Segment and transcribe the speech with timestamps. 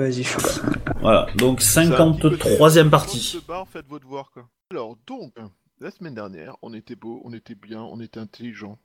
[0.00, 0.24] Vas-y.
[1.02, 3.38] Voilà, donc C'est un petit côté, 53ème euh, partie.
[3.70, 4.48] faites votre devoir, quoi.
[4.70, 5.34] Alors, donc,
[5.78, 8.78] la semaine dernière, on était beau, on était bien, on était intelligent.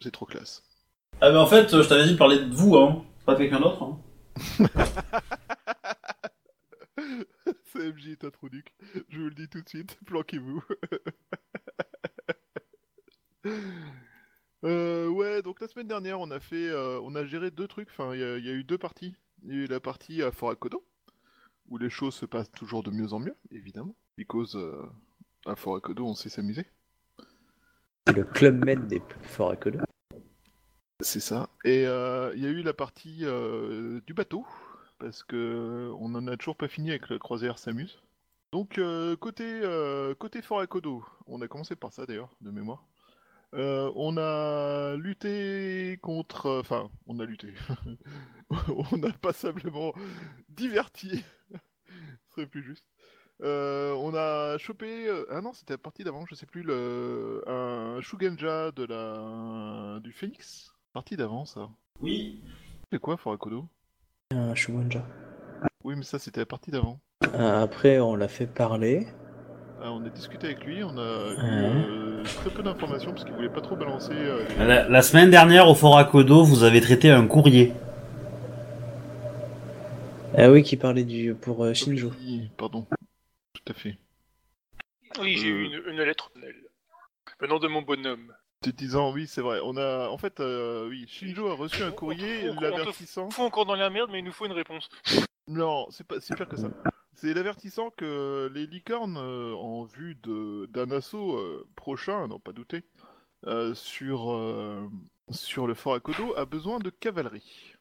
[0.00, 0.64] C'est trop classe.
[1.20, 3.04] Ah mais en fait, je t'avais dit de parler de vous, hein.
[3.24, 3.80] Pas de quelqu'un d'autre.
[3.84, 4.00] Hein.
[7.72, 8.74] CMJ est introduc.
[9.08, 10.62] Je vous le dis tout de suite, planquez-vous.
[14.64, 17.88] Euh, ouais, donc la semaine dernière, on a fait, euh, on a géré deux trucs.
[17.90, 19.16] Enfin, il y, a- il y a eu deux parties.
[19.44, 20.84] Il y a eu la partie à Fort Akodo,
[21.68, 23.94] où les choses se passent toujours de mieux en mieux, évidemment.
[24.16, 24.86] Because euh,
[25.46, 26.66] à Fort Akodo, on sait s'amuser.
[28.06, 29.00] C'est le club med des
[29.60, 29.78] Codo.
[31.00, 31.48] C'est ça.
[31.64, 34.44] Et euh, il y a eu la partie euh, du bateau,
[34.98, 38.02] parce que on en a toujours pas fini avec la croisière s'amuse.
[38.50, 39.62] Donc euh, côté
[40.18, 42.84] côté Fort Akodo, on a commencé par ça d'ailleurs, de mémoire.
[43.54, 47.52] Euh, on a lutté contre, enfin, on a lutté.
[48.92, 49.92] on n'a pas simplement
[50.48, 51.22] diverti,
[51.52, 52.84] ce serait plus juste.
[53.42, 57.42] Euh, on a chopé, euh, ah non, c'était la partie d'avant, je sais plus, le,
[57.46, 60.72] un Shugenja de la, du Phoenix.
[60.92, 61.68] Partie d'avant, ça.
[62.00, 62.42] Oui.
[62.90, 63.66] C'est quoi, Forakodo?
[64.30, 65.04] Un Shugonja.
[65.84, 67.00] Oui, mais ça, c'était la partie d'avant.
[67.34, 69.06] Euh, Après, on l'a fait parler.
[69.84, 71.02] Ah, on a discuté avec lui, on a
[71.32, 71.84] eu Ouais.
[71.90, 74.12] euh, très peu d'informations parce qu'il voulait pas trop balancer.
[74.14, 77.72] euh, les- La, la semaine dernière, au Fort Akodo, vous avez traité un courrier.
[80.38, 82.12] Ah oui, qui parlait du pour euh, Shinjo.
[82.20, 82.86] Oui, Pardon.
[83.54, 83.98] Tout à fait.
[85.20, 86.30] Oui, j'ai eu une, une lettre
[87.40, 88.32] venant de mon bonhomme.
[88.62, 89.58] Te disant, oui, c'est vrai.
[89.64, 93.26] On a, en fait, euh, oui, Shinjo a reçu un courrier on l'avertissant.
[93.30, 94.88] Il faut encore dans la merde, mais il nous faut une réponse.
[95.48, 96.68] Non, c'est pas, c'est pire que ça.
[97.14, 102.52] C'est l'avertissant que les licornes, euh, en vue de d'un assaut euh, prochain, n'en pas
[102.52, 102.84] douter,
[103.46, 107.74] euh, sur le fort Akodo, a besoin de cavalerie.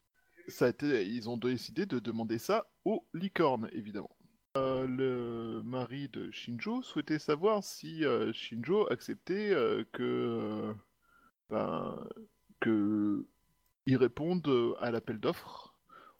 [0.47, 4.15] Ça a été, ils ont décidé de demander ça aux licornes, évidemment.
[4.55, 8.03] Le mari de Shinjo souhaitait savoir si
[8.33, 9.55] Shinjo acceptait
[9.93, 10.73] que
[11.49, 11.95] ben,
[12.59, 13.25] que
[13.87, 15.70] répondent à l'appel d'offres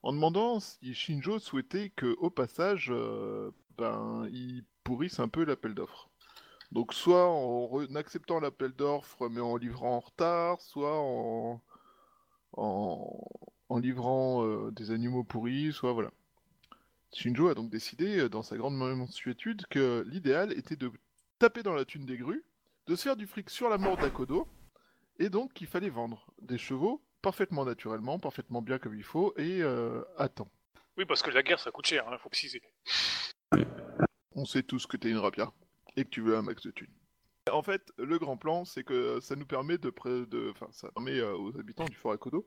[0.04, 5.76] en demandant si Shinjo souhaitait que, au passage, euh, ben, il pourrisse un peu l'appel
[5.76, 6.10] d'offres.
[6.72, 11.62] Donc, soit en, acceptant l'appel d'offres mais en livrant en retard, soit en,
[12.54, 13.28] en,
[13.70, 16.12] en livrant euh, des animaux pourris, soit voilà.
[17.14, 20.92] Shinjo a donc décidé, euh, dans sa grande mansuétude, que l'idéal était de
[21.40, 22.44] taper dans la thune des grues,
[22.88, 24.48] de se faire du fric sur la mort d'Akodo,
[25.20, 29.62] et donc qu'il fallait vendre des chevaux parfaitement naturellement, parfaitement bien comme il faut, et
[29.62, 30.52] euh, à temps.
[30.98, 32.62] Oui, parce que la guerre, ça coûte cher, hein, faut préciser.
[34.34, 35.52] On sait tous que t'es une rapia
[35.96, 36.94] et que tu veux un max de thunes.
[37.52, 40.92] En fait, le grand plan, c'est que ça nous permet de, pré- de enfin, ça
[40.92, 42.46] permet euh, aux habitants du fort Akodo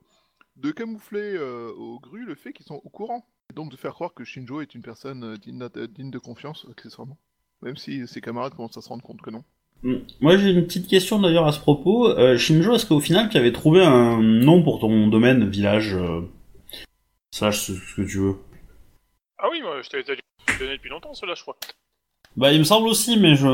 [0.55, 3.93] de camoufler euh, aux grues le fait qu'ils sont au courant, et donc de faire
[3.93, 7.17] croire que Shinjo est une personne euh, digne de confiance, accessoirement.
[7.61, 9.43] Même si ses camarades commencent à se rendre compte que non.
[9.83, 9.97] Hmm.
[10.19, 12.07] Moi, j'ai une petite question d'ailleurs à ce propos.
[12.09, 16.21] Euh, Shinjo, est-ce qu'au final, tu avais trouvé un nom pour ton domaine, village, euh,
[17.31, 18.35] sache ce, ce que tu veux?
[19.37, 20.19] Ah oui, moi, je t'avais déjà
[20.59, 21.57] donné depuis longtemps, cela, je crois.
[22.35, 23.47] Bah, il me semble aussi, mais je, je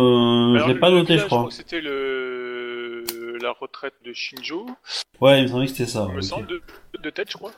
[0.56, 1.48] Alors, l'ai pas noté, village, je crois.
[1.48, 3.03] que c'était le...
[3.42, 4.68] la retraite de Shinjo,
[5.20, 6.08] Ouais, il me semblait que c'était ça.
[6.09, 6.62] il me semble, de...
[7.03, 7.52] de tête, je crois.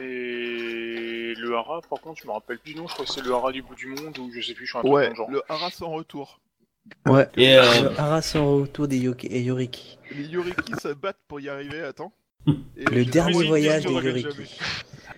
[0.00, 3.22] Et le hara, par contre, je me rappelle plus du nom, je crois que c'est
[3.24, 4.96] le hara du bout du monde, ou je sais plus, je suis un truc dans
[4.96, 5.30] Ouais, le genre.
[5.30, 6.40] le hara sans retour.
[7.06, 7.28] Ouais.
[7.36, 9.98] Et, euh, des Yoki et Yoriki.
[10.16, 12.12] Les Yoriki se battent pour y arriver, attends.
[12.76, 14.26] Et Le dernier voyage des Yoriki.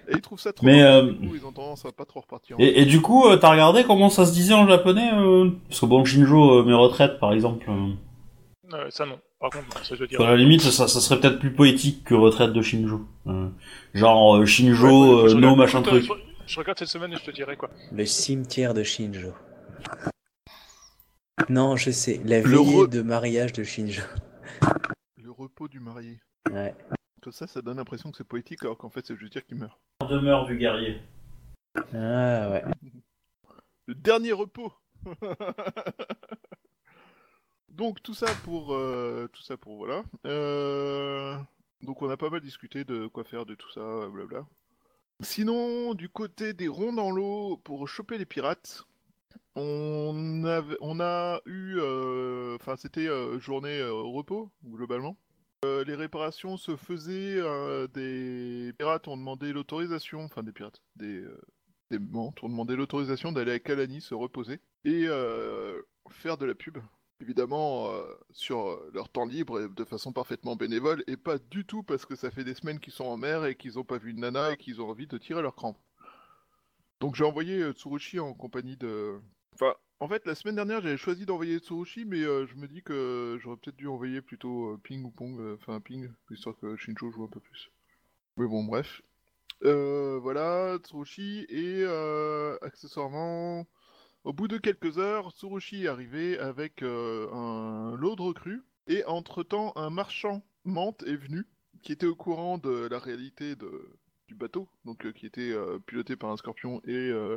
[0.08, 2.20] Et ils trouvent ça trop Mais, euh, du coup, ils ont tendance à pas trop
[2.20, 2.54] repartir.
[2.60, 5.80] Et, et du coup, euh, t'as regardé comment ça se disait en japonais euh Parce
[5.80, 7.66] que bon, Shinjo, euh, mes retraites, par exemple.
[7.68, 7.92] euh,
[8.74, 9.18] Euh, ça, non.
[9.40, 10.20] Par contre, ça, je veux dire.
[10.20, 13.00] à la limite, ça, ça serait peut-être plus poétique que retraite de Shinjo.
[13.26, 13.48] Euh,
[13.94, 16.04] genre euh, Shinjo, Ouais, euh, no regarde- machin truc.
[16.04, 16.12] Je,
[16.46, 17.70] je regarde cette semaine et je te dirai quoi.
[17.92, 19.32] Le cimetière de Shinjo.
[21.48, 22.20] Non, je sais.
[22.24, 24.02] La Le veillée re- de mariage de Shinjo.
[25.22, 26.18] Le repos du marié.
[26.50, 26.74] Ouais.
[27.22, 29.58] Comme ça, ça donne l'impression que c'est poétique, alors qu'en fait, c'est juste dire qu'il
[29.58, 29.78] meurt.
[30.08, 31.00] Demeure du guerrier.
[31.92, 32.64] Ah ouais.
[33.86, 34.72] Le dernier repos
[37.68, 38.74] Donc, tout ça pour...
[38.74, 39.76] euh, tout ça pour...
[39.76, 40.02] Voilà.
[40.26, 41.36] Euh,
[41.82, 44.46] Donc, on a pas mal discuté de quoi faire de tout ça, blabla.
[45.22, 48.84] Sinon, du côté des ronds dans l'eau, pour choper les pirates,
[49.54, 50.44] on,
[51.00, 51.76] a eu...
[51.78, 55.16] euh, Enfin, c'était euh, journée euh, repos, globalement.
[55.64, 57.40] Euh, les réparations se faisaient,
[57.94, 61.24] des pirates ont demandé l'autorisation, enfin des pirates, des,
[61.90, 65.06] des ont demandé l'autorisation d'aller à Kalani se reposer et
[66.10, 66.78] faire de la pub,
[67.20, 67.90] évidemment
[68.30, 72.30] sur leur temps libre de façon parfaitement bénévole et pas du tout parce que ça
[72.30, 74.56] fait des semaines qu'ils sont en mer et qu'ils ont pas vu de nana et
[74.56, 75.78] qu'ils ont envie de tirer leur crampe.
[77.00, 79.20] Donc j'ai envoyé euh, Tsurushi en compagnie de.
[79.54, 82.82] Enfin, en fait, la semaine dernière, j'avais choisi d'envoyer Tsurushi, mais euh, je me dis
[82.82, 87.10] que j'aurais peut-être dû envoyer plutôt euh, Ping ou Pong, enfin Ping, histoire que Shinjo
[87.10, 87.70] joue un peu plus.
[88.36, 89.02] Mais bon, bref.
[89.62, 91.84] Voilà, Tsurushi, et
[92.62, 93.66] accessoirement,
[94.24, 99.72] au bout de quelques heures, Tsurushi est arrivé avec un lot de recrues, et entre-temps,
[99.76, 101.46] un marchand menthe est venu,
[101.82, 103.96] qui était au courant de la réalité de,
[104.26, 107.36] du bateau, donc euh, qui était euh, piloté par un scorpion et, euh,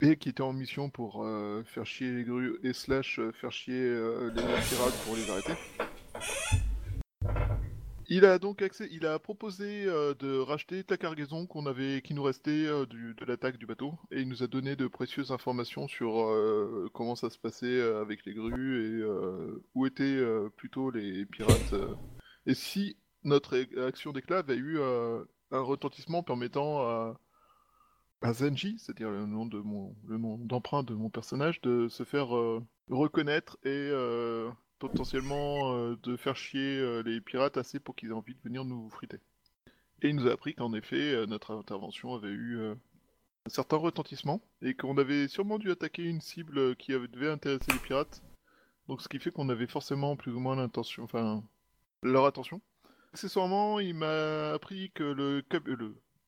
[0.00, 1.26] et qui était en mission pour
[1.66, 3.90] faire chier les grues et slash faire chier
[4.34, 5.52] les pirates pour les arrêter.
[8.08, 12.22] Il a donc accès, il a proposé de racheter ta cargaison qu'on avait, qui nous
[12.22, 16.34] restait de l'attaque du bateau, et il nous a donné de précieuses informations sur
[16.94, 19.04] comment ça se passait avec les grues et
[19.74, 20.24] où étaient
[20.56, 21.74] plutôt les pirates,
[22.46, 24.78] et si notre action d'éclat avait eu
[25.50, 27.20] un retentissement permettant à,
[28.22, 32.04] à Zenji, c'est-à-dire le nom de mon, le nom d'emprunt de mon personnage, de se
[32.04, 37.96] faire euh, reconnaître et euh, potentiellement euh, de faire chier euh, les pirates assez pour
[37.96, 39.18] qu'ils aient envie de venir nous friter.
[40.02, 42.74] Et il nous a appris qu'en effet, euh, notre intervention avait eu euh,
[43.46, 47.72] un certain retentissement et qu'on avait sûrement dû attaquer une cible qui avait, devait intéresser
[47.72, 48.22] les pirates.
[48.88, 51.42] Donc ce qui fait qu'on avait forcément plus ou moins l'intention, enfin
[52.02, 52.60] leur attention.
[53.12, 55.42] Accessoirement, il m'a appris que le,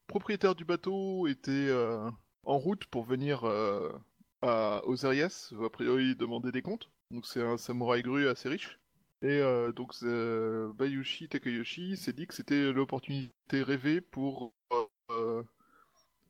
[0.06, 2.10] propriétaire du bateau était euh,
[2.44, 3.90] en route pour venir euh,
[4.42, 6.90] à Osarias, a priori demander des comptes.
[7.10, 8.78] Donc c'est un samouraï grue assez riche.
[9.22, 9.92] Et euh, donc
[10.74, 14.52] Bayushi Takayoshi s'est dit que c'était l'opportunité rêvée pour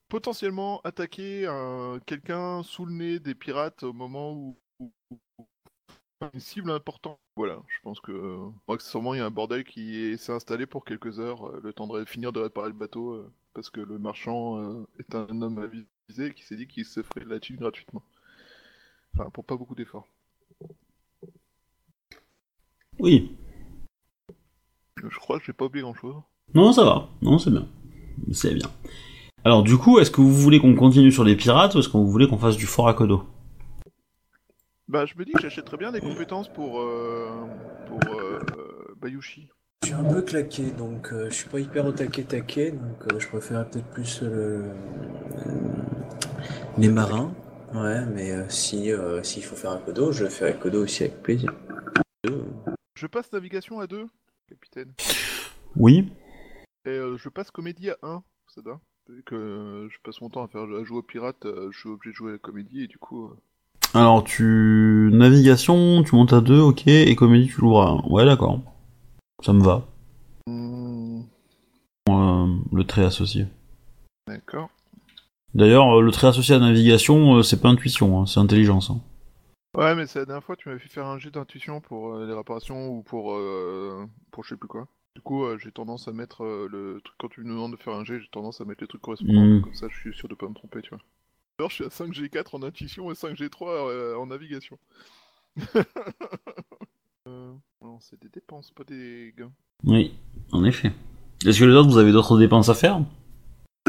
[0.08, 4.58] potentiellement attaquer un- quelqu'un sous le nez des pirates au moment où-
[6.32, 7.18] une cible importante.
[7.36, 10.66] Voilà, je pense que euh, accessoirement il y a un bordel qui est- s'est installé
[10.66, 13.80] pour quelques heures, euh, le temps de finir de réparer le bateau, euh, parce que
[13.80, 17.40] le marchand euh, est un homme avisé qui s'est dit qu'il se ferait de la
[17.40, 18.02] thune gratuitement.
[19.14, 20.06] Enfin, pour pas beaucoup d'efforts.
[22.98, 23.36] Oui.
[25.02, 26.14] Je crois que j'ai pas oublié grand chose.
[26.54, 27.08] Non, ça va.
[27.22, 27.66] Non, c'est bien.
[28.32, 28.70] C'est bien.
[29.44, 31.96] Alors, du coup, est-ce que vous voulez qu'on continue sur les pirates ou est-ce que
[31.96, 33.24] vous voulez qu'on fasse du fort à Kodo
[34.92, 37.30] Bah, je me dis que j'achèterais bien des compétences pour, euh,
[37.86, 39.48] pour euh, Bayushi.
[39.80, 43.10] Je suis un peu claqué, donc euh, je suis pas hyper au taquet taquet, donc
[43.10, 44.70] euh, je préfère peut-être plus euh,
[45.46, 45.62] le-
[46.76, 47.32] les marins.
[47.72, 51.22] Ouais, mais euh, si euh, s'il faut faire un codo, je ferai codo aussi avec
[51.22, 51.54] plaisir.
[52.94, 54.06] Je passe navigation à 2,
[54.46, 54.92] capitaine.
[55.74, 56.12] Oui.
[56.84, 58.78] Et euh, je passe comédie à 1, ça va.
[59.08, 61.78] Vu que euh, je passe mon temps à, faire, à jouer au pirate, euh, je
[61.78, 63.34] suis obligé de jouer à la comédie et du coup...
[63.94, 65.10] Alors, tu...
[65.12, 68.02] Navigation, tu montes à 2, ok, et comédie, tu l'ouvres à 1.
[68.08, 68.60] Ouais, d'accord.
[69.44, 69.86] Ça me va.
[70.46, 71.22] hmm,
[72.08, 73.46] Euh, le trait associé.
[74.26, 74.70] D'accord.
[75.54, 78.90] D'ailleurs, euh, le trait associé à navigation, euh, c'est pas intuition, hein, c'est intelligence.
[78.90, 79.00] hein.
[79.76, 82.26] Ouais, mais c'est la dernière fois tu m'avais fait faire un jet d'intuition pour euh,
[82.26, 84.86] les réparations ou pour, euh, pour je sais plus quoi.
[85.16, 87.94] Du coup, euh, j'ai tendance à mettre le truc quand tu me demandes de faire
[87.94, 89.62] un jet, j'ai tendance à mettre les trucs correspondants, Mm.
[89.62, 90.98] comme ça je suis sûr de pas me tromper, tu vois.
[91.68, 94.78] Je suis à 5G4 en intuition et 5G3 euh, en navigation.
[97.26, 99.52] euh, non, c'est des dépenses, pas des gains.
[99.84, 100.14] Oui,
[100.52, 100.92] en effet.
[101.46, 103.00] Est-ce que les autres, vous avez d'autres dépenses à faire?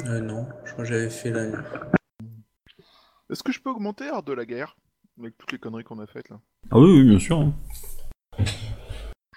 [0.06, 1.46] Euh, non, je crois que j'avais fait la.
[3.30, 4.76] Est-ce que je peux augmenter Art de la guerre
[5.20, 6.40] Avec toutes les conneries qu'on a faites là?
[6.72, 7.52] Ah oui, oui, bien sûr.
[8.40, 8.44] Je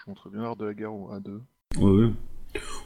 [0.07, 1.41] montrerai bien Art de la guerre au A2.
[1.79, 2.13] Oui,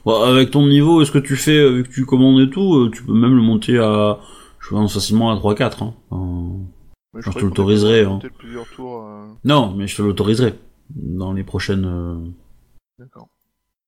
[0.04, 0.12] oui.
[0.12, 3.04] Avec ton niveau, est-ce que tu fais, euh, vu que tu commandes et tout, tu
[3.04, 4.18] peux même le monter à,
[4.60, 5.92] je pense facilement à 3-4.
[6.12, 6.58] Hein.
[7.14, 8.18] Je te l'autoriserai, hein.
[8.20, 9.02] Peut-être plusieurs tours.
[9.04, 10.54] euh, Non, mais je te l'autoriserai.
[10.90, 11.84] Dans les prochaines...
[11.86, 12.18] euh,
[12.98, 13.28] D'accord.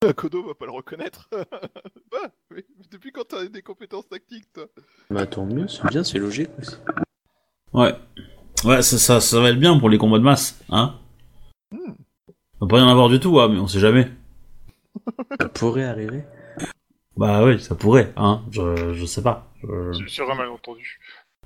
[0.17, 1.29] Kodo va pas le reconnaître.
[2.11, 4.65] bah, mais depuis quand t'as des compétences tactiques, toi?
[5.11, 6.77] Bah tant mieux, c'est bien, c'est logique aussi.
[7.73, 7.95] Ouais.
[8.65, 10.95] Ouais, ça, ça, ça va être bien pour les combats de masse, hein
[11.71, 11.93] Hmm.
[12.61, 14.11] Va pas y en avoir du tout, hein, mais on sait jamais.
[15.41, 16.25] Ça pourrait arriver.
[17.17, 18.43] Bah oui, ça pourrait, hein.
[18.51, 19.52] Je, je sais pas.
[19.63, 20.99] Je- C'est sur un malentendu.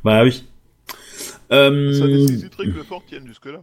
[0.05, 0.45] Bah oui.
[1.53, 3.63] Euh, Ça nécessiterait que le fort tienne jusque-là.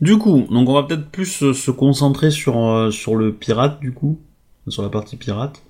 [0.00, 3.80] Du coup, donc on va peut-être plus euh, se concentrer sur, euh, sur le pirate,
[3.80, 4.20] du coup.
[4.68, 5.62] Sur la partie pirate.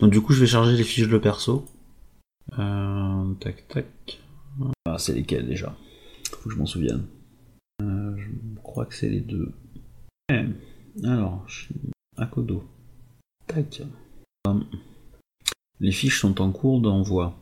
[0.00, 1.66] Donc du coup, je vais charger les fiches de perso.
[2.58, 3.86] Euh, tac, tac.
[4.86, 5.74] Ah, c'est lesquels déjà?
[6.30, 7.06] Faut que je m'en souvienne.
[7.82, 8.28] Euh, je
[8.62, 9.52] crois que c'est les deux.
[10.30, 10.46] Ouais.
[11.04, 11.74] Alors, je suis
[12.18, 12.64] à Kodo.
[13.46, 13.82] Tac.
[14.46, 14.64] Hum.
[15.84, 17.34] Les fiches sont en cours d'envoi.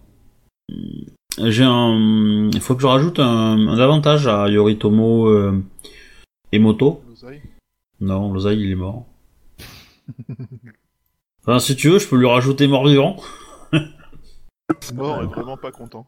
[0.69, 1.05] Hum.
[1.39, 2.51] J'ai un...
[2.53, 5.63] Il faut que je rajoute un, un avantage à Yoritomo euh,
[6.51, 7.05] Emoto.
[7.09, 7.41] L'oseille.
[8.01, 9.07] Non, Lozai, il est mort.
[11.45, 13.17] Enfin, si tu veux, je peux lui rajouter mort-vivant.
[14.95, 16.07] Mort est vraiment pas content.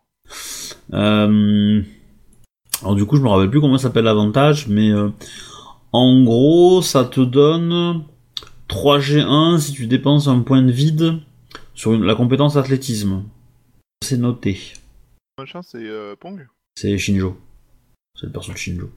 [0.93, 1.83] Euh,
[2.83, 5.11] Alors du coup, je me rappelle plus comment s'appelle l'avantage, mais euh,
[5.93, 8.05] en gros, ça te donne
[8.69, 11.21] 3G1 si tu dépenses un point de vide
[11.75, 13.25] sur une- la compétence athlétisme.
[14.05, 14.59] C'est noté.
[15.39, 16.47] Machin, c'est euh, Pong.
[16.77, 17.37] C'est Shinjo.
[18.19, 18.91] C'est le perso de Shinjo.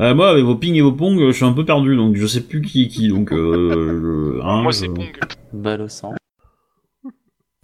[0.00, 2.26] Euh, moi, avec vos ping et vos pong, je suis un peu perdu, donc je
[2.26, 3.08] sais plus qui est qui.
[3.08, 5.18] Donc, euh, je- hein, Moi, je- c'est Pong.
[5.52, 6.14] Balle au sang.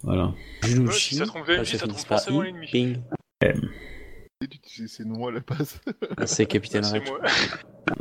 [0.03, 0.33] Voilà.
[0.91, 2.67] Si ça trouve Ah, VNJ, ça finit trouve par forcément l'ennemi.
[2.71, 2.97] Ping.
[4.75, 5.39] C'est à la.
[6.27, 7.07] C'est Capitaine C'est Red.
[7.07, 7.19] moi.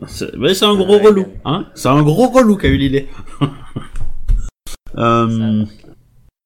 [0.08, 1.40] C'est mais c'est un gros Ouais, relou, ouais.
[1.44, 3.06] hein C'est un gros relou qu'a eu l'idée.
[4.96, 5.64] euh,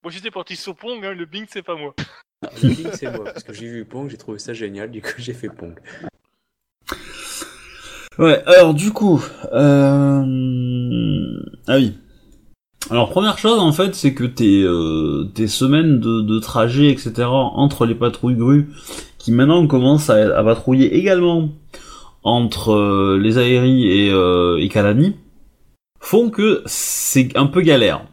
[0.09, 1.95] Moi, j'étais parti sur Pong, hein, le Bing, c'est pas moi.
[2.43, 5.03] Ah, le Ping, c'est moi, parce que j'ai vu Pong, j'ai trouvé ça génial, du
[5.03, 5.75] coup j'ai fait Pong.
[8.19, 9.23] Ouais, alors du coup,
[9.53, 10.25] euh...
[11.67, 11.99] ah oui.
[12.89, 17.29] Alors première chose en fait, c'est que tes euh, tes semaines de, de trajet etc
[17.29, 18.71] entre les patrouilles grues,
[19.19, 21.51] qui maintenant commencent à, à patrouiller également
[22.23, 25.17] entre euh, les aéries et euh, et Kalani,
[26.01, 28.07] font que c'est un peu galère.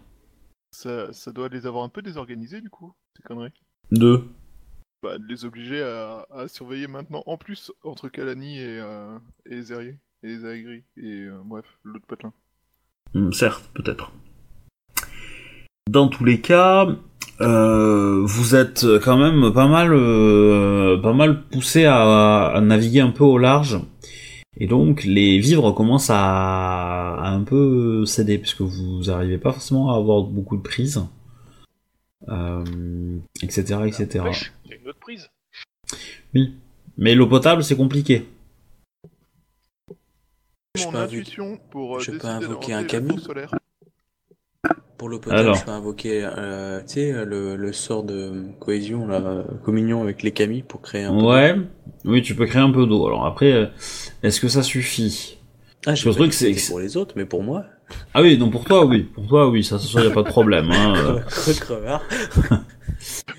[0.75, 3.53] Ça, ça doit les avoir un peu désorganisés du coup, ces conneries.
[3.91, 4.23] De
[5.01, 9.17] Bah, de les obliger à, à surveiller maintenant en plus entre Kalani et, euh,
[9.49, 12.33] et et les Aigris, et euh, bref, l'autre patelin.
[13.13, 14.11] Hmm, certes, peut-être.
[15.89, 16.87] Dans tous les cas,
[17.39, 23.11] euh, vous êtes quand même pas mal, euh, pas mal poussé à, à naviguer un
[23.11, 23.79] peu au large,
[24.57, 29.91] et donc les vivres commencent à, à un peu céder puisque vous n'arrivez pas forcément
[29.91, 31.03] à avoir beaucoup de prises,
[32.29, 34.23] euh, etc., etc.
[34.25, 35.29] Wesh, Il y a une autre prise.
[36.33, 36.53] Oui,
[36.97, 38.25] mais l'eau potable c'est compliqué.
[40.75, 43.55] Je Mon peux invu- intuition pour euh, je peux décider invoquer d'inventer un fosse solaire.
[44.97, 45.55] Pour l'eau potable, Alors.
[45.55, 50.31] je peux invoquer euh, tu sais, le, le sort de cohésion, la communion avec les
[50.31, 51.13] Kami pour créer un.
[51.13, 51.29] peu d'eau.
[51.31, 51.55] Ouais,
[52.05, 53.05] oui, tu peux créer un peu d'eau.
[53.05, 53.67] Alors après, euh,
[54.25, 55.37] est-ce que ça suffit?
[55.85, 57.65] Ah, j'ai Le truc, c'est pour les autres, mais pour moi.
[58.13, 59.03] Ah oui, donc pour toi, oui.
[59.03, 60.71] Pour toi, oui, ça, ça, y a pas de problème.
[60.71, 60.93] Hein.
[61.47, 61.53] euh.
[61.59, 62.01] Crevard.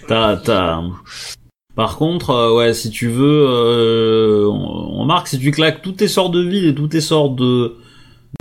[0.06, 0.82] T'as, t'as...
[1.74, 5.92] Par contre, euh, ouais, si tu veux, euh, on, on marque si tu claques tous
[5.92, 7.76] tes sorts de ville et tous tes sorts de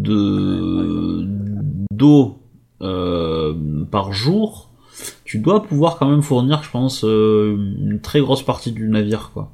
[0.02, 1.25] de
[1.92, 2.40] d'eau
[2.82, 3.54] euh,
[3.92, 4.70] par jour,
[5.24, 9.52] tu dois pouvoir quand même fournir, je pense, une très grosse partie du navire, quoi.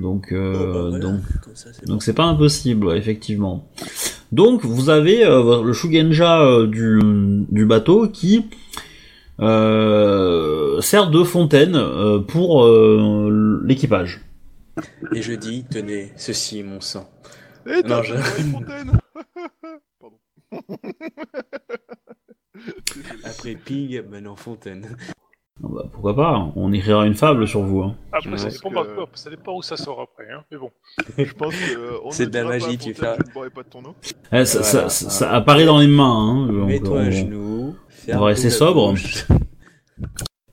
[0.00, 0.98] Donc, euh, Oh, bah, voilà.
[0.98, 1.20] donc
[1.54, 3.68] ça, donc c'est pas impossible, ouais, effectivement.
[4.32, 6.98] Donc vous avez euh, le Shugenja euh, du,
[7.50, 8.46] du bateau qui
[9.40, 14.22] euh, sert de fontaine euh, pour euh, l'équipage.
[15.14, 17.10] Et je dis, tenez, ceci est mon sang.
[17.66, 18.14] T'as Non, je-.
[23.24, 24.96] Après Ping, maintenant Fontaine.
[25.64, 27.82] Ah bah, pourquoi pas On écrira une fable sur vous.
[27.82, 27.94] Hein.
[28.12, 30.42] Après, ça, dépend que- quoi, ça dépend où ça sort après, hein.
[30.50, 30.70] Mais bon.
[31.18, 33.80] Je pense que C'est de la magie, tu fais- Je ne boirai pas de ton
[33.84, 33.94] eau.
[34.32, 34.64] Eh, ça, Voilà.
[34.64, 36.46] ça- ça- ça apparaît dans les mains.
[36.48, 37.74] Hein, Mets-toi on- à genoux.
[38.08, 38.94] on va rester sobre.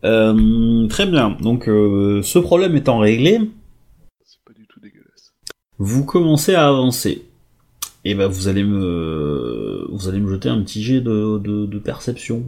[0.05, 1.31] Euh, très bien.
[1.41, 3.39] Donc euh, ce problème étant réglé,
[4.23, 5.33] C'est pas du tout dégueulasse.
[5.77, 7.25] vous commencez à avancer.
[8.05, 11.79] Et ben vous allez me vous allez me jeter un petit jet de, de, de
[11.79, 12.43] perception.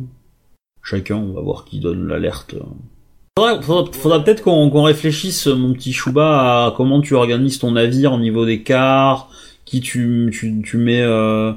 [0.84, 2.56] Chacun, on va voir qui donne l'alerte.
[3.38, 8.14] Faudra, faudra, faudra peut-être qu'on réfléchisse, mon petit Chouba, à comment tu organises ton navire
[8.14, 9.30] au niveau des quarts,
[9.66, 11.54] qui tu, tu, tu mets euh,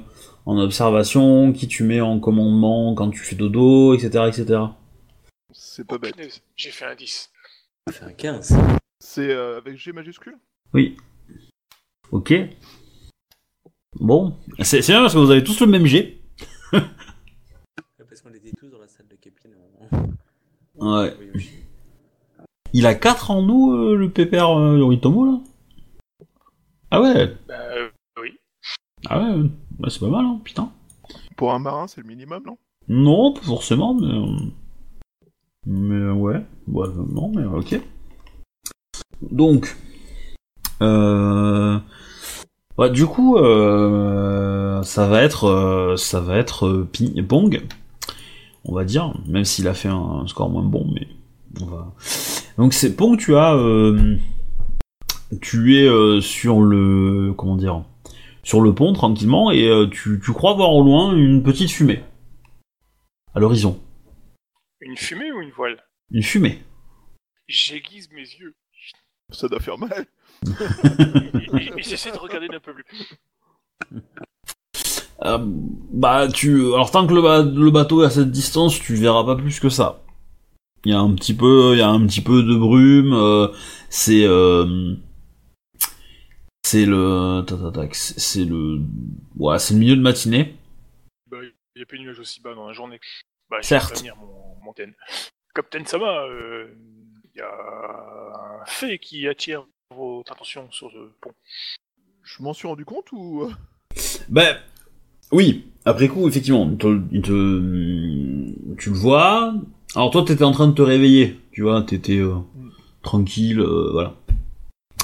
[0.47, 4.25] en observation, qui tu mets en commandement quand tu fais dodo, etc.
[4.29, 4.61] etc.
[5.53, 6.43] C'est pas bête.
[6.57, 7.31] J'ai fait un 10.
[7.91, 8.57] Fait un 15.
[9.01, 10.37] C'est euh, avec G majuscule?
[10.73, 10.97] Oui.
[12.13, 12.33] Ok.
[14.01, 16.19] Bon, c'est bien parce que vous avez tous le même jet.
[16.71, 19.53] Parce qu'on était tous dans la salle de Capine.
[19.57, 19.74] on-
[20.77, 21.17] Ouais.
[22.73, 25.39] Il a 4 en nous, euh, le pépère euh, Yoritomo, là?
[26.91, 27.37] Ah ouais?
[27.49, 27.89] Bah, euh,
[28.21, 28.31] oui.
[29.09, 29.35] Ah ouais.
[29.81, 30.71] Ouais, c'est pas mal, hein, putain.
[31.37, 32.59] Pour un marin, c'est le minimum, non?
[32.89, 34.07] Non, pas forcément, mais...
[34.13, 34.51] euh,
[35.67, 37.81] Mais ouais, ouais, euh, non, mais ok.
[39.23, 39.77] Donc...
[40.83, 41.79] Euh...
[42.77, 47.63] Ouais, du coup, euh, ça va être, euh, ça va être euh, Pi- Pong,
[48.65, 51.07] on va dire, même s'il a fait un score moins bon, mais
[51.61, 51.95] on va.
[52.59, 54.17] Donc c'est Pong, tu as, euh,
[55.41, 57.85] tu es euh, sur le, comment dire,
[58.43, 62.03] sur le pont tranquillement et euh, tu, tu crois voir au loin une petite fumée
[63.35, 63.81] à l'horizon,
[64.81, 65.83] Une fumée ou une voile?
[66.11, 66.63] Une fumée.
[67.49, 68.55] J'aiguise mes yeux.
[69.31, 70.07] Ça doit faire mal.
[70.47, 72.85] et, et- et j'essaie de regarder d'un peu plus.
[75.23, 78.95] Euh, bah tu, alors tant que le, ba- le bateau est à cette distance, tu
[78.97, 80.03] verras pas plus que ça.
[80.85, 83.13] Il y a un petit peu, il y a un petit peu de brume.
[83.15, 83.49] euh,
[83.89, 84.95] c'est euh,
[86.65, 88.81] c'est le tac, tac, tac, c'est le
[89.37, 90.57] ouais, c'est le milieu de matinée.
[91.31, 93.01] Bah, il n'y a plus de nuages aussi bas dans la journée.
[93.51, 93.93] Bah, je Certes.
[93.93, 94.93] prévenir mon, mon Ten.
[95.55, 96.75] Captain Sama, euh,
[97.35, 101.33] il y a un fait qui attire votre attention sur le pont.
[102.23, 103.51] Je m'en suis rendu compte ou?
[104.29, 104.57] Ben
[105.33, 105.67] oui.
[105.87, 109.55] Après coup, effectivement, te, te- tu le vois.
[109.95, 111.39] Alors toi, t'étais en train de te réveiller.
[111.53, 112.37] Tu vois, t'étais euh,
[113.03, 114.15] tranquille, euh, voilà.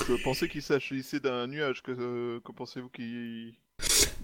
[0.09, 1.83] Je pensais qu'il s'agissait d'un nuage.
[1.83, 3.53] Que, euh, que pensez-vous qu'il.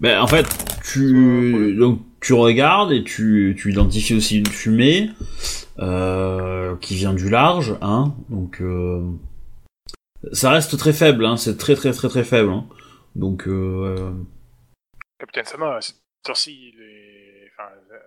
[0.01, 0.47] Ben, en fait,
[0.83, 5.09] tu, donc, tu regardes et tu, tu identifies aussi une fumée
[5.79, 8.13] euh, qui vient du large, hein.
[8.29, 9.01] Donc, euh,
[10.33, 11.37] ça reste très faible, hein.
[11.37, 12.49] C'est très très très très faible.
[12.49, 12.65] Hein.
[13.15, 13.47] Donc,
[15.19, 15.97] Captain Sama, à cette
[16.27, 17.51] heure-ci, il est...
[17.53, 17.99] Enfin, euh,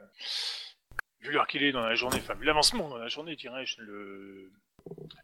[1.20, 4.50] vu l'heure qu'il est dans la journée, enfin, vu l'avancement dans la journée, dirais-je, le...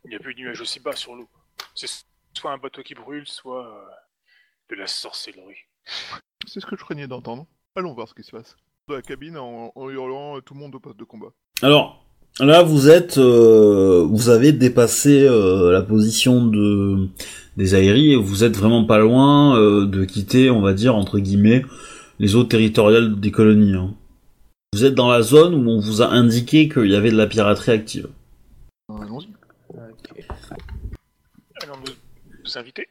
[0.05, 1.28] il n'y a plus de nuages aussi bas sur l'eau.
[1.75, 1.88] C'est
[2.35, 3.90] soit un bateau qui brûle, soit euh,
[4.71, 5.64] de la sorcellerie.
[6.47, 7.47] C'est ce que je craignais d'entendre.
[7.76, 8.57] Allons voir ce qui se passe.
[8.88, 11.33] Dans la cabine, en, en hurlant, tout le monde au poste de combat.
[11.62, 12.07] Alors,
[12.40, 17.09] là, vous êtes, euh, vous avez dépassé euh, la position de
[17.57, 21.19] des aéries et vous êtes vraiment pas loin euh, de quitter, on va dire entre
[21.19, 21.65] guillemets,
[22.19, 23.75] les eaux territoriales des colonies.
[23.75, 23.95] hein.
[24.73, 27.27] Vous êtes dans la zone où on vous a indiqué qu'il y avait de la
[27.27, 28.09] piraterie active.
[28.89, 29.29] Allons-y.
[31.67, 31.93] Nous,
[32.45, 32.87] nous inviter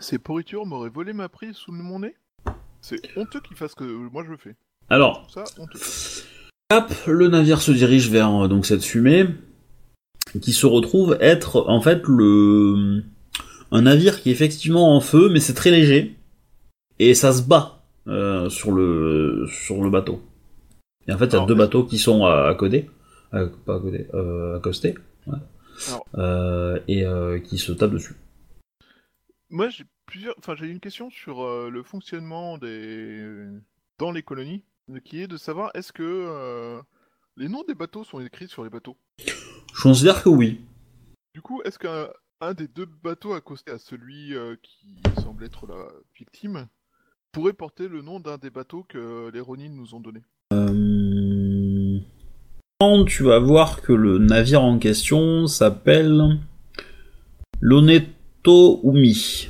[0.00, 2.14] Ces pourritures m'auraient volé ma prise sous mon nez
[2.80, 4.54] C'est honteux qu'ils fassent ce que moi je fais.
[4.88, 5.78] Alors, Ça, honteux.
[6.72, 9.26] Hop, le navire se dirige vers euh, donc cette fumée
[10.38, 13.02] qui se retrouve être en fait le
[13.72, 16.16] un navire qui est effectivement en feu mais c'est très léger
[16.98, 20.22] et ça se bat euh, sur le sur le bateau.
[21.06, 22.90] Et en fait, il y a Alors, deux bateaux qui sont à, à côté,
[23.32, 23.80] à- pas
[24.14, 24.94] euh, accostés,
[25.26, 25.38] ouais.
[26.18, 28.16] Euh, et euh, qui se tapent dessus.
[29.48, 30.34] Moi, j'ai plusieurs.
[30.38, 33.46] Enfin, j'ai une question sur le fonctionnement des
[33.98, 34.62] dans les colonies,
[35.04, 36.80] qui est de savoir est-ce que
[37.36, 38.96] les noms des bateaux sont écrits sur les bateaux?
[39.74, 40.60] Je considère que oui.
[41.34, 42.08] Du coup, est-ce qu'un
[42.40, 44.86] un des deux bateaux accosté à celui euh, qui
[45.22, 46.68] semble être la victime
[47.32, 50.20] pourrait porter le nom d'un des bateaux que les Ronin nous ont donné?
[50.52, 52.00] Euh,
[53.06, 56.38] Tu vas voir que le navire en question s'appelle
[57.60, 59.48] l'Oneto Umi.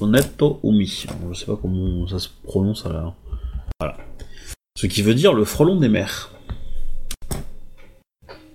[0.00, 1.06] Oneto Umi.
[1.32, 3.14] Je sais pas comment ça se prononce à la...
[3.78, 3.96] Voilà.
[4.76, 6.32] Ce qui veut dire le frelon des mers.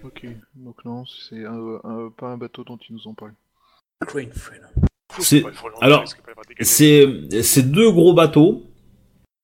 [0.06, 3.34] Ok, donc non, c'est un- un- pas un bateau dont ils nous ont parlé.
[5.20, 5.44] C'est-
[5.82, 6.04] alors.
[6.62, 7.08] C'est
[7.42, 8.66] c'est deux gros bateaux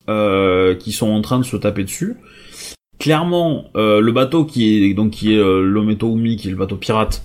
[0.10, 2.18] euh, qui sont en train de se taper dessus.
[3.00, 6.58] Clairement, euh, le bateau qui est donc qui est euh, l'Ometo Umi, qui est le
[6.58, 7.24] bateau pirate,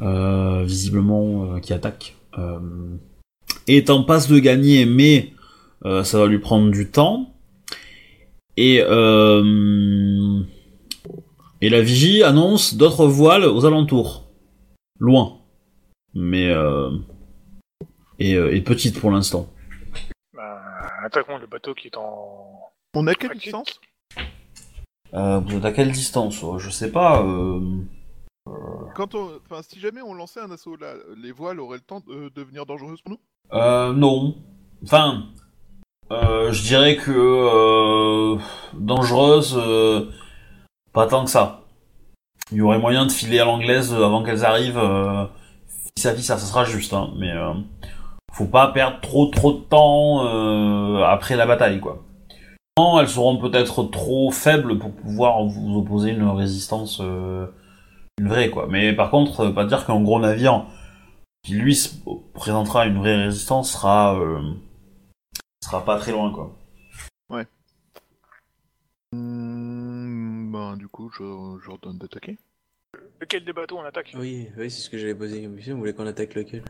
[0.00, 2.58] euh, visiblement euh, qui attaque, euh,
[3.66, 5.32] est en passe de gagner, mais
[5.84, 7.34] euh, ça va lui prendre du temps.
[8.56, 10.40] Et euh,
[11.64, 14.24] et la vigie annonce d'autres voiles aux alentours,
[15.00, 15.38] loin,
[16.12, 16.90] mais euh,
[18.18, 19.48] et, euh, et petite pour l'instant.
[20.34, 20.60] Bah,
[21.02, 22.60] attaquons le bateau qui est en.
[22.94, 23.38] On a quelle Ok.
[23.38, 23.80] distance?
[25.14, 26.44] Euh, vous êtes à quelle distance?
[26.44, 27.22] Euh, Je sais pas.
[27.24, 27.60] Euh...
[28.94, 32.02] Quand on, enfin, si jamais on lançait un assaut là, les voiles auraient le temps
[32.06, 33.20] de devenir dangereuses pour nous?
[33.54, 34.36] Euh, non.
[34.82, 35.28] Enfin,
[36.10, 38.38] euh, je dirais que euh,
[38.74, 40.10] dangereuse, euh,
[40.94, 41.60] pas tant que ça.
[42.50, 44.78] Il y aurait moyen de filer à l'anglaise avant qu'elles arrivent.
[44.78, 45.26] Euh,
[45.96, 47.52] fils à fils, ça, ça sera juste, hein, mais euh,
[48.32, 52.02] faut pas perdre trop trop de temps euh, après la bataille, quoi.
[52.78, 57.46] Non, elles seront peut-être trop faibles pour pouvoir vous opposer une résistance, euh,
[58.18, 58.66] une vraie, quoi.
[58.68, 60.66] Mais par contre, pas dire qu'un gros navire
[61.44, 61.94] qui lui se
[62.32, 64.54] présentera une vraie résistance sera euh,
[65.62, 66.56] sera pas très loin quoi.
[69.12, 69.53] Hmm,
[70.64, 71.18] Ben, du coup, je,
[71.62, 72.38] je redonne d'attaquer.
[73.20, 74.12] Lequel des bateaux on attaque?
[74.18, 75.74] Oui, oui, c'est ce que j'allais poser comme question.
[75.74, 76.64] Vous voulez qu'on attaque lequel?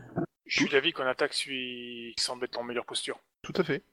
[0.45, 3.17] Je suis d'avis qu'on attaque celui qui semble être en meilleure posture.
[3.41, 3.83] Tout à fait.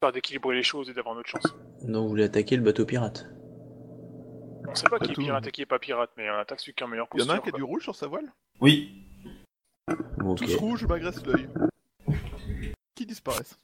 [0.00, 1.46] Pas d'équilibrer les choses et d'avoir notre chance.
[1.82, 3.26] Non, vous voulez attaquer le bateau pirate?
[4.66, 5.22] On sait pas qui est Bateau.
[5.22, 7.20] pirate et qui est pas pirate, mais on attaque celui qui est en meilleure Il
[7.20, 7.34] y en posture.
[7.34, 7.58] a un qui a quoi.
[7.58, 8.32] du rouge sur sa voile?
[8.60, 9.04] Oui.
[10.18, 10.38] Bon, ok.
[10.38, 11.48] Tous rouges, je m'agresse l'œil.
[12.94, 13.58] Qui disparaissent?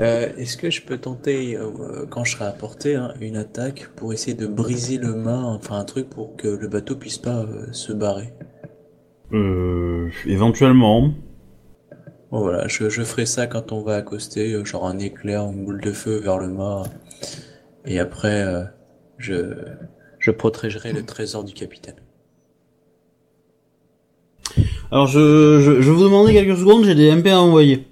[0.00, 3.88] Euh, Est-ce que je peux tenter, euh, quand je serai à portée, hein, une attaque
[3.96, 7.42] pour essayer de briser le mât, enfin un truc pour que le bateau puisse pas
[7.42, 8.32] euh, se barrer?
[9.32, 11.12] Euh, éventuellement.
[12.30, 15.64] Bon voilà, je, je ferai ça quand on va accoster, genre un éclair ou une
[15.64, 16.82] boule de feu vers le mât.
[17.86, 18.64] Et après, euh,
[19.18, 19.54] je,
[20.18, 21.96] Je protégerai le trésor du capitaine.
[24.90, 27.86] Alors je, je, vous demander quelques secondes, j'ai des MP à envoyer.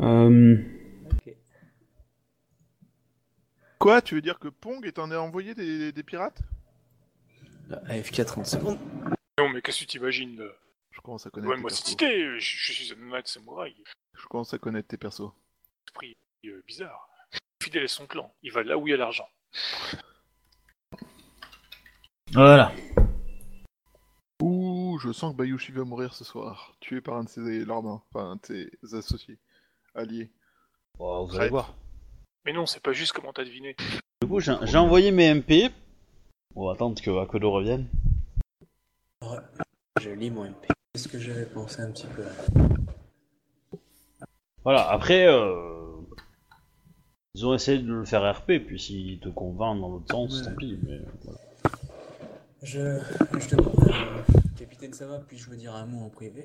[0.00, 0.56] Euh,
[3.78, 6.40] Quoi Tu veux dire que Pong est en a envoyé des, des pirates?
[7.86, 8.78] AFK 30 secondes.
[9.38, 10.42] Non, mais qu'est-ce que tu t'imagines
[10.90, 11.84] Je commence à connaître Ouais, tes moi, persos.
[11.84, 13.74] c'est idée, je, je suis un samouraï.
[14.14, 15.30] Je commence à connaître tes persos.
[15.86, 17.08] Esprit euh, bizarre.
[17.62, 19.28] Fidèle à son clan, il va là où il y a l'argent.
[22.32, 22.72] voilà.
[24.40, 27.84] Ouh, je sens que Bayushi va mourir ce soir, tué par un de ses lords,
[28.10, 29.38] enfin un de ses associés,
[29.94, 30.30] alliés.
[30.96, 31.76] Bon, vous allez voir.
[32.44, 33.76] Mais non, c'est pas juste comment t'as deviné.
[34.22, 35.70] Du coup, j'ai j'ai envoyé mes MP.
[36.54, 37.86] On va attendre que Akodo revienne?
[39.22, 39.38] Ouais.
[40.00, 40.66] Je lis mon MP.
[40.92, 42.24] Qu'est-ce que j'avais pensé un petit peu
[44.64, 45.96] Voilà, après, euh...
[47.34, 50.44] ils ont essayé de le faire RP, puis s'ils te convainquent dans l'autre sens, Ouais.
[50.46, 50.78] tant pis.
[50.82, 51.00] Mais...
[51.22, 51.38] voilà.
[52.62, 52.98] Je,
[53.38, 54.22] je demande, euh,
[54.58, 56.44] capitaine Sama, puis-je vous dire un mot en privé?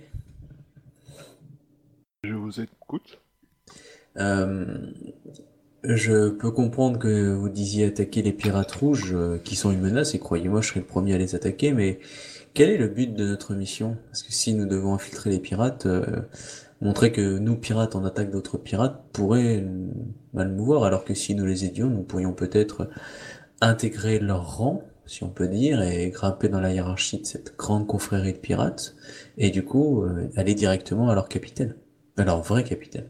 [2.23, 3.19] Je vous écoute.
[4.17, 4.91] Euh,
[5.83, 10.15] je peux comprendre que vous disiez attaquer les pirates rouges, euh, qui sont une menace,
[10.15, 11.99] et croyez-moi, je serai le premier à les attaquer, mais
[12.53, 13.97] quel est le but de notre mission?
[14.07, 16.21] Parce que si nous devons infiltrer les pirates, euh,
[16.81, 19.65] montrer que nous, pirates, on attaque d'autres pirates, pourrait
[20.33, 22.89] mal nous voir, alors que si nous les aidions, nous pourrions peut-être
[23.61, 27.87] intégrer leur rang, si on peut dire, et grimper dans la hiérarchie de cette grande
[27.87, 28.95] confrérie de pirates,
[29.37, 31.75] et du coup, euh, aller directement à leur capitaine,
[32.15, 33.07] à leur vrai capitaine.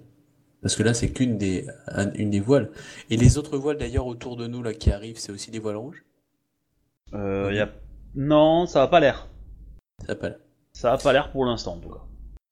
[0.63, 2.71] Parce que là, c'est qu'une des, un- une des voiles.
[3.12, 5.76] Et les autres voiles, d'ailleurs, autour de nous, là, qui arrivent, c'est aussi des voiles
[5.76, 6.04] rouges?
[7.13, 7.69] Euh, y a...
[8.15, 9.28] Non, ça a pas l'air.
[10.08, 10.30] Ça pas.
[10.71, 12.02] Ça a pas l'air pour l'instant, en tout cas.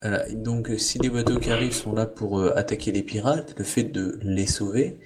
[0.02, 0.30] Voilà.
[0.34, 3.84] Donc, si les bateaux qui arrivent sont là pour euh, attaquer les pirates, le fait
[3.84, 5.00] de les sauver,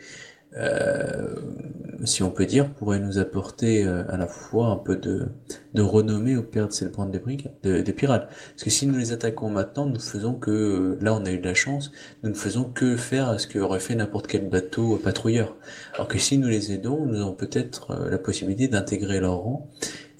[0.57, 1.35] euh,
[2.03, 5.27] si on peut dire, pourrait nous apporter euh, à la fois un peu de,
[5.73, 8.27] de renommée au père de ces bandes de, briques- de, de pirates.
[8.27, 11.39] Parce que si nous les attaquons maintenant, nous faisons que, euh, là on a eu
[11.39, 11.91] de la chance,
[12.23, 15.55] nous ne faisons que faire ce qu'aurait fait n'importe quel bateau patrouilleur.
[15.95, 19.69] Alors que si nous les aidons, nous avons peut-être la possibilité d'intégrer leur rang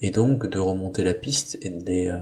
[0.02, 2.18] et donc de remonter la piste et de les, euh,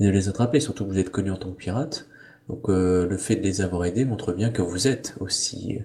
[0.00, 2.06] de les attraper, surtout que vous êtes connu en tant que pirate.
[2.48, 5.78] Donc euh, le fait de les avoir aidés montre bien que vous êtes aussi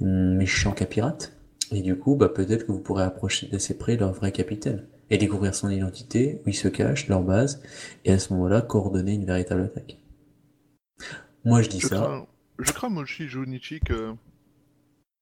[0.00, 1.32] méchant qu'un pirate.
[1.72, 5.18] Et du coup, bah, peut-être que vous pourrez approcher d'assez près leur vrai capitaine et
[5.18, 7.62] découvrir son identité, où il se cache, leur base,
[8.04, 9.98] et à ce moment-là, coordonner une véritable attaque.
[11.44, 11.96] Moi, je dis Je ça.
[11.96, 12.26] crains,
[12.58, 14.14] je crains Moshi Junichi que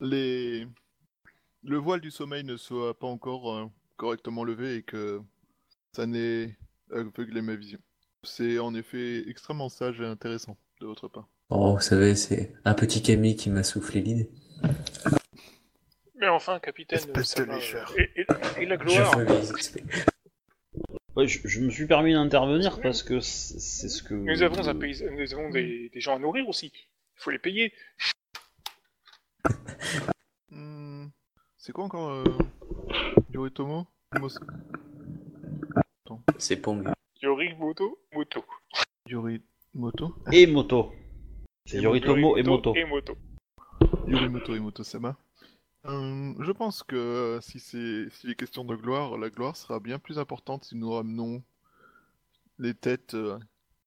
[0.01, 0.67] les...
[1.63, 5.21] le voile du sommeil ne soit pas encore euh, correctement levé et que
[5.93, 6.57] ça n'ait
[6.93, 7.79] aveuglé ma vision.
[8.25, 11.29] C'est en effet extrêmement sage et intéressant de votre part.
[11.51, 14.31] Oh, vous savez, c'est un petit Camille qui m'a soufflé l'idée.
[16.17, 17.55] Mais enfin, capitaine, Espèce ça de va.
[17.57, 17.93] lécheur.
[17.97, 19.17] Et, et- et la gloire.
[21.17, 24.15] Ouais, je, je me suis permis d'intervenir parce que c'est c'est ce que.
[24.15, 25.03] Nous avons, un pays...
[25.11, 25.91] Nous avons des...
[25.91, 26.73] des gens à nourrir aussi.
[26.75, 27.73] Il faut les payer.
[30.51, 31.07] Hmm,
[31.57, 32.25] C'est quoi encore euh...
[33.33, 33.87] Yoritomo
[34.19, 34.39] Mos-
[36.39, 36.89] C'est Pong.
[37.23, 38.45] Yori Moto, Moto.
[39.09, 40.15] Yorimoto?
[40.33, 40.93] Et moto.
[41.67, 42.75] C'est Et Yoritomo et moto.
[42.75, 43.17] Et Moto.
[44.07, 45.17] Yorimoto et Moto-sama.
[45.85, 49.81] Euh, je pense que euh, si c'est s'il est question de gloire, la gloire sera
[49.81, 51.43] bien plus importante si nous ramenons
[52.59, 53.39] les têtes euh,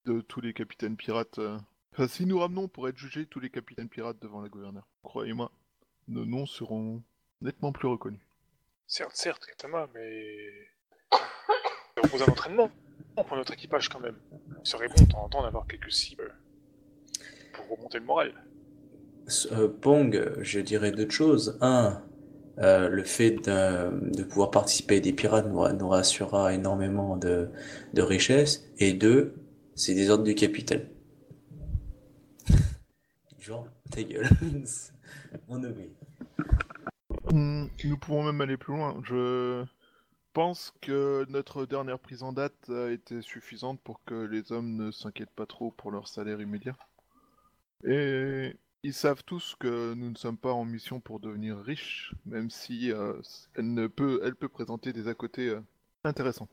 [0.06, 1.40] de tous les capitaines pirates.
[1.94, 4.88] Enfin, si nous ramenons pour être jugés tous les capitaines pirates devant la gouverneure.
[5.04, 5.52] Croyez-moi,
[6.08, 7.04] nos noms seront
[7.42, 8.22] nettement plus reconnus.
[8.88, 10.68] Certes, certes, Katama, mais.
[11.98, 12.72] Nous avons un entraînement
[13.16, 14.18] pour notre équipage quand même.
[14.32, 16.36] Il serait bon de temps en temps d'avoir quelques cibles
[17.54, 18.34] pour remonter le moral.
[19.52, 21.58] Euh, Pong, je dirais deux choses.
[21.62, 22.02] Un,
[22.60, 27.50] euh, le fait de, pouvoir participer à des pirates nous, rassurera énormément de,
[27.96, 28.70] richesses.
[28.78, 29.36] Et deux,
[29.76, 30.88] c'est des ordres du capitaine.
[33.40, 34.30] Genre, ta gueule.
[35.48, 35.90] On oublie.
[37.32, 39.02] Hmm, Nous pouvons même aller plus loin.
[39.04, 39.64] Je
[40.34, 44.92] pense que notre dernière prise en date a été suffisante pour que les hommes ne
[44.92, 46.76] s'inquiètent pas trop pour leur salaire immédiat.
[47.86, 52.50] Et ils savent tous que nous ne sommes pas en mission pour devenir riches, même
[52.50, 53.22] si euh,
[53.56, 55.62] elle, ne peut, elle peut présenter des à côté euh,
[56.04, 56.50] intéressants.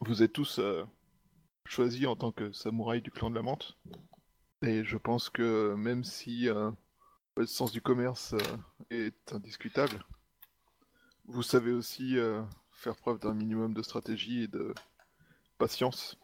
[0.00, 0.84] Vous êtes tous euh,
[1.64, 3.76] choisis en tant que samouraï du clan de la menthe.
[4.62, 6.48] Et je pense que même si
[7.36, 8.34] le sens du commerce
[8.90, 10.02] est indiscutable.
[11.26, 12.16] Vous savez aussi
[12.72, 14.74] faire preuve d'un minimum de stratégie et de
[15.58, 16.18] patience.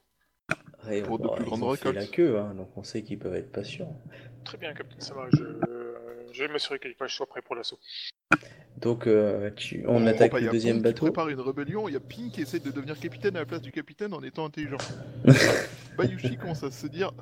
[0.87, 1.95] Ouais, Pour de plus grandes récoltes.
[1.95, 3.97] la queue, hein, donc on sait qu'ils peuvent être patients.
[4.45, 5.43] Très bien, Captain Sama, je.
[5.43, 5.95] euh,
[6.33, 7.79] je vais m'assurer que l'équipage soit prêt pour l'assaut.
[8.79, 9.85] Donc, euh, tu...
[9.87, 11.07] on attaque pas, le deuxième bateau.
[11.07, 13.61] prépare une rébellion, il y a Pink qui essaie de devenir capitaine à la place
[13.63, 14.79] du capitaine en étant intelligent.
[15.97, 17.13] Bayushi commence à se dire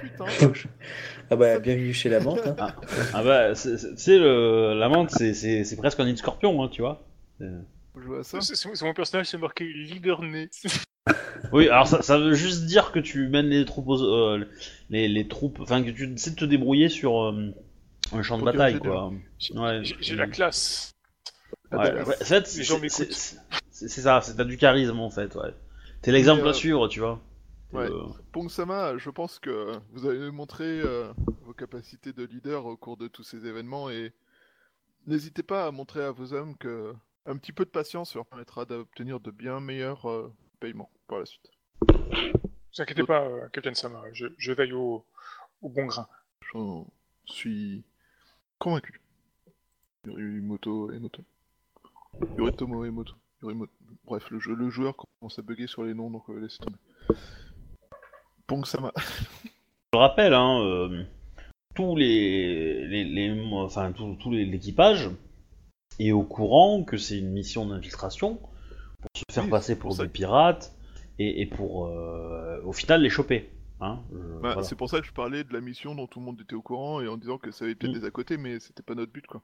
[0.00, 0.24] Putain,
[1.30, 2.46] Ah bah, bienvenue chez la menthe.
[2.46, 2.74] hein.
[3.12, 7.04] Ah bah, tu sais, le- la menthe, c'est- presque un de scorpion, hein, tu vois.
[7.42, 7.60] Euh,
[7.96, 8.40] je vois ça.
[8.40, 10.48] C'est c'est mon personnage, c'est marqué leader né.
[11.52, 14.46] Oui, alors ça, ça veut juste dire que tu mènes les troupes, aux- euh,
[14.90, 17.50] les, les troupes, enfin que tu de te débrouiller sur euh,
[18.12, 19.12] un champ de bataille, quoi.
[19.38, 19.82] J'ai Ouais.
[20.16, 20.92] la classe.
[21.72, 22.08] Ouais, d'accord.
[22.08, 23.12] ouais, en fait, Les gens c'est-
[23.72, 25.54] ça, c'est t'as du charisme en fait, ouais.
[26.02, 27.20] T'es l'exemple Mais, euh, à suivre, tu vois.
[27.72, 27.88] Ouais.
[28.32, 30.82] Pong-sama, je pense que vous avez montré
[31.42, 34.12] vos capacités de leader au cours de tous ces événements et
[35.06, 36.92] n'hésitez pas à montrer à vos hommes que
[37.26, 40.06] un petit peu de patience leur permettra d'obtenir de bien meilleurs
[40.58, 41.50] paiements par la suite.
[41.88, 41.96] Ne
[42.76, 45.04] vous inquiétez pas, euh, Captain Sama, je, je veille au,
[45.60, 46.06] au bon grain.
[46.52, 46.86] J'en
[47.26, 47.84] suis
[48.58, 49.00] convaincu.
[50.06, 51.22] Yorimoto et Moto.
[52.38, 53.14] Yoritomo et Moto.
[53.42, 53.72] Yorimoto.
[54.04, 56.78] Bref, le, jeu, le joueur commence à bugger sur les noms, donc euh, laissez tomber.
[58.46, 58.92] Pong-sama.
[59.44, 61.04] Je le rappelle, hein, euh,
[61.74, 65.10] tous les, les, les- enfin tout, tout les- l'équipage
[65.98, 70.08] est au courant que c'est une mission d'infiltration pour se faire Oui, passer pour des
[70.08, 70.72] pirates
[71.22, 73.50] et, et pour euh, au final les choper.
[73.80, 74.62] Hein, je- Bah, voilà.
[74.62, 76.62] C'est pour ça que je parlais de la mission dont tout le monde était au
[76.62, 78.00] courant et en disant que ça avait peut-être Mm.
[78.00, 79.42] des à côté, mais c'était pas notre but quoi.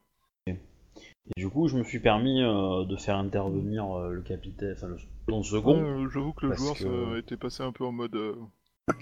[0.48, 4.86] Et du coup, je me suis permis euh, de faire intervenir euh, le capitaine, enfin
[4.88, 5.82] le, ton second.
[6.04, 8.14] Ouais, J'avoue que le joueur que- ça, était passé un peu en mode.
[8.14, 8.34] euh,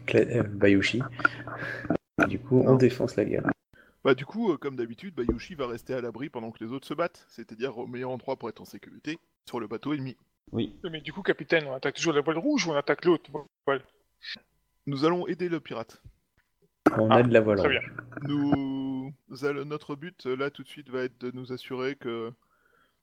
[0.06, 1.02] Cla- Bayushi.
[2.28, 2.76] Du coup, on Non.
[2.76, 3.46] défonce la guerre.
[4.04, 6.86] Bah, du coup, euh, comme d'habitude, Bayushi va rester à l'abri pendant que les autres
[6.86, 10.16] se battent, c'est-à-dire au meilleur endroit pour être en sécurité sur le bateau ennemi.
[10.54, 10.74] Oui.
[10.90, 13.28] Mais du coup, capitaine, on attaque toujours la voile rouge ou on attaque l'autre
[13.66, 13.82] voile?
[14.86, 16.00] Nous allons aider le pirate.
[16.96, 17.58] On Ah, a de la voile.
[17.58, 17.78] Très rouge.
[17.80, 18.28] bien.
[18.28, 19.12] Nous,
[19.64, 22.32] notre but là tout de suite va être de nous assurer que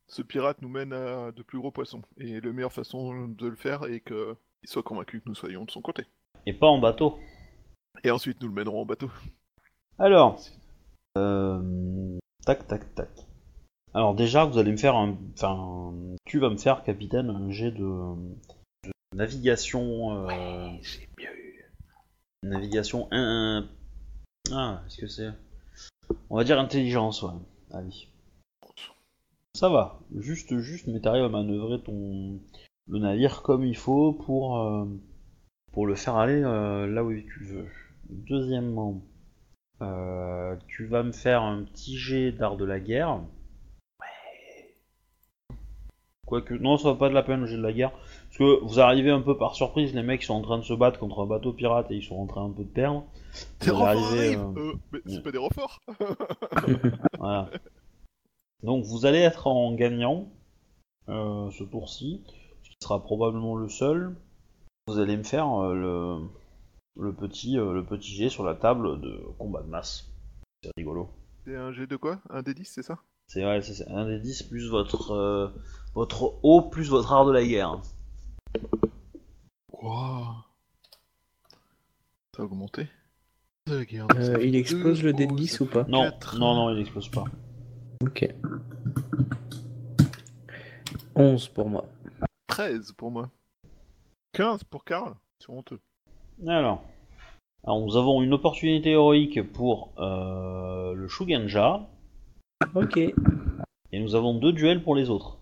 [0.07, 2.01] ce pirate nous mène à de plus gros poissons.
[2.17, 4.35] Et la meilleure façon de le faire est qu'il
[4.65, 6.05] soit convaincu que nous soyons de son côté.
[6.45, 7.19] Et pas en bateau.
[8.03, 9.11] Et ensuite nous le mènerons en bateau.
[9.99, 10.39] Alors,
[11.17, 13.09] euh, tac, tac, tac.
[13.93, 15.93] Alors déjà, vous allez me faire un, enfin,
[16.25, 18.15] tu vas me faire, capitaine, un jet de,
[18.85, 21.65] de navigation, euh, J'ai mieux eu.
[22.43, 23.67] navigation 1,
[24.53, 25.29] ah, est-ce que c'est,
[26.29, 27.33] on va dire intelligence, ouais.
[27.71, 28.07] Allez.
[29.53, 32.39] Ça va, juste, juste, mais t'arrives à manœuvrer ton,
[32.87, 34.85] le navire comme il faut pour, euh,
[35.71, 37.67] pour le faire aller euh, là où tu veux.
[38.09, 39.01] Deuxièmement,
[39.81, 43.21] euh, tu vas me faire un petit jet d'art de la guerre.
[46.31, 47.91] Quoique, non, ça va pas de la peine le jet de la guerre.
[47.91, 50.73] Parce que vous arrivez un peu par surprise, les mecs sont en train de se
[50.73, 53.03] battre contre un bateau pirate et ils sont en train un peu de perdre.
[53.59, 55.21] Des Vous euh, Euh, Mais c'est ouais.
[55.23, 55.81] pas des renforts
[57.19, 57.49] Voilà.
[58.63, 60.29] Donc vous allez être en gagnant
[61.09, 62.23] euh, ce tour-ci,
[62.63, 64.15] ce qui sera probablement le seul.
[64.87, 66.29] Vous allez me faire le,
[66.95, 70.09] le, petit, le petit jet sur la table de combat de masse.
[70.63, 71.09] C'est rigolo.
[71.43, 72.21] C'est un G de quoi?
[72.29, 72.99] Un D10, c'est ça?
[73.33, 75.47] C'est ouais, c'est- un des 10 plus votre, euh,
[75.95, 77.79] votre haut plus votre art de la guerre.
[82.35, 82.89] Ça a augmenté?
[83.67, 85.63] De la guerre, Euh, ça fait il explose deux le dé de hauts, 10 ça
[85.63, 85.85] ou fait pas?
[85.87, 86.37] Non, quatre.
[86.39, 87.23] non, non, il explose pas.
[88.03, 88.27] Ok.
[91.15, 91.85] 11 pour moi.
[92.47, 93.29] 13 pour moi.
[94.33, 95.79] 15 pour Karl C'est honteux.
[96.45, 96.83] Alors,
[97.63, 101.87] alors, nous avons une opportunité héroïque pour euh, le Shugenja,
[102.75, 102.97] Ok.
[102.97, 103.13] et
[103.99, 105.37] nous avons deux duels pour les autres.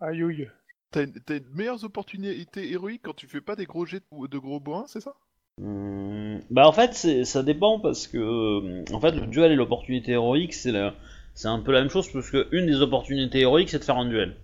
[0.00, 0.48] Aïe aïe.
[0.90, 4.26] T'as une, t'as une meilleure opportunité héroïque quand tu fais pas des gros jets de,
[4.26, 5.14] de gros bois, c'est ça?
[5.62, 9.56] Hum, bah en fait c'est- ça dépend parce que euh, en fait le duel et
[9.56, 10.94] l'opportunité héroïque c'est la-
[11.34, 13.98] c'est un peu la même chose parce que une des opportunités héroïques c'est de faire
[13.98, 14.36] un duel.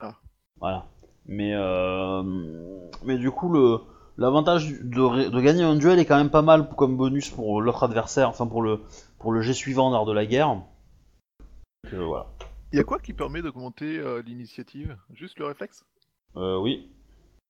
[0.00, 0.16] Ah.
[0.60, 0.86] Voilà.
[1.26, 2.22] Mais euh,
[3.04, 3.78] mais du coup le
[4.18, 7.60] l'avantage de, ré- de gagner un duel est quand même pas mal comme bonus pour
[7.62, 8.80] l'autre adversaire, enfin pour le
[9.24, 10.48] pour le jet suivant d'art de la guerre.
[10.48, 12.26] Donc, euh, voilà.
[12.74, 14.98] Y a quoi qui permet d'augmenter euh, l'initiative?
[15.14, 15.82] Juste le réflexe?
[16.36, 16.90] Euh, oui.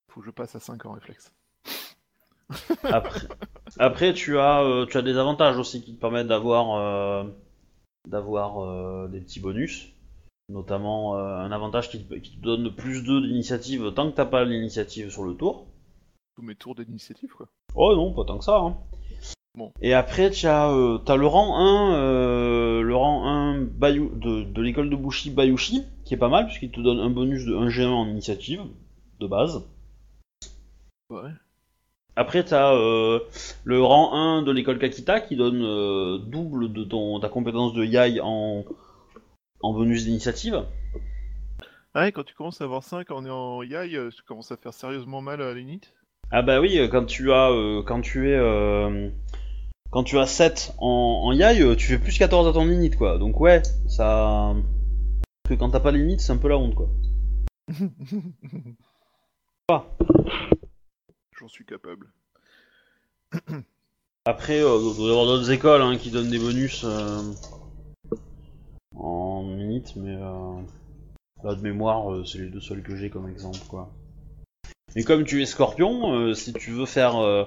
[0.09, 1.33] Faut que je passe à 5 en réflexe.
[2.85, 3.27] Après,
[3.79, 7.25] après tu as euh, tu as des avantages aussi qui te permettent d'avoir euh,
[8.07, 9.89] d'avoir des petits bonus,
[10.51, 14.45] notamment un avantage qui te, qui te donne plus 2 d'initiative tant que t'as pas
[14.45, 15.67] l'initiative sur le tour.
[16.37, 17.49] Tous mes tours d'initiative, quoi.
[17.75, 18.59] Oh non, pas tant que ça.
[18.59, 18.77] Hein.
[19.57, 19.73] Bon.
[19.81, 24.43] Et après tu as euh, t'as le rang 1 euh, le rang 1 Bayu, de,
[24.43, 27.55] de l'école de Bushi Bayushi qui est pas mal puisqu'il te donne un bonus de
[27.55, 28.63] 1 G1 en initiative
[29.21, 29.65] de base.
[31.11, 31.31] Ouais.
[32.17, 33.21] Après, t'as euh,
[33.65, 37.85] le rang 1 de l'école Kakita qui donne euh, double de ton ta compétence de
[37.85, 38.65] Yai en,
[39.61, 40.65] en bonus d'initiative.
[41.95, 44.75] Ouais, quand tu commences à avoir 5 en, en yai, euh, tu commences à faire
[44.75, 45.81] sérieusement mal à l'init.
[46.31, 49.11] Ah bah oui, euh, quand tu as euh, quand tu es euh,
[49.95, 52.91] quand tu as 7 en, en Yai, euh, tu fais plus 14 à ton init
[52.91, 53.17] quoi.
[53.17, 54.53] Donc ouais, ça
[55.45, 56.89] parce que quand t'as pas l'init, c'est un peu la honte quoi.
[59.71, 59.87] Ah.
[61.39, 62.13] J'en suis capable.
[64.27, 67.23] Après, euh, il doit y avoir d'autres écoles hein, qui donnent des bonus euh,
[68.95, 70.61] en init, mais euh,
[71.43, 73.91] là de mémoire, euh, c'est les deux seuls que j'ai comme exemple quoi.
[74.97, 77.45] Mais comme tu es scorpion, euh, si tu veux faire euh,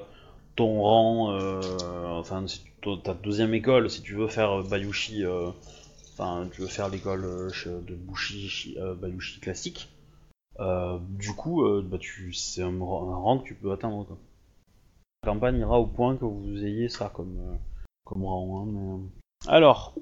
[0.57, 4.63] ton rang, euh, enfin si tu- ton- ta deuxième école, si tu veux faire euh,
[4.63, 5.51] Bayushi, euh,
[6.13, 9.87] enfin tu veux faire l'école de Bushi shi- Bayushi classique,
[10.59, 14.03] du coup, bah, tu, c'est un, ra- un rang que tu peux atteindre.
[14.05, 14.17] Quoi.
[15.23, 17.57] La campagne ira au point que vous ayez ça comme,
[18.05, 18.63] comme rang.
[18.63, 19.51] Hein, mais.
[19.51, 19.93] Alors,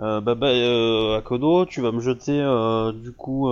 [0.00, 3.50] euh, bah, bah, euh, Akodo, tu vas me jeter euh, du coup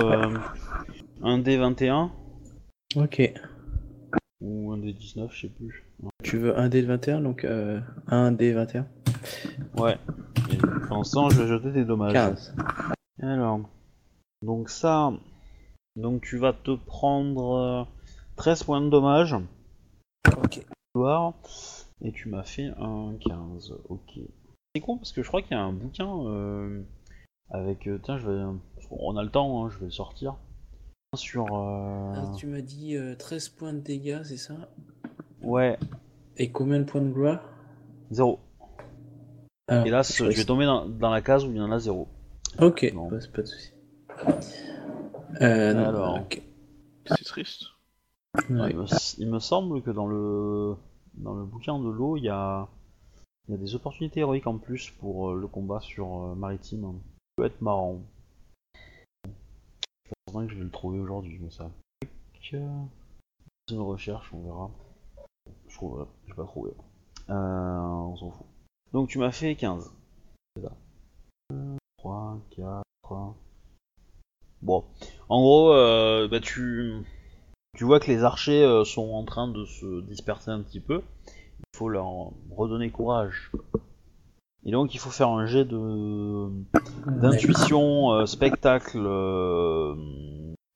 [1.22, 2.10] un D21
[2.94, 3.20] Ok.
[4.40, 5.85] ou un D19, je sais plus.
[6.22, 8.86] Tu veux un dé de 21, donc euh, un dé 21
[9.78, 9.96] Ouais.
[10.52, 12.12] Et pour l'instant, je vais jeter des dommages.
[12.12, 12.54] 15.
[13.22, 13.60] Alors,
[14.42, 15.12] donc ça,
[15.96, 17.84] donc tu vas te prendre euh,
[18.36, 19.36] 13 points de dommages.
[20.42, 20.64] Ok.
[22.02, 23.74] Et tu m'as fait un 15.
[23.88, 24.18] Ok.
[24.74, 26.82] C'est con parce que je crois qu'il y a un bouquin euh,
[27.50, 27.86] avec.
[27.86, 28.44] euh, tiens, je vais.
[28.90, 30.36] On a le temps, hein, je vais le sortir.
[31.14, 31.46] Sur.
[31.56, 34.54] euh, Ah, tu m'as dit euh, 13 points de dégâts, c'est ça?
[35.46, 35.78] Ouais,
[36.38, 37.40] Et combien de points de gloire?
[38.10, 38.40] 0.
[39.68, 41.70] Alors, Et là, je je vais tomber dans, dans la case où il y en
[41.70, 42.08] a 0.
[42.60, 43.72] Ok, bah, c'est pas de soucis.
[45.40, 46.18] Euh, non, Alors.
[47.06, 47.66] C'est triste.
[48.50, 48.70] Ouais.
[48.70, 48.84] Il, me,
[49.18, 50.74] il me semble que dans le
[51.14, 52.68] dans le bouquin de l'eau, il y a
[53.46, 56.82] il y a des opportunités héroïques en plus pour euh, le combat sur euh, maritime.
[56.82, 56.90] Ça
[57.36, 58.00] peut être marrant.
[59.24, 61.70] C'est certain que je vais le trouver aujourd'hui, mais ça.
[62.52, 64.70] Une recherche, on verra.
[65.80, 65.86] Je
[66.24, 66.72] je vais pas trouver.
[67.28, 68.46] Euh, on s'en fout.
[68.92, 69.92] Donc tu m'as fait 15.
[70.54, 70.72] C'est ça.
[71.98, 73.36] 3, 4, 3.
[74.62, 74.84] Bon.
[75.28, 77.04] En gros, euh, bah tu
[77.80, 81.02] vois que les archers euh, sont en train de se disperser un petit peu.
[81.58, 83.52] Il faut leur redonner courage.
[84.64, 86.48] Et donc il faut faire un jet de
[87.06, 88.98] d'intuition, spectacle,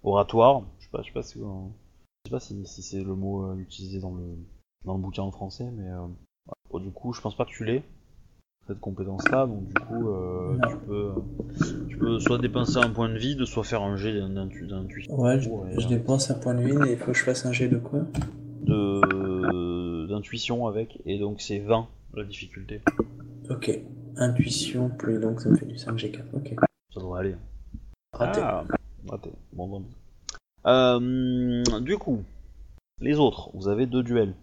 [0.03, 0.63] oratoire.
[0.79, 4.37] Je sais pas, sais pas si, c'est le mot utilisé dans le
[4.85, 6.07] dans le bouquin en français, mais euh.
[6.71, 7.83] Bon, du coup je pense pas que tu l'aies
[8.67, 11.13] cette compétence-là, donc du coup euh, tu peux
[11.89, 15.19] tu peux soit dépenser un point de vide, soit faire un jet d'intu- d'intuition.
[15.21, 15.89] Ouais, je, hein.
[15.89, 18.01] dépense un point de vie et il faut que je fasse un jet de quoi?
[18.63, 22.81] De d'intuition avec et donc c'est 20 la difficulté.
[23.49, 23.71] Ok.
[24.17, 26.21] Intuition, plus donc ça me fait du 5G4.
[26.35, 26.55] Ok.
[26.93, 27.37] Ça devrait aller.
[28.13, 28.41] Raté.
[28.43, 28.65] Ah,
[29.09, 29.31] raté.
[29.53, 29.85] Bon, bon.
[30.67, 32.23] Euh, du coup,
[33.01, 34.35] les autres, vous avez deux duels.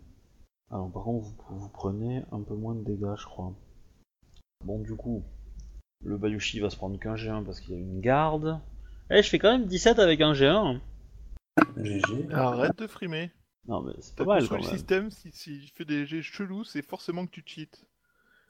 [0.71, 3.53] Alors par contre, vous, vous prenez un peu moins de dégâts, je crois.
[4.65, 5.23] Bon, du coup,
[6.03, 8.59] le Bayushi va se prendre qu'un G1 parce qu'il y a une garde.
[9.09, 10.45] Eh, je fais quand même 17 avec un G1.
[10.77, 10.81] hein.
[11.77, 12.33] GG.
[12.33, 13.31] Arrête de frimer.
[13.67, 14.69] Non, mais c'est pas mal quand le même.
[14.71, 17.85] système, si, si je fais des jets chelous, c'est forcément que tu cheats.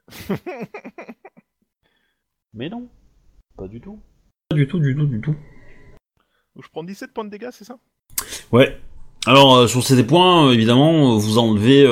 [2.54, 2.88] Mais non,
[3.56, 4.00] pas du tout.
[4.48, 5.34] Pas du tout, du tout, du tout.
[6.54, 7.78] Donc je prends 17 points de dégâts, c'est ça?
[8.52, 8.80] Ouais.
[9.28, 11.84] Alors euh, sur ces points, euh, évidemment, euh, vous enlevez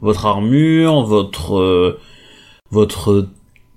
[0.00, 1.98] votre armure, votre
[2.70, 3.28] votre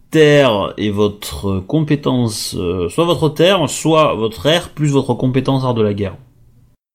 [0.09, 5.73] terre et votre compétence, euh, soit votre terre, soit votre air plus votre compétence art
[5.73, 6.15] de la guerre.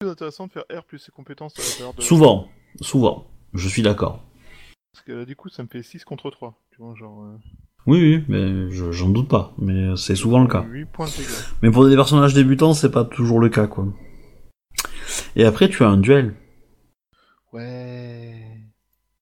[0.01, 2.01] C'est plus intéressant de faire R plus ses compétences de...
[2.01, 2.47] Souvent,
[2.81, 3.27] souvent.
[3.53, 4.19] Je suis d'accord.
[4.93, 6.55] Parce que là, du coup, ça me fait 6 contre 3.
[6.71, 7.21] Tu vois, genre...
[7.23, 7.37] euh,
[7.85, 9.53] Oui, oui, mais je- j'en doute pas.
[9.59, 10.65] Mais c'est souvent le cas.
[10.67, 11.29] 8 points de dégâts.
[11.61, 13.85] Mais pour des personnages débutants, c'est pas toujours le cas, quoi.
[15.35, 16.33] Et après, tu as un duel.
[17.51, 18.59] Ouais...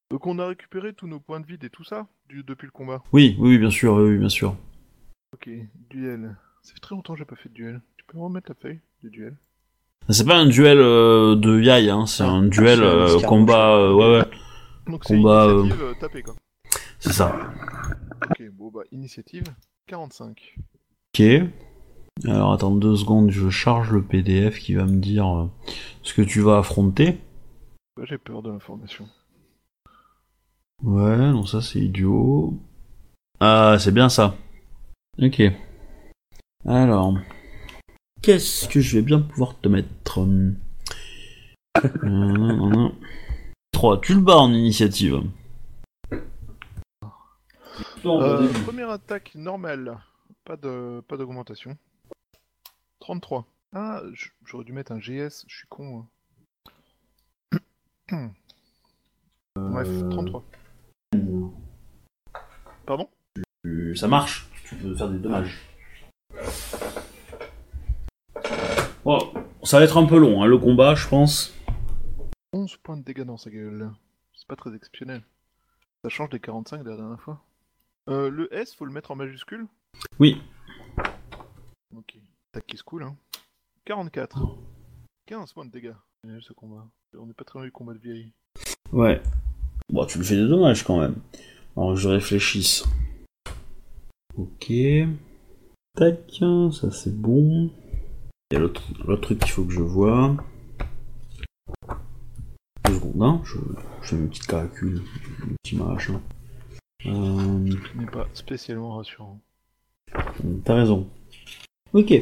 [0.09, 2.71] Donc on a récupéré tous nos points de vide et tout ça du- depuis le
[2.71, 3.01] combat.
[3.13, 4.55] Oui, oui, bien sûr, oui, oui, bien sûr.
[5.33, 5.49] Ok,
[5.89, 6.35] duel.
[6.63, 7.81] Ça fait très longtemps que j'ai pas fait de duel.
[7.97, 9.37] Tu peux me remettre la feuille de duel?
[10.09, 13.75] C'est pas un duel euh, de Yai, hein, c'est un duel euh, combat.
[13.77, 14.25] euh, ouais, ouais,
[14.87, 15.47] Donc c'est Combat,
[15.99, 16.35] tapé quoi.
[16.99, 17.33] c'est ça.
[18.29, 19.43] Ok, bon bah initiative
[19.87, 20.55] 45.
[21.13, 21.23] Ok.
[22.25, 25.49] Alors attends deux secondes, je charge le PDF qui va me dire euh,
[26.03, 27.19] ce que tu vas affronter.
[27.97, 29.07] Bah, j'ai peur de l'information.
[30.83, 32.59] Ouais, non, ça c'est idiot.
[33.39, 34.35] Ah, c'est bien ça.
[35.19, 35.41] Ok.
[36.67, 37.15] Alors.
[38.21, 40.19] Qu'est-ce que je vais bien pouvoir te mettre?
[40.19, 40.55] Hum.
[42.03, 42.89] Euh.
[43.71, 45.21] 3, tu le bats en initiative.
[48.05, 49.97] Euh, première attaque normale.
[50.45, 51.77] Pas de pas d'augmentation.
[53.05, 53.45] 33.
[53.73, 54.01] Ah,
[54.45, 56.07] j'aurais dû mettre un GS, je suis con.
[58.11, 58.31] hein.
[59.55, 60.43] Bref, 33.
[62.85, 63.09] Pardon?
[63.63, 65.59] Tu- Ça marche, tu peux faire des dommages.
[69.03, 69.33] Bon,
[69.63, 71.53] ça va être un peu long, hein, le combat, je pense.
[72.53, 73.91] 11 points de dégâts dans sa gueule.
[74.35, 75.23] C'est pas très exceptionnel.
[76.03, 77.41] Ça change des 45 de la dernière fois.
[78.09, 79.65] Euh, le S, faut le mettre en majuscule?
[80.19, 80.41] Oui.
[81.95, 82.17] Ok.
[82.53, 83.15] Attaque qui se coule, hein.
[83.85, 84.57] 44.
[85.25, 85.93] 15 points de dégâts.
[86.41, 86.85] Ce combat.
[87.17, 88.33] On n'est pas très loin du combat de vieille.
[88.91, 89.21] Ouais.
[89.89, 91.15] Bon, tu lui fais des dommages quand même.
[91.77, 92.83] Alors je réfléchisse.
[94.37, 94.71] Ok.
[95.95, 96.41] Tac,
[96.73, 97.71] ça c'est bon.
[98.51, 100.35] Il y a l'autre truc qu'il faut que je vois.
[102.85, 103.41] Deux secondes, hein.
[103.45, 103.55] Je,
[104.01, 105.01] je fais une petite calcul,
[105.43, 106.21] un petit machin.
[107.05, 109.39] Euh, Ce n'est pas spécialement rassurant.
[110.65, 111.07] T'as raison.
[111.93, 112.13] Ok.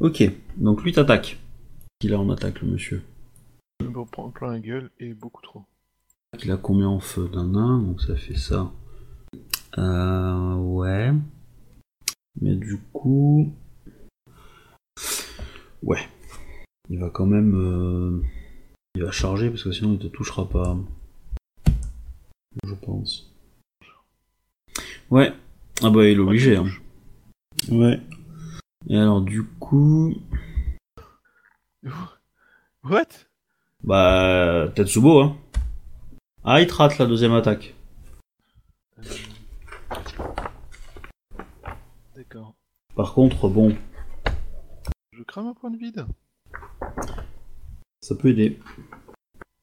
[0.00, 0.22] Ok,
[0.56, 1.38] donc lui t'attaque.
[2.02, 3.02] Il a en attaque le monsieur.
[3.80, 5.62] Je me prends plein la gueule et beaucoup trop.
[6.42, 8.72] Il a combien en feu d'un un, donc ça fait ça.
[9.78, 11.12] Euh, ouais.
[12.40, 13.52] Mais du coup.
[15.82, 16.08] Ouais.
[16.90, 17.54] Il va quand même.
[17.54, 18.22] euh,
[18.96, 20.76] Il va charger parce que sinon il te touchera pas.
[22.64, 23.32] Je pense.
[25.10, 25.32] Ouais.
[25.82, 26.56] Ah bah il est obligé.
[26.56, 26.66] Hein.
[27.70, 28.00] Ouais.
[28.88, 30.14] Et alors du coup.
[32.84, 33.06] What?
[33.84, 34.68] Bah.
[34.74, 35.36] Tetsubo, hein.
[36.44, 37.74] Ah, il te rate la deuxième attaque.
[42.16, 42.54] D'accord.
[42.96, 43.76] Par contre, bon,
[45.12, 46.04] Je crame un point de vide.
[48.00, 48.58] ça peut aider.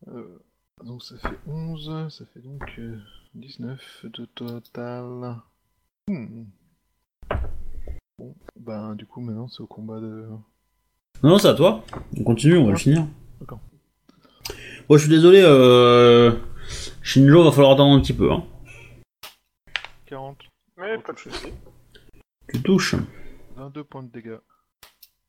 [0.08, 0.40] Euh,
[0.84, 2.98] donc ça fait 11, ça fait donc euh,
[3.36, 5.36] 19 de total.
[6.08, 6.46] Hmm.
[8.20, 10.26] Bon, ben du coup maintenant c'est au combat de...
[11.24, 11.86] Non, non, c'est à toi.
[12.18, 13.08] On continue, on va le finir.
[13.40, 13.60] D'accord.
[14.90, 16.34] Bon, je suis désolé, euh...
[17.02, 18.30] Shinjo, va falloir attendre un petit peu.
[18.30, 18.44] Hein.
[20.06, 20.38] 40,
[20.78, 21.54] Mais pas de soucis.
[22.50, 22.96] Tu touches.
[23.56, 24.40] 22 points de dégâts.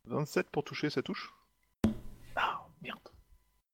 [0.07, 1.32] 27 pour toucher, ça touche?
[2.34, 2.99] Ah, merde.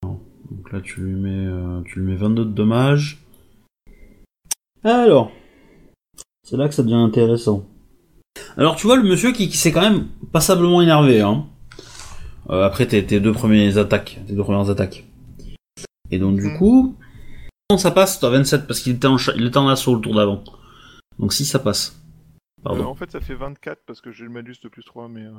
[0.03, 3.25] Donc là, tu lui mets, euh, tu lui mets 22 de dommages.
[4.85, 5.33] Alors,
[6.43, 7.67] c'est là que ça devient intéressant.
[8.57, 11.47] Alors, tu vois, le monsieur qui, qui s'est quand même passablement énervé, hein.
[12.49, 15.05] Euh, après tes, tes deux premières attaques, tes deux premières attaques.
[16.11, 16.59] Et donc, du Mhm.
[16.59, 16.97] coup,
[17.77, 20.43] ça passe, t'as 27 parce qu'il était en, il était en assaut le tour d'avant.
[21.19, 22.01] Donc, si ça passe.
[22.63, 22.83] Pardon.
[22.85, 25.23] Euh, En fait ça fait 24 parce que j'ai le malus de plus 3 mais...
[25.25, 25.33] Euh...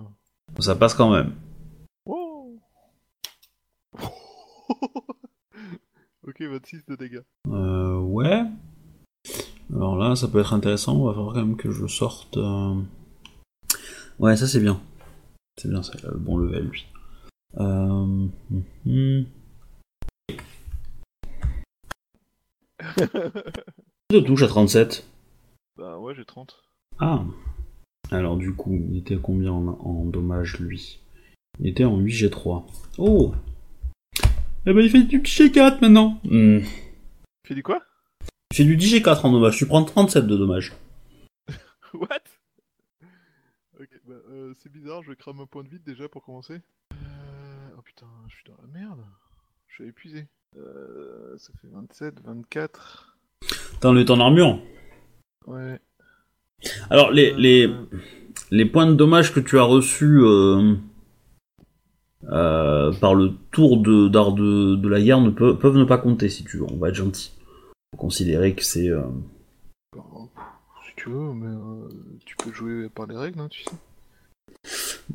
[0.60, 1.34] Ça passe quand même.
[2.06, 2.60] Wow
[6.28, 7.22] ok, 26 de dégâts.
[7.50, 8.44] Euh, ouais.
[9.74, 10.96] Alors là, ça peut être intéressant.
[10.98, 12.38] On va falloir quand même que je sorte.
[14.20, 14.82] Ouais, ça c'est bien.
[15.58, 15.94] C'est bien, ça.
[16.00, 16.86] Il a le bon level, lui.
[17.60, 18.28] Euh...
[18.86, 19.26] mhm.
[24.10, 25.08] De touche à 37.
[25.78, 26.64] bah ouais, j'ai 30.
[27.00, 27.24] Ah.
[28.12, 31.00] Alors du coup, il était à combien en, en dommage, lui?
[31.60, 32.64] Il était en 8G3.
[32.98, 33.34] Oh
[34.66, 36.60] Eh ben, il fait du G4 maintenant Hmm.
[37.46, 37.82] Fais du quoi?
[38.52, 39.58] Il fait du 10G4 en dommage.
[39.58, 40.74] Tu prends 37 de dommage.
[41.94, 42.22] What?
[44.48, 46.62] Euh, c'est bizarre, je crame un point de vide déjà pour commencer.
[46.94, 47.70] Euh...
[47.78, 49.00] Oh putain, je suis dans la merde.
[49.68, 50.28] Je suis épuisé.
[50.58, 53.18] Euh, ça fait 27, 24.
[53.82, 54.60] T'en es en armure
[55.46, 55.80] Ouais.
[56.90, 57.72] Alors, les, les,
[58.52, 60.22] les points de dommage que tu as reçus
[62.22, 66.30] par le tour de, d'art de, de la guerre ne peu- peuvent ne pas compter,
[66.30, 66.66] si tu veux.
[66.72, 67.32] On va être gentil.
[67.94, 68.90] Faut considérer que c'est...
[68.90, 70.02] bah,
[70.88, 71.90] si tu veux, mais euh,
[72.26, 73.72] tu peux jouer par les règles, hein, tu sais.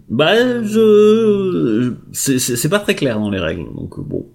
[0.08, 1.94] Bah, je...
[2.12, 4.28] C'est, pas très clair dans les règles, donc euh, bon.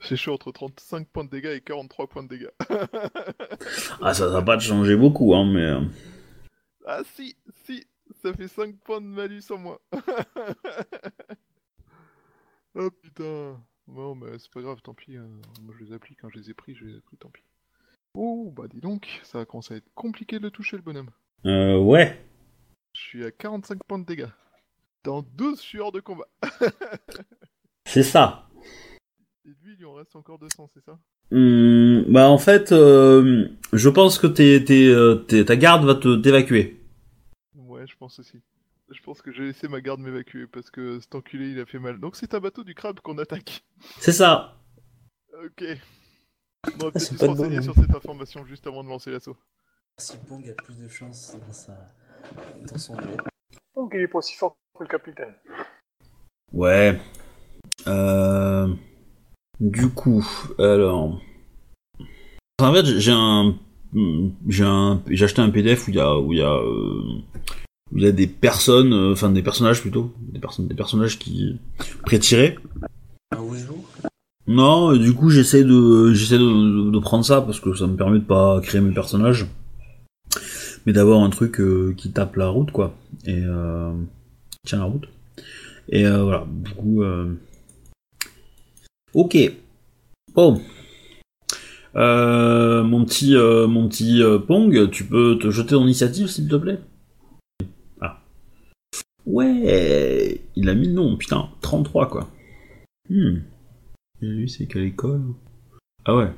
[0.00, 2.50] C'est chaud entre 35 points de dégâts et 43 points de dégâts.
[4.02, 5.62] Ah, ça va pas te changer beaucoup, hein, mais...
[5.62, 5.80] euh,
[6.86, 7.84] ah si, si,
[8.22, 9.78] ça fait 5 points de malus en moins.
[12.74, 13.60] oh putain.
[13.88, 15.16] Non mais c'est pas grave, tant pis.
[15.16, 15.26] euh,
[15.62, 17.42] moi je les applique, quand je les ai pris, je les ai pris, tant pis.
[18.14, 21.10] Oh bah dis donc, ça va commencer à être compliqué de le toucher le bonhomme.
[21.46, 22.24] Euh, ouais.
[23.00, 24.28] Je suis à 45 points de dégâts.
[25.04, 26.28] Dans 12 sueurs de combat.
[27.86, 28.46] C'est ça.
[29.46, 30.98] Et lui, il lui en reste encore 200, c'est ça?
[31.32, 35.94] Hum, bah, en fait, euh, je pense que t'es, t'es, euh, t'es- ta garde va
[35.94, 36.78] te t'évacuer.
[37.54, 38.38] Ouais, je pense aussi.
[38.90, 41.78] Je pense que j'ai laissé ma garde m'évacuer parce que cet enculé il a fait
[41.78, 41.98] mal.
[41.98, 43.64] Donc c'est un bateau du crabe qu'on attaque.
[43.98, 44.60] C'est ça.
[45.42, 45.64] Ok.
[46.66, 49.36] On va peut-être c'est dû se renseigner sur cette information juste avant de lancer l'assaut.
[49.96, 51.92] Si Pong a plus de chance dans, sa...
[52.70, 53.16] dans son jeu.
[53.74, 55.34] Donc il est pas aussi fort que le capitaine?
[56.52, 56.98] Ouais.
[57.86, 58.68] Euh...
[59.58, 60.26] Du coup,
[60.58, 61.20] alors...
[62.60, 63.54] En fait, j'ai un...
[64.48, 65.02] J'ai un...
[65.08, 66.18] J'ai acheté un PDF où il y a...
[66.18, 66.52] Où il y a...
[66.52, 67.22] euh,
[67.92, 71.18] où il y a des personnes, euh, enfin des personnages plutôt, des personnes, des personnages
[71.18, 71.58] qui
[72.04, 72.56] pré-tirés.
[73.32, 73.38] Un
[74.46, 76.44] Non, du coup j'essaie de j'essaie de,
[76.84, 79.46] de, de prendre ça parce que ça me permet de pas créer mes personnages,
[80.86, 82.94] mais d'avoir un truc euh, qui tape la route quoi
[83.26, 83.92] et euh,
[84.66, 85.08] tient la route.
[85.88, 87.34] Et euh, voilà, du coup, euh...
[89.14, 89.36] ok,
[90.34, 90.60] bon.
[91.94, 96.78] Mon petit mon petit Pong, tu peux te jeter en initiative s'il te plaît?
[98.00, 98.20] Ah.
[99.26, 102.30] Ouais, il a mis le nom, putain, 33 quoi.
[103.08, 103.38] Hmm.
[104.22, 105.22] Et lui, c'est quelle école?
[106.04, 106.30] Ah ouais.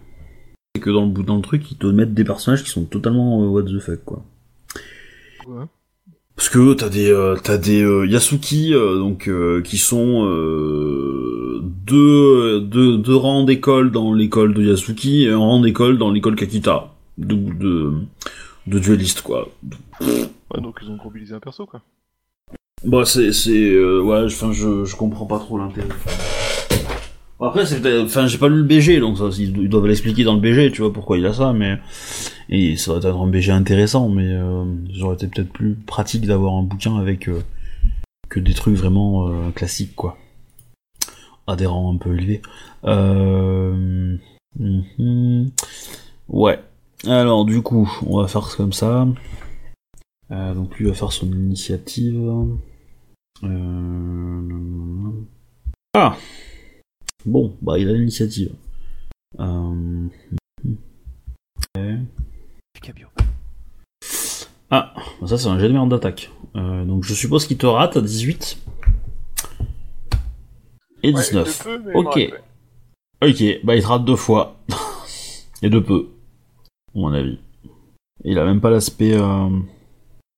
[0.74, 2.84] C'est que dans le bout dans le truc, ils te mettent des personnages qui sont
[2.84, 4.24] totalement euh, what the fuck quoi.
[5.46, 5.64] Ouais.
[6.36, 11.60] Parce que t'as des euh, t'as des euh, Yasuki euh, donc euh, qui sont euh,
[11.62, 16.36] deux, deux deux rangs d'école dans l'école de Yasuki et un rang d'école dans l'école
[16.36, 17.92] Kakita de de
[18.66, 19.48] de dueliste quoi.
[20.00, 21.82] Ouais, donc ils ont mobilisé un perso quoi.
[22.84, 25.88] Bah c'est c'est euh, ouais enfin je je comprends pas trop l'intérêt.
[27.42, 30.40] Après c'est enfin j'ai pas lu le BG donc ça ils, doivent l'expliquer dans le
[30.40, 31.78] BG tu vois pourquoi il a ça mais
[32.48, 36.54] et ça doit être un BG intéressant mais euh, j'aurais été peut-être plus pratique d'avoir
[36.54, 37.42] un bouquin avec euh,
[38.28, 40.16] que des trucs vraiment euh, classiques quoi
[41.48, 42.40] à des rangs un peu élevés.
[42.84, 44.16] Euh...
[44.58, 45.50] mhm.
[46.28, 46.60] Ouais.
[47.06, 49.08] Alors du coup on va faire comme ça.
[50.30, 52.32] Euh, donc lui va faire son initiative.
[53.42, 55.10] Euh...
[55.94, 56.16] Ah
[57.24, 58.52] Bon, bah il a l'initiative.
[59.38, 60.06] Euh...
[64.70, 66.30] Ah, bah, ça c'est un jet de merde d'attaque.
[66.56, 68.58] Euh, donc je suppose qu'il te rate à 18.
[71.02, 71.46] Et 19.
[71.46, 72.06] Ouais, de peu, mais Ok.
[72.14, 72.40] rate, ouais.
[73.30, 74.56] Ok, bah il te rate deux fois.
[75.62, 76.08] Et de peu.
[76.94, 77.38] À mon avis.
[78.24, 79.14] Il a même pas l'aspect...
[79.14, 79.48] Euh...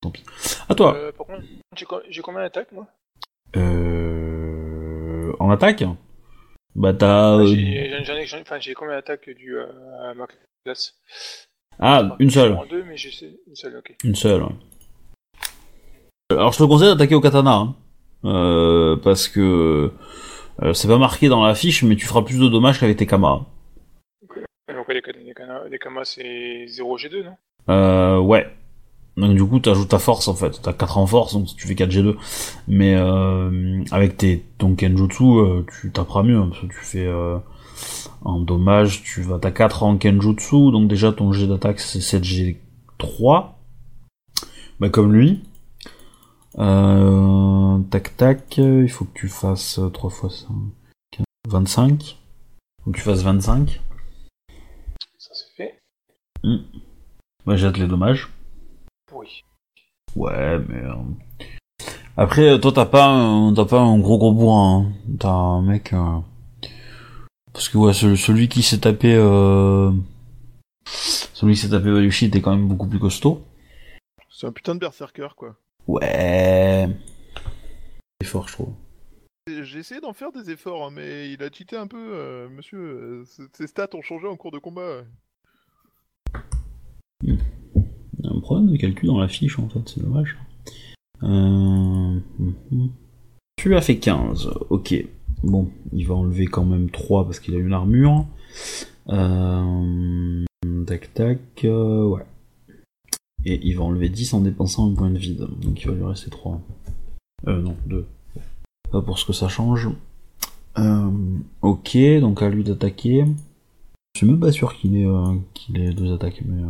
[0.01, 0.24] Tant pis.
[0.68, 0.95] À toi.
[0.97, 1.43] Euh, par contre,
[1.76, 2.87] j'ai co- j'ai combien d'attaques moi?
[3.57, 5.32] Euh...
[5.39, 5.85] En attaque?
[6.75, 7.39] Bah t'as...
[7.39, 7.93] euh, J'ai
[8.41, 9.66] enfin, j'ai combien d'attaques du euh,
[10.14, 10.27] ma
[10.64, 10.95] classe
[11.79, 12.59] Ah, une seule.
[12.68, 13.95] Deux, mais une seule, ok.
[14.05, 14.49] Une seule, ouais.
[16.31, 17.53] Alors je te conseille d'attaquer au katana.
[17.55, 17.77] hein.
[18.25, 19.93] Euh, parce que...
[20.62, 23.07] euh, c'est pas marqué dans la fiche, mais tu feras plus de dommages qu'avec tes
[23.07, 23.43] kamas.
[24.68, 25.35] Donc ouais, les,
[25.70, 27.37] les kamas c'est 0 G2, non?
[27.68, 28.49] Euh, ouais.
[29.16, 30.60] Donc du coup, t'ajoutes ta force en fait.
[30.62, 32.16] T'as 4 en force, donc tu fais 4 G2.
[32.66, 36.36] Mais euh, avec tes ton Kenjutsu, euh, tu taperas mieux.
[36.38, 37.38] hein, parce que tu fais euh,
[38.24, 42.24] en dommage, tu vas t'as 4 en Kenjutsu, donc déjà ton G d'attaque c'est 7
[42.24, 43.50] G3.
[44.80, 45.40] Bah comme lui.
[46.58, 50.48] Euh, tac tac, il faut que tu fasses 3 fois 5.
[51.48, 52.18] 25.
[52.84, 53.80] Faut que tu fasses 25.
[55.18, 55.78] Ça c'est fait.
[57.46, 58.28] Bah jette les dommages.
[60.16, 60.94] Ouais, mais euh,
[62.16, 64.86] après toi t'as pas un, t'as pas un gros gros bourrin.
[64.86, 64.92] hein.
[65.18, 66.18] T'as un mec euh,
[67.52, 69.90] parce que ouais celui, qui s'est tapé euh...
[70.86, 73.42] celui qui s'est tapé Walushi était quand même beaucoup plus costaud.
[74.30, 75.56] C'est un putain de berserker quoi.
[75.86, 76.88] Ouais.
[78.20, 78.74] C'est fort je trouve.
[79.46, 82.78] J'ai essayé d'en faire des efforts, hein, mais il a cheaté un peu, euh, monsieur.
[82.78, 85.02] euh, ses- ses stats ont changé en cours de combat.
[88.25, 90.37] Un problème de calcul dans la fiche en fait, c'est dommage.
[91.22, 92.18] Euh...
[92.39, 92.91] mhm.
[93.57, 94.95] Tu as fait 15, ok.
[95.43, 98.27] Bon, il va enlever quand même 3 parce qu'il a une armure.
[99.09, 100.45] Euh...
[100.87, 102.22] Tac tac, euh, ouais.
[103.45, 105.47] Et il va enlever 10 en dépensant un point de vide.
[105.61, 106.61] Donc il va lui rester 3.
[107.49, 108.07] Euh, non, 2.
[108.91, 109.91] Pas pour ce que ça change.
[110.79, 111.11] Euh,
[111.62, 113.25] ok, donc à lui d'attaquer.
[114.14, 116.62] Je suis même pas sûr qu'il ait, euh, qu'il ait deux attaques, mais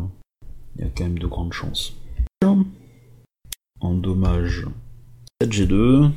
[0.77, 1.97] il y a quand même de grandes chances.
[3.81, 4.67] En dommage,
[5.43, 6.11] 7G2.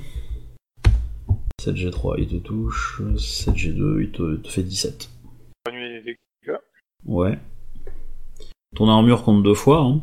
[1.62, 3.02] 7G3, il te touche.
[3.02, 5.10] 7G2, il te, il te fait 17.
[5.66, 6.58] Annuler les dégâts.
[7.06, 7.40] Ouais.
[8.76, 10.02] Ton armure compte deux fois, hein.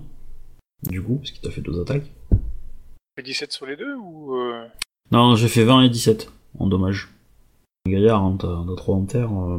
[0.82, 2.10] Du coup, parce qu'il t'a fait deux attaques.
[3.16, 4.36] Fait 17 sur les deux ou.
[4.36, 4.66] Euh...
[5.10, 7.08] Non, j'ai fait 20 et 17 en dommage.
[7.86, 9.58] Gaillard, hein, t'as t'as 3 en terre, euh,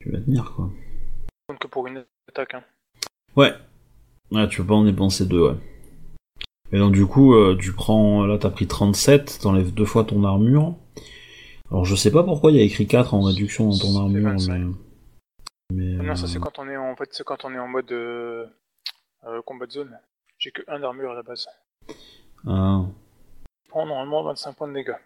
[0.00, 0.70] tu vas tenir quoi.
[1.48, 2.62] compte que pour une attaque, hein.
[3.34, 3.52] Ouais.
[4.32, 5.56] Ouais, tu peux pas en dépenser deux, ouais.
[6.72, 10.24] Et donc du coup, euh, tu prends, là t'as pris 37, t'enlèves deux fois ton
[10.24, 10.74] armure.
[11.70, 14.30] Alors je sais pas pourquoi il y a écrit 4 en réduction dans ton armure,
[14.30, 14.58] 25.
[14.58, 14.74] mais...
[15.74, 17.58] Mais, Non, ça c'est euh, quand on est en, en fait, c'est quand on est
[17.58, 18.46] en mode euh,
[19.44, 19.98] combat de zone.
[20.38, 21.46] J'ai que 1 d'armure à la base.
[22.46, 22.82] ah,
[23.64, 24.96] Je prends normalement 25 points de dégâts.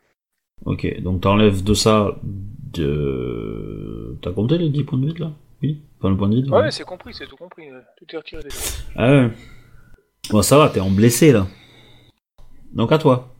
[0.64, 2.16] ok, donc t'enlèves de ça.
[2.22, 4.16] De...
[4.22, 5.30] T'as compté les 10 points de vide là?
[5.66, 7.68] Oui Enfin, le point de vide là Ouais, c'est compris, c'est tout compris.
[7.70, 8.56] euh, Tout est retiré déjà.
[8.96, 9.30] Ah ouais.
[10.30, 11.46] Bon, ça va, t'es en blessé là.
[12.72, 13.34] Donc à toi.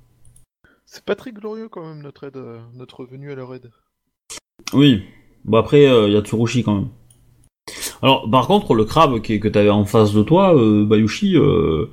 [0.87, 3.71] C'est pas très glorieux quand même notre aide, euh, notre venue à leur aide.
[4.73, 5.03] Oui.
[5.45, 6.89] Bon, après, il y a Tsurushi quand même.
[8.03, 11.87] Alors, par contre, le crabe qui, que t'avais en face de toi, euh, Bayushi, euh,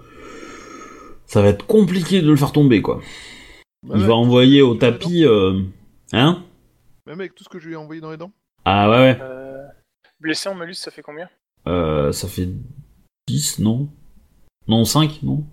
[1.25, 3.01] ça va être compliqué de le faire tomber quoi.
[3.84, 5.25] Bah Il va envoyer au tapis.
[5.25, 5.61] euh,
[6.13, 6.43] Hein
[7.07, 8.31] Même avec tout ce que je lui ai envoyé dans les dents.
[8.65, 9.19] Ah ouais, ouais.
[10.24, 11.30] Euh, blessé en malus, ça fait combien?
[11.67, 12.47] Euh, ça fait
[13.28, 13.89] 10, non?
[14.67, 15.45] Non, 5, non?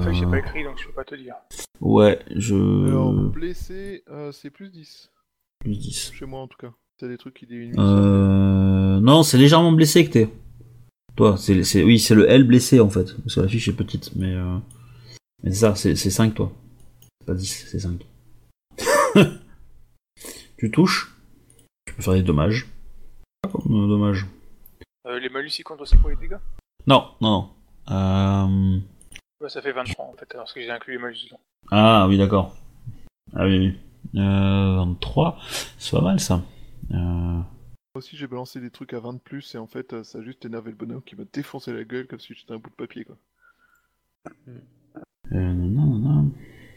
[0.00, 1.34] Enfin, j'ai Euh, pas écrit, donc je peux pas te dire.
[1.80, 2.54] Ouais, je...
[2.86, 5.10] Alors, blessé, euh, c'est plus 10.
[5.58, 6.12] Plus 10.
[6.12, 6.72] Chez moi en tout cas.
[7.00, 7.74] C'est des trucs qui diminuent.
[7.78, 9.00] Euh...
[9.00, 10.28] Non, c'est légèrement blessé que t'es.
[11.16, 13.16] Toi, c'est, c'est, oui, c'est le L blessé en fait.
[13.22, 14.32] Parce que la fiche est petite, mais.
[14.34, 14.58] Euh...
[15.42, 16.52] Mais c'est ça, c'est, c'est 5 toi.
[17.20, 18.06] C'est pas 10, c'est 5.
[20.56, 21.16] tu touches?
[21.86, 22.66] Tu peux faire des dommages.
[23.44, 24.26] Dommage.
[25.06, 26.38] Euh, les malus, ils comptent aussi pour les dégâts
[26.86, 27.30] Non, non,
[27.88, 27.94] non.
[27.94, 28.78] Euh...
[29.48, 31.40] Ça fait 23 en fait, parce que j'ai inclus les malus dedans.
[31.70, 32.56] Ah oui, d'accord.
[33.34, 34.20] Ah oui, oui.
[34.20, 35.38] Euh, 23,
[35.78, 36.42] c'est pas mal ça.
[36.90, 36.96] Euh...
[36.96, 37.44] Moi
[37.94, 40.22] aussi j'ai balancé des trucs à 20 de plus et en fait euh, ça a
[40.22, 42.74] juste énervé le bonhomme qui m'a défoncé la gueule comme si j'étais un bout de
[42.74, 43.16] papier quoi.
[45.32, 46.32] Euh, non, non, non.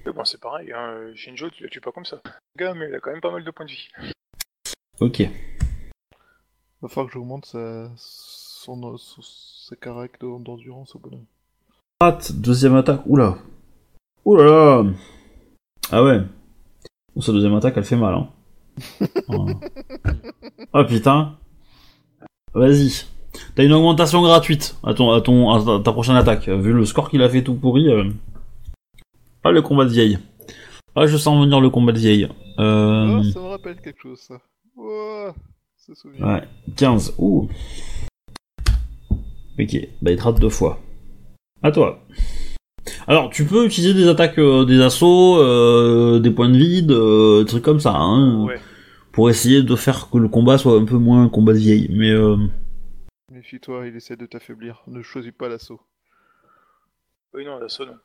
[0.05, 2.21] Mais bon, c'est pareil, hein, Shinjo, tu la tues pas comme ça.
[2.25, 3.89] Le gars, mais il a quand même pas mal de points de vie.
[4.99, 5.23] Ok.
[6.81, 7.89] Va falloir que j'augmente sa...
[7.95, 8.97] son...
[8.97, 9.21] son...
[9.21, 11.25] sa carac de- d'endurance au bonhomme.
[12.33, 13.01] Deuxième attaque.
[13.05, 13.37] Oula.
[14.25, 14.83] Oula là.
[15.91, 16.21] Ah ouais.
[17.15, 18.29] Bon, sa deuxième attaque, elle fait mal, hein.
[19.29, 19.47] Oh.
[20.73, 21.37] oh putain.
[22.53, 23.05] Vas-y.
[23.55, 26.47] T'as une augmentation gratuite à, ton, à, ton, à ta- prochaine attaque.
[26.49, 27.87] Vu le score qu'il a fait tout pourri.
[27.89, 28.09] euh.
[29.43, 30.19] Ah, le combat de vieille.
[30.95, 32.27] Ah, je sens venir le combat de vieille.
[32.59, 33.19] Euh...
[33.19, 34.39] Oh, ça me rappelle quelque chose ça.
[34.75, 35.33] Ouah,
[36.19, 36.43] Ouais,
[36.75, 37.15] 15.
[37.17, 37.49] Ouh.
[39.59, 40.79] Ok, bah il te rate deux fois.
[41.63, 42.05] À toi.
[43.07, 47.43] Alors, tu peux utiliser des attaques, euh, des assauts, euh, des points de vide, euh,
[47.43, 48.59] des trucs comme ça, hein, Ouais.
[49.11, 51.89] pour essayer de faire que le combat soit un peu moins un combat de vieille.
[51.91, 52.37] Mais euh,
[53.31, 54.81] Méfie-toi, il essaie de t'affaiblir.
[54.87, 55.81] Ne choisis pas l'assaut.
[57.33, 57.95] Oui, non, l'assaut, non.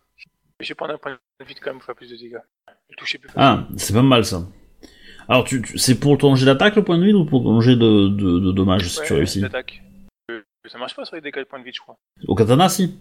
[0.59, 2.39] Mais j'ai prendre un point de vie quand même pour faire plus de dégâts.
[2.91, 4.47] Le toucher plus ah, c'est pas mal ça.
[5.29, 7.61] Alors, tu, tu- c'est pour ton jet d'attaque le point de vide ou pour ton
[7.61, 9.83] jet de, de, de dommages si tu réussis l'attaque.
[10.31, 11.97] Euh, ça marche pas sur les dégâts de points de vie, je crois.
[12.29, 12.95] Au katana, si.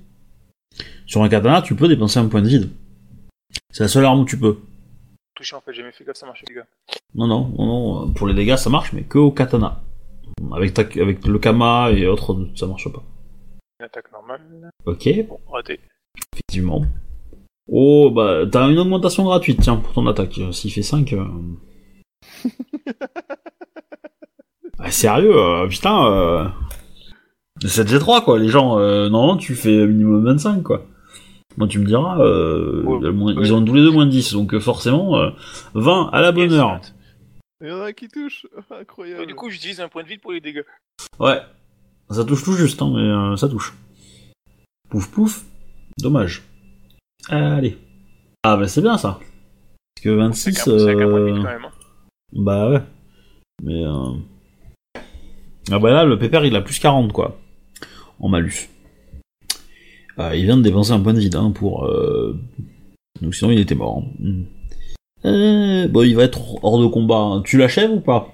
[1.06, 2.70] Sur un katana, tu peux dépenser un point de vide.
[3.72, 4.58] C'est la seule arme où tu peux.
[5.36, 6.66] Toucher, en fait, j'ai jamais fait gaffe, ça marche les dégâts.
[7.14, 7.66] Non, non, non,
[8.06, 9.82] non, pour les dégâts ça marche, mais que au katana.
[10.54, 13.04] Avec, ta, avec le kama et autres, ça marche pas.
[13.80, 14.42] Une attaque normale.
[14.86, 15.80] Ok, Bon, raté.
[16.34, 16.84] effectivement.
[17.72, 20.40] Oh, bah, t'as une augmentation gratuite, tiens, pour ton attaque.
[20.52, 21.14] S'il fait 5...
[21.14, 21.26] euh.
[24.80, 26.06] Ah, sérieux, euh, putain...
[26.12, 26.48] Euh...
[27.64, 30.86] 7G3, quoi, les gens, euh, normalement, tu fais minimum 25, quoi.
[31.58, 33.42] Moi, tu me diras, euh, Ouais, le moins- ouais.
[33.46, 35.30] ils ont tous les deux moins de 10, donc forcément, euh,
[35.74, 36.82] 20 à la bonne Yes, heure.
[37.62, 39.26] Il y en a un qui touche Incroyable.
[39.26, 40.64] du coup, j'utilise un point de vie pour les dégâts.
[41.20, 41.40] Ouais.
[42.10, 43.74] Ça touche tout juste, hein, mais euh, ça touche.
[44.90, 45.46] Pouf pouf.
[45.98, 46.44] Dommage.
[47.30, 47.78] Allez.
[48.44, 49.18] Ah bah c'est bien ça.
[49.96, 50.16] Parce que C'est
[50.52, 50.52] 26...
[50.58, 51.46] qu'un c'est euh, quand même.
[51.66, 51.72] hein.
[52.36, 52.82] Bah ouais.
[53.64, 53.84] Mais...
[53.86, 54.12] Euh...
[55.72, 57.40] Ah bah là, le pépère, il a plus 40, quoi.
[58.20, 58.70] En malus.
[60.18, 61.86] Ah, il vient de dépenser un point de vide, hein, pour...
[61.86, 62.38] Euh...
[63.22, 64.04] Donc sinon, il était mort.
[64.04, 64.10] hein.
[64.20, 64.44] Hmm.
[65.26, 67.18] Euh, bon, il va être hors de combat.
[67.18, 67.42] hein.
[67.44, 68.32] Tu l'achèves ou pas?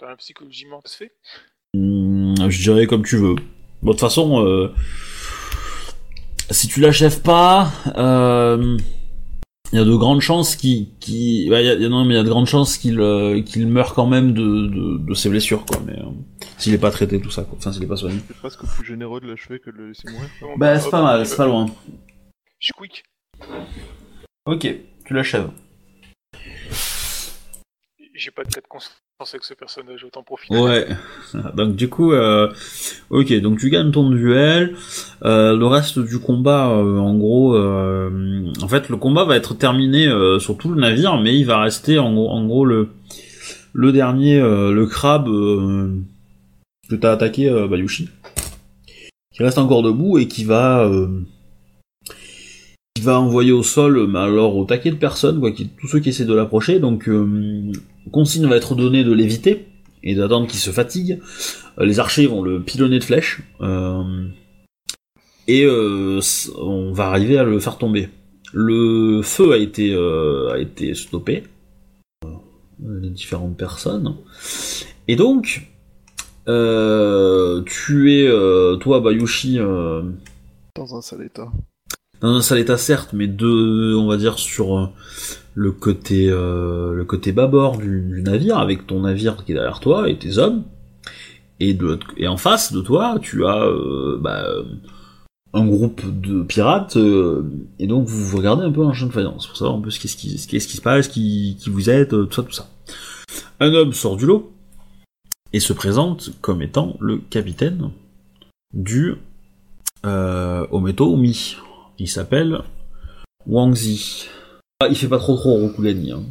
[0.00, 1.12] Dans la psychologie ça se fait.
[1.74, 3.34] Hmm, je dirais comme tu veux.
[3.82, 4.72] Bon, de toute façon, euh,
[6.50, 8.78] si tu l'achèves pas, euh,
[9.72, 12.22] il y a de grandes chances qu'il, il y a- non, mais il y a
[12.24, 15.80] de grandes chances qu'il, euh, qu'il meure quand même de, de, de ses blessures, quoi.
[15.86, 16.06] Mais euh,
[16.58, 17.56] s'il est pas traité, tout ça, quoi.
[17.58, 18.18] Enfin, s'il est pas soigné.
[18.26, 20.28] C'est presque plus généreux de l'achever que de le laisser mourir.
[20.40, 20.48] quoi.
[20.56, 21.66] Bah, hop, c'est pas mal, c'est pas loin.
[22.58, 23.04] Je suis quick.
[24.46, 24.66] Ok,
[25.04, 25.50] tu l'achèves.
[28.14, 28.66] J'ai pas de cas de
[29.20, 30.56] conscience avec ce personnage, autant profiter.
[30.56, 30.86] Ouais.
[31.56, 32.52] Donc du coup, euh,
[33.10, 34.74] ok, donc tu gagnes ton duel.
[35.24, 40.08] Euh, le reste du combat, euh, en gros, en fait, le combat va être terminé
[40.38, 42.88] sur tout le navire, mais il va rester en gros, en gros le
[43.72, 45.26] le dernier, le crabe
[46.88, 48.08] que t'as attaqué, Bayushi,
[49.32, 50.90] qui reste encore debout et qui va
[52.94, 56.00] qui va envoyer au sol, mais alors au taquet de personnes, quoi, qui, tous ceux
[56.00, 56.80] qui essaient de l'approcher.
[56.80, 57.08] Donc,
[58.12, 59.66] consigne va être donnée de l'éviter
[60.02, 61.20] et d'attendre qu'il se fatigue.
[61.78, 64.02] Euh, les archers vont le pilonner de flèches euh,
[65.46, 66.20] et euh,
[66.58, 68.08] on va arriver à le faire tomber.
[68.52, 71.44] Le feu a été a été stoppé.
[72.82, 74.16] Les différentes personnes.
[75.06, 75.68] Et donc,
[76.48, 79.58] euh, tu es euh, toi Bayushi.
[79.58, 80.02] Euh,
[80.76, 81.48] Dans un sale état.
[82.22, 84.90] dans un sale état certes, mais de, on va dire sur
[85.54, 90.08] le côté euh, le côté bâbord du, navire, avec ton navire qui est derrière toi
[90.08, 90.64] et tes hommes.
[91.60, 91.76] Et
[92.26, 94.46] en face de toi, tu as euh, bah,
[95.52, 97.42] un groupe de pirates, euh,
[97.78, 99.98] et donc vous regardez un peu en champ de faïence pour savoir un peu ce
[99.98, 102.68] qu'est-ce qui, qui se passe, qui, qui vous êtes, euh, tout ça, tout ça.
[103.58, 104.52] Un homme sort du lot
[105.52, 107.90] et se présente comme étant le capitaine
[108.72, 109.16] du
[110.06, 111.56] euh, Ometo Umi.
[111.98, 112.62] Il s'appelle
[113.46, 114.28] Wang Zi.
[114.82, 116.12] Ah, il fait pas trop trop Rokugani.
[116.12, 116.24] Hein.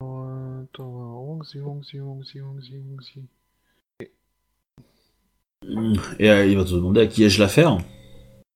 [0.00, 2.38] Euh, Wangzi.
[6.18, 7.76] Et euh, il va te demander à qui ai-je l'affaire.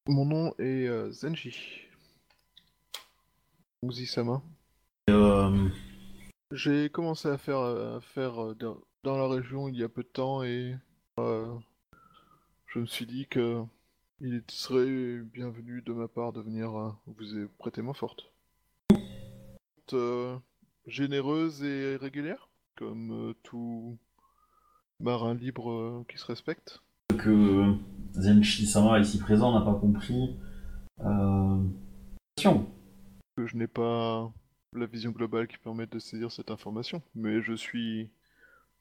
[0.09, 1.83] Mon nom est euh, Zenji.
[3.83, 4.41] Wangzi Sama.
[5.11, 5.69] Euh,
[6.53, 8.55] J'ai commencé à faire, à faire euh,
[9.05, 10.75] dans, la région il y a peu de temps et
[11.19, 11.55] euh,
[12.69, 13.63] je me suis dit que
[14.23, 18.30] il serait bienvenu de ma part de venir euh, vous prêter main forte.
[19.95, 20.37] Euh,
[20.87, 23.99] généreuse et régulière, comme euh, tout
[24.99, 26.81] marin libre euh, qui se respecte.
[27.19, 27.75] que
[28.15, 30.37] Zenshi Sama ici présent n'a pas compris.
[33.37, 34.33] Que je n'ai pas
[34.75, 38.11] la vision globale qui permette de saisir cette information, mais je suis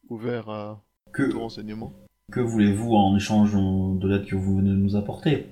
[0.09, 1.93] ouvert à Que, tout renseignement.
[2.31, 5.47] que voulez-vous en échange de l'aide que vous venez de nous apporter?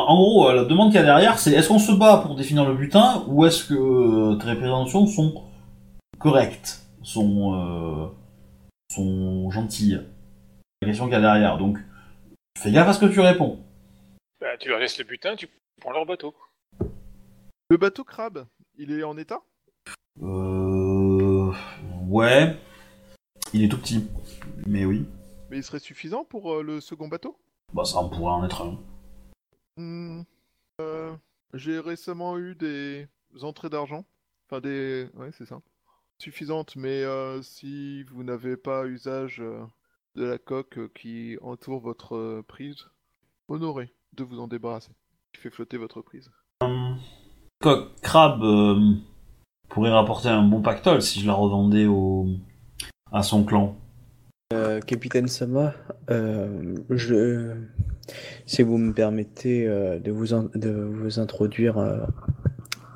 [0.00, 2.18] En en gros, euh, la demande qu'il y a derrière, c'est est-ce qu'on se bat
[2.18, 5.44] pour définir le butin ou est-ce que euh, tes représentations sont
[6.18, 8.06] correctes, sont, euh,
[8.90, 10.00] sont gentilles?
[10.82, 11.58] La question qu'il y a derrière.
[11.58, 11.78] Donc,
[12.58, 13.58] fais gaffe à ce que tu réponds.
[14.40, 15.48] Bah, tu leur laisses le butin, tu
[15.80, 16.34] prends leur bateau.
[17.68, 18.46] Le bateau crabe,
[18.78, 19.40] il est en état?
[20.22, 21.52] Euh...
[22.08, 22.56] Ouais.
[23.52, 24.08] Il est tout petit.
[24.66, 25.06] Mais oui.
[25.50, 27.36] Mais il serait suffisant pour euh, le second bateau?
[27.72, 28.78] Bah ça, on pourrait en être un.
[29.80, 30.22] Hmm,
[30.82, 31.14] euh,
[31.54, 33.08] J'ai récemment eu des
[33.40, 34.04] entrées d'argent.
[34.46, 35.08] Enfin, des.
[35.14, 35.60] Ouais, c'est ça.
[36.18, 39.64] Suffisantes, mais euh, si vous n'avez pas usage euh,
[40.16, 42.88] de la coque qui entoure votre prise,
[43.48, 44.92] honoré de vous en débarrasser.
[45.32, 46.30] Qui fait flotter votre prise.
[47.60, 48.94] Coq crabe euh,
[49.70, 52.26] pourrait rapporter un bon pactole si je la revendais au...
[53.12, 53.76] à son clan.
[54.52, 55.74] Euh, Capitaine Sama,
[56.10, 57.52] euh, je,
[58.46, 61.98] si vous me permettez euh, de, vous in- de vous introduire euh,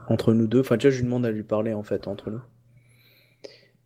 [0.08, 2.40] entre nous deux, enfin déjà je lui demande à lui parler en fait entre nous.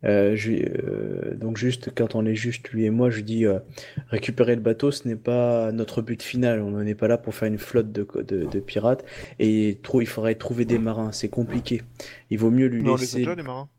[0.03, 3.59] Euh, je euh, donc juste quand on est juste lui et moi, je dis euh,
[4.07, 6.61] récupérer le bateau, ce n'est pas notre but final.
[6.61, 9.05] On n'est pas là pour faire une flotte de, de, de pirates
[9.37, 11.11] et trou- il faudrait trouver des marins.
[11.11, 11.83] C'est compliqué.
[12.31, 13.17] Il vaut mieux lui Non, on les a laisser.
[13.19, 13.69] déjà, les marins.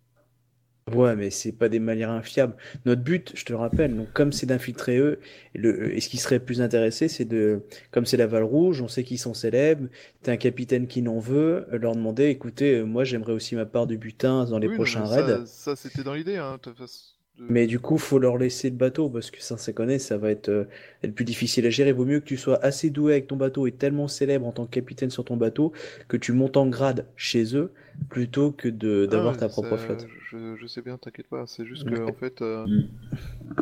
[0.93, 2.57] Ouais, mais c'est pas des marins fiables.
[2.85, 5.21] Notre but, je te le rappelle, donc comme c'est d'infiltrer eux,
[5.55, 8.81] et, le, et ce qui serait plus intéressé, c'est de, comme c'est la Val Rouge,
[8.83, 9.89] on sait qu'ils sont célèbres,
[10.23, 13.67] t'as un capitaine qui n'en veut, euh, leur demander, écoutez, euh, moi j'aimerais aussi ma
[13.67, 15.27] part du butin dans les Oui, prochains raids.
[15.27, 16.55] Ça, ça, c'était dans l'idée, hein.
[16.55, 19.73] de toute façon, Mais du coup, faut leur laisser le bateau parce que ça, ça
[19.73, 20.65] connaît, ça va être, euh,
[21.03, 21.91] être plus difficile à gérer.
[21.93, 24.67] Vaut mieux que tu sois assez doué avec ton bateau et tellement célèbre en tant
[24.67, 25.73] que capitaine sur ton bateau
[26.09, 27.73] que tu montes en grade chez eux
[28.09, 30.07] plutôt que de Ah, d'avoir ouais, ta propre flotte.
[30.31, 31.47] Je, je sais bien, t'inquiète pas.
[31.47, 32.83] C'est juste que, en fait, euh, Mm.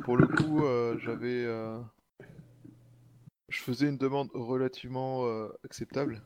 [0.04, 1.44] pour le coup, euh, j'avais.
[1.46, 1.78] euh,
[3.50, 6.22] Je faisais une demande relativement euh, acceptable.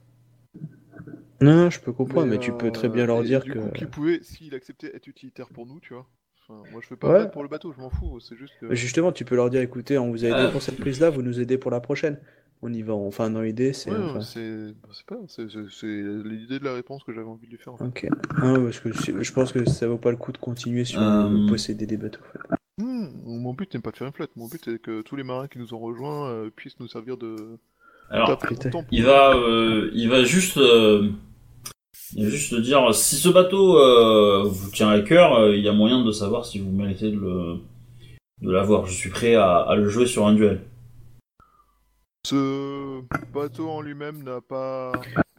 [1.40, 3.58] Non, non, je peux comprendre, mais, tu peux très bien leur dire du que.
[3.58, 6.08] coup, qu'il pouvait, s'il acceptait, être utilitaire pour nous, tu vois.
[6.48, 7.18] Enfin, moi, je fais pas Ouais.
[7.20, 8.18] mal pour le bateau, je m'en fous.
[8.20, 8.74] C'est juste que.
[8.74, 10.50] Justement, tu peux leur dire, écoutez, on vous a aidé Euh.
[10.50, 12.18] pour cette prise-là, vous nous aidez pour la prochaine.
[12.64, 12.94] On y va.
[12.94, 13.90] Enfin, dans l'idée, c'est.
[13.90, 15.42] Ouais, enfin, c'est c'est pas, c'est
[15.86, 17.72] l'idée de la réponse que j'avais envie de lui faire.
[17.72, 17.84] En fait.
[17.84, 18.06] Ok.
[18.36, 21.48] Ah, parce que je pense que ça vaut pas le coup de continuer sur le
[21.48, 22.20] posséder des bateaux.
[22.20, 22.56] en fait.
[22.78, 24.30] Hmm, mon but n'est pas de faire une flotte.
[24.36, 27.16] Mon but est que tous les marins qui nous ont rejoints euh, puissent nous servir
[27.16, 27.58] de.
[28.10, 28.38] Alors,
[28.90, 31.10] il va, euh, il va juste, euh,
[32.14, 35.68] il va juste dire si ce bateau euh, vous tient à cœur, euh, il y
[35.68, 37.56] a moyen de savoir si vous méritez de le,
[38.40, 38.86] de l'avoir.
[38.86, 40.60] Je suis prêt à, à le jouer sur un duel.
[42.26, 43.00] Ce
[43.32, 44.92] bateau en lui-même n'a pas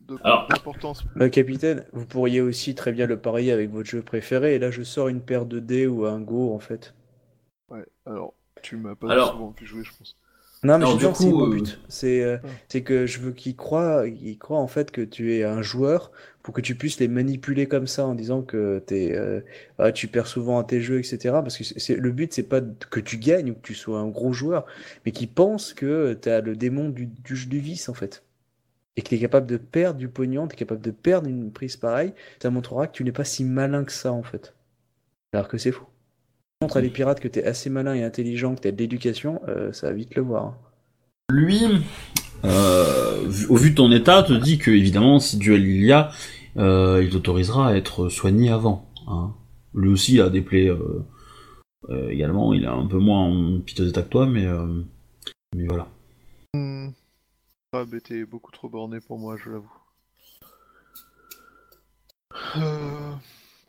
[0.08, 0.48] de- Alors.
[0.50, 1.04] d'importance.
[1.22, 4.56] Euh, capitaine, vous pourriez aussi très bien le parier avec votre jeu préféré.
[4.56, 6.94] Et là, je sors une paire de dés ou un go, en fait.
[7.70, 9.32] Ouais, alors, tu m'as pas Alors.
[9.32, 10.18] souvent vu jouer, je pense.
[10.64, 11.80] Non, mais Alors, je c'est coup, mon euh, but.
[11.90, 12.38] C'est euh,
[12.70, 16.12] c'est que je veux qu'ils croient, ils croient en fait que tu es un joueur
[16.42, 19.42] pour que tu puisses les manipuler comme ça en disant que t'es, euh,
[19.78, 21.18] ah, tu perds souvent à tes jeux, etc.
[21.42, 24.34] Parce que le but, c'est pas que tu gagnes ou que tu sois un gros
[24.34, 24.66] joueur,
[25.06, 28.24] mais qu'ils pensent que tu as le démon du, du, du vice en fait.
[28.96, 31.52] Et que tu es capable de perdre du pognon, tu es capable de perdre une
[31.52, 34.54] prise pareille, ça montrera que tu n'es pas si malin que ça en fait.
[35.34, 35.93] Alors que c'est faux.
[36.64, 38.78] Montre à les pirates que tu es assez malin et intelligent, que tu as de
[38.78, 40.46] l'éducation, euh, ça va vite le voir.
[40.46, 40.58] hein.
[41.30, 41.60] Lui,
[42.46, 46.12] euh, au vu de ton état, te dit que évidemment, si duel il y a,
[46.56, 48.90] euh, il t'autorisera à être soigné avant.
[49.08, 49.34] Hein.
[49.74, 51.04] Lui aussi a des plaies euh,
[51.90, 52.54] euh, également.
[52.54, 54.84] Il est un peu moins en piteux état que toi, mais euh,
[55.54, 55.88] mais voilà.
[56.54, 56.92] Hmm.
[57.74, 59.70] Ah, mais t'es beaucoup trop borné pour moi, je l'avoue.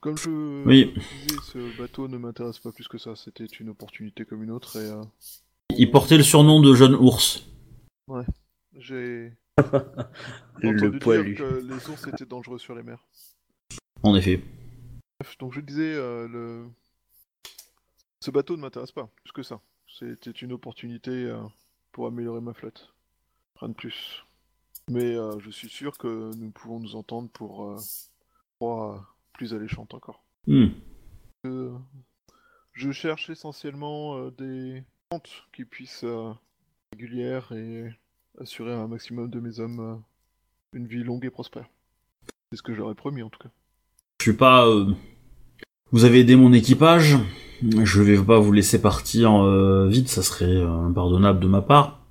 [0.05, 0.29] Comme je
[0.67, 0.93] Oui.
[0.93, 3.17] disais, ce bateau ne m'intéresse pas plus que ça.
[3.17, 5.03] C'était une opportunité comme une autre et euh,
[5.79, 7.47] Il portait le surnom de jeune ours.
[8.75, 9.33] j'ai
[10.61, 11.37] Le poilu.
[11.37, 13.03] dire que les ours étaient dangereux sur les mers.
[14.03, 14.43] En effet.
[15.21, 16.67] Bref, donc je disais, euh, le...
[18.21, 19.59] ce bateau ne m'intéresse pas plus que ça.
[19.89, 21.41] C'était une opportunité euh,
[21.93, 22.93] pour améliorer ma flotte.
[23.57, 24.23] Rien de plus.
[24.91, 27.77] Mais euh, je suis sûr que nous pouvons nous entendre pour euh,
[28.59, 29.03] proies
[29.35, 30.25] plus alléchantes encore.
[30.47, 30.69] Hmm.
[31.45, 31.77] Euh,
[32.75, 36.33] je cherche essentiellement euh, des ventes qui puissent euh,
[36.93, 37.93] régulières et
[38.41, 39.97] assurer à un maximum de mes hommes euh,
[40.73, 41.69] une vie longue et prospère.
[42.51, 43.51] C'est ce que j'aurais promis en tout cas.
[44.21, 44.67] Je suis pas.
[45.93, 47.17] Vous avez aidé mon équipage.
[47.63, 49.45] Je vais pas vous laisser partir
[49.87, 52.05] vite, ça serait impardonnable de ma part.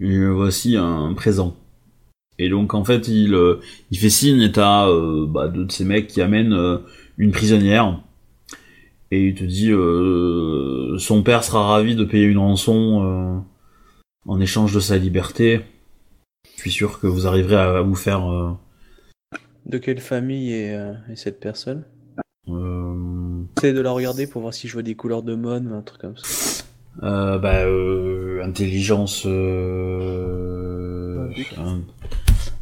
[0.00, 1.56] Et voici un présent.
[2.38, 3.60] Et donc en fait, il, euh,
[3.90, 6.78] il fait signe et t'as euh, bah, deux de ces mecs qui amènent euh,
[7.16, 8.00] une prisonnière.
[9.10, 13.38] Et il te dit euh, son père sera ravi de payer une rançon euh,
[14.26, 15.60] en échange de sa liberté.
[16.56, 18.50] Je suis sûr que vous arriverez à, à vous faire euh,
[19.64, 21.84] De quelle famille est, euh, est cette personne?
[22.48, 25.82] Euh, J'essaie de la regarder pour voir si je vois des couleurs de mode, un
[25.82, 26.64] truc comme ça.
[27.02, 29.24] Euh, bah, euh, intelligence.
[29.26, 31.28] Euh,
[31.58, 31.80] un-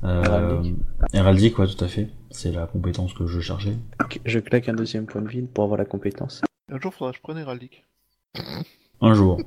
[0.04, 0.76] euh, Heraldique.
[1.12, 2.08] héraldique, ouais, tout à fait.
[2.30, 3.76] C'est la compétence que je cherchais.
[4.02, 6.42] Ok, Je claque un deuxième point de vide pour avoir la compétence.
[6.72, 7.84] Un jour, faudra que je prenne Héraldique.
[9.00, 9.40] Un jour.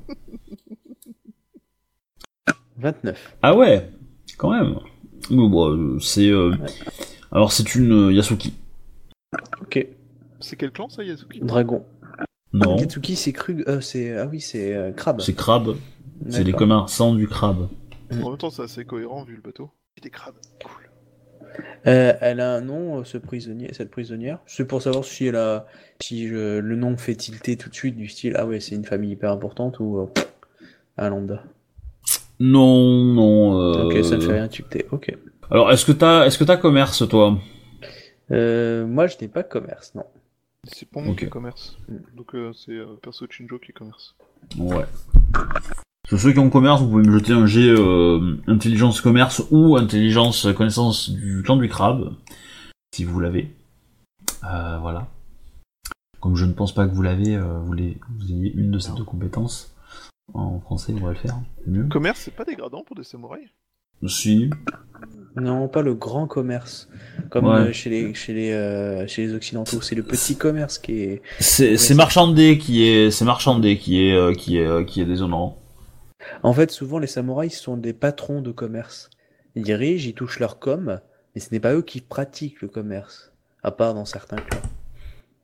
[2.78, 3.36] 29.
[3.42, 3.90] Ah ouais,
[4.36, 4.78] quand même.
[5.30, 6.28] Mais bon, euh, c'est.
[6.30, 6.54] euh,
[7.32, 8.54] Alors, c'est une euh, Yasuki.
[9.60, 9.86] Ok,
[10.40, 11.40] C'est quel clan ça, Yasuki?
[11.40, 11.84] Dragon.
[12.52, 13.62] Non, Yatsuki, c'est cru.
[13.68, 15.20] euh, c'est ah oui, c'est euh, crabe.
[15.20, 15.76] c'est crabe.
[16.30, 17.68] C'est les commerçants du crabe.
[18.10, 19.70] En même temps, c'est assez cohérent vu le bateau.
[20.02, 20.90] Des crabes, cool.
[21.86, 24.38] Euh, elle a un nom, euh, ce prisonnier, cette prisonnière.
[24.46, 25.66] C'est pour savoir si elle a,
[26.00, 28.84] si je- le nom fait tilter tout de suite du style ah ouais c'est une
[28.84, 30.06] famille hyper importante ou euh,
[30.98, 31.42] un lambda.
[32.38, 33.60] Non, non.
[33.60, 34.86] euh, Ok, ça ne fait rien tilter.
[34.92, 35.12] Ok.
[35.50, 37.36] Alors, est-ce que t'as, est-ce que t'as commerce, toi?
[38.30, 40.04] Euh, moi je n'ai pas commerce, non.
[40.64, 41.76] C'est pas moi qui commerce.
[41.88, 41.96] Mm.
[42.16, 44.14] Donc euh, c'est euh, perso Chinjo qui commerce.
[44.58, 44.84] Ouais.
[46.08, 49.76] Sur ceux qui ont commerce, vous pouvez me jeter un jet euh, intelligence commerce ou
[49.76, 52.14] intelligence connaissance du clan du crabe,
[52.94, 53.50] si vous l'avez.
[54.44, 55.06] Euh, voilà.
[56.20, 58.78] Comme je ne pense pas que vous l'avez, euh, vous, les- vous ayez une de
[58.78, 59.74] ces deux compétences.
[60.34, 61.36] En français, on va le faire.
[61.64, 61.84] C'est mieux.
[61.84, 63.48] Commerce, c'est pas dégradant pour des samouraïs
[64.06, 64.50] Si.
[65.36, 66.88] Non, pas le grand commerce,
[67.30, 67.72] comme Ouais.
[67.72, 69.80] chez les chez les euh, chez les occidentaux.
[69.80, 71.22] C'est le petit commerce qui est.
[71.40, 75.04] C'est c'est marchandé qui est, c'est marchandé qui est, euh, qui est, euh, qui est
[75.04, 75.58] déshonorant.
[76.42, 79.10] En fait, souvent les samouraïs sont des patrons de commerce.
[79.54, 81.00] Ils dirigent, ils touchent leur com,
[81.34, 84.62] mais ce n'est pas eux qui pratiquent le commerce, à part dans certains clans.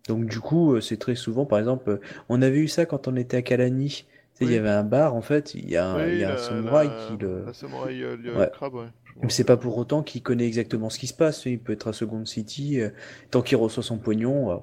[0.08, 3.08] Donc du coup, euh, c'est très souvent, par exemple, euh, on avait eu ça quand
[3.08, 3.88] on était à Kalani.
[3.88, 4.04] Tu
[4.34, 6.24] sais, il y avait un bar, en fait, il y a un, Oui, il y
[6.24, 7.44] a un la- samouraï la- qui le.
[7.46, 8.50] La samouraï euh, le Ouais.
[8.52, 8.86] crabe, ouais.
[9.22, 11.46] Mais c'est pas pour autant qu'il connaît exactement ce qui se passe.
[11.46, 12.90] Il peut être à Second City, euh,
[13.30, 14.50] tant qu'il reçoit son pognon.
[14.50, 14.56] euh,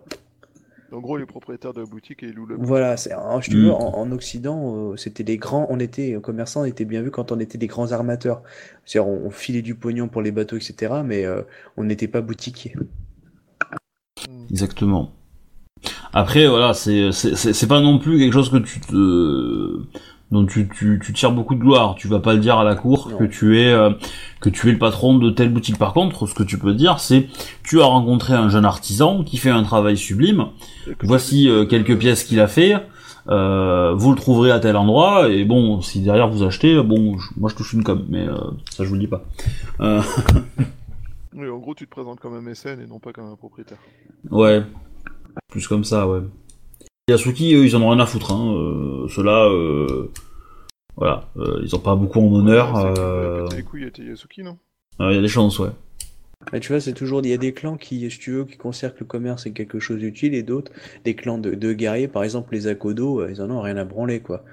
[0.91, 3.55] En gros, les propriétaires de la boutique et ils louent Voilà, c'est, en- je te
[3.55, 3.61] Mm.
[3.61, 7.01] veux, en, en Occident, euh, c'était les grands, on était, euh, commerçants, on était bien
[7.01, 8.43] vus quand on était des grands armateurs.
[8.85, 11.43] C'est-à-dire, on, on filait du pognon pour les bateaux, etc., mais euh,
[11.77, 12.73] on n'était pas boutiquier.
[14.29, 14.47] Mm.
[14.49, 15.13] Exactement.
[16.13, 19.81] Après, voilà, c'est c'est c'est c'est pas non plus quelque chose que tu te
[20.31, 21.95] dont tu, tu tu tires beaucoup de gloire.
[21.95, 23.17] Tu vas pas le dire à la cour Non.
[23.17, 23.91] que tu es euh,
[24.39, 25.77] que tu es le patron de telle boutique.
[25.77, 27.27] Par contre, ce que tu peux dire, c'est
[27.63, 30.47] tu as rencontré un jeune artisan qui fait un travail sublime.
[31.03, 32.75] Voici euh, quelques pièces qu'il a fait.
[33.29, 37.39] Euh, vous le trouverez à tel endroit et bon, si derrière vous achetez, bon, je-
[37.39, 38.35] moi je touche une com, mais euh,
[38.71, 39.23] ça je vous le dis pas.
[39.79, 40.01] Euh,
[41.33, 43.77] Oui, en gros, tu te présentes comme un mécène et non pas comme un propriétaire.
[44.31, 44.63] Ouais.
[45.49, 46.19] Plus comme ça, ouais.
[47.11, 48.53] Yasuki, eux, ils en ont rien à foutre, hein.
[48.55, 50.11] Euh, Ceux-là, euh,
[50.97, 52.73] Voilà, euh, ils ont pas beaucoup en honneur.
[52.73, 54.57] Ouais, c'est euh, a pété les couilles à Yasuki, non?
[54.99, 55.69] Euh, Il y a des chances, ouais.
[56.51, 58.57] Mais tu vois, c'est toujours, il y a des clans qui, si tu veux, qui
[58.57, 60.71] considèrent que le commerce est quelque chose d'utile et d'autres,
[61.05, 63.83] des clans de, de guerriers, par exemple les Akodo, euh, ils en ont rien à
[63.85, 64.43] branler, quoi.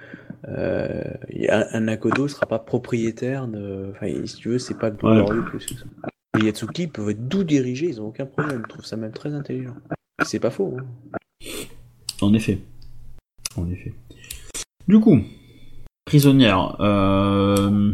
[0.48, 1.02] Euh,
[1.48, 5.64] a- un Akodo sera pas propriétaire de, enfin, si tu veux, c'est pas glorieux plus
[5.64, 5.84] que ça.
[6.38, 9.32] Les Yatsuki peuvent être doux dirigés, ils ont aucun problème, je trouve ça même très
[9.32, 9.74] intelligent.
[10.24, 11.17] C'est pas faux, hein.
[12.20, 12.60] En effet.
[13.56, 13.94] En effet.
[14.86, 15.20] Du coup,
[16.04, 16.76] prisonnière.
[16.80, 17.92] euh,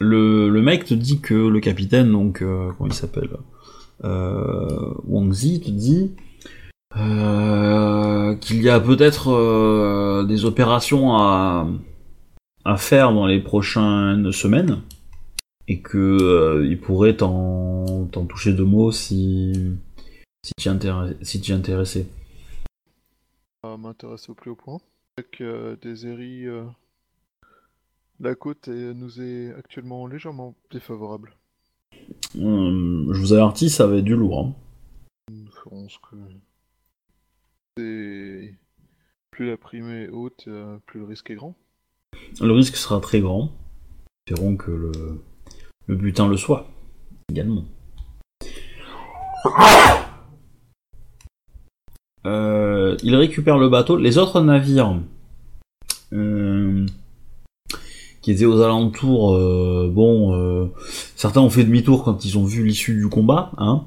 [0.00, 3.30] le, le mec te dit que le capitaine, donc, euh, comment il s'appelle
[4.02, 6.10] euh, Wang Zi te dit
[6.96, 11.68] euh, qu'il y a peut-être des opérations à,
[12.64, 14.80] à faire dans les prochaines semaines
[15.68, 19.72] et que il pourrait t'en toucher deux mots si
[20.44, 20.72] si tu es
[21.22, 22.06] si t'y es intéressé.
[23.64, 24.78] Ça m'intéresse au plus haut point.
[25.16, 26.66] Avec euh, des éris, euh,
[28.20, 31.34] la côte nous est actuellement légèrement défavorable.
[32.38, 34.38] Hum, je vous avertis, ça va être du lourd.
[34.38, 34.54] hein.
[35.32, 36.16] Nous ferons ce que.
[39.30, 41.56] Plus la prime est haute, euh, plus le risque est grand.
[42.42, 43.50] Le risque sera très grand.
[44.26, 44.92] Espérons que le,
[45.86, 46.68] le butin le soit
[47.30, 47.64] également.
[52.26, 52.63] Euh,
[53.02, 53.96] il récupère le bateau.
[53.96, 54.98] Les autres navires
[56.12, 56.86] euh,
[58.22, 60.66] qui étaient aux alentours, euh, bon, euh,
[61.16, 63.84] certains ont fait demi-tour quand ils ont vu l'issue du combat, hein.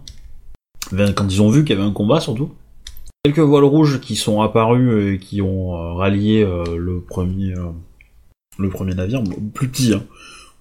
[0.92, 2.52] Quand ils ont vu qu'il y avait un combat surtout.
[3.24, 8.94] Quelques voiles rouges qui sont apparus et qui ont euh, rallié euh, le premier, euh,
[8.96, 9.22] navire,
[9.54, 10.04] plus petit, hein,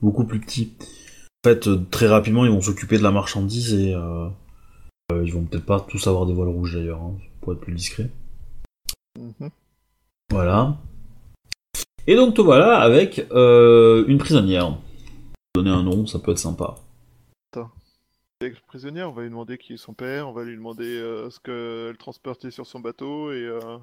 [0.02, 0.72] beaucoup plus petit.
[1.44, 4.26] En fait, euh, très rapidement, ils vont s'occuper de la marchandise et euh,
[5.12, 7.72] euh, ils vont peut-être pas tous avoir des voiles rouges d'ailleurs, hein, pour être plus
[7.72, 8.10] discret.
[10.30, 10.76] Voilà.
[12.08, 14.76] Et donc te voilà avec euh, une prisonnière.
[15.54, 16.74] Donner un nom, ça peut être sympa.
[18.42, 20.84] Avec le prisonnier, on va lui demander qui est son père, on va lui demander
[20.84, 23.36] euh, ce qu'elle transportait sur son bateau et.
[23.46, 23.78] Euh...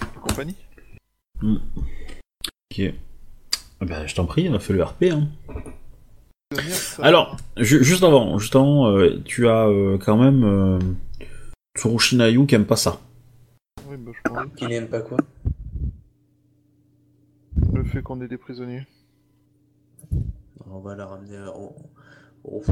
[0.00, 0.54] et compagnie.
[1.42, 2.80] Ok.
[3.80, 5.04] Ah Ben, je t'en prie, on a fait le RP.
[5.10, 5.28] Hein.
[6.70, 9.66] Ça- Alors, ju- juste avant, juste avant, tu as
[10.00, 10.78] quand même
[11.76, 13.00] Tsurushinayu qui aime pas ça.
[13.88, 14.54] Oui, bah, je doute.
[14.54, 15.16] Qui n'aime pas quoi?
[17.72, 18.86] Le fait qu'on ait des prisonniers.
[20.66, 21.52] On va la ramener à...
[21.56, 21.74] on...
[22.44, 22.62] on-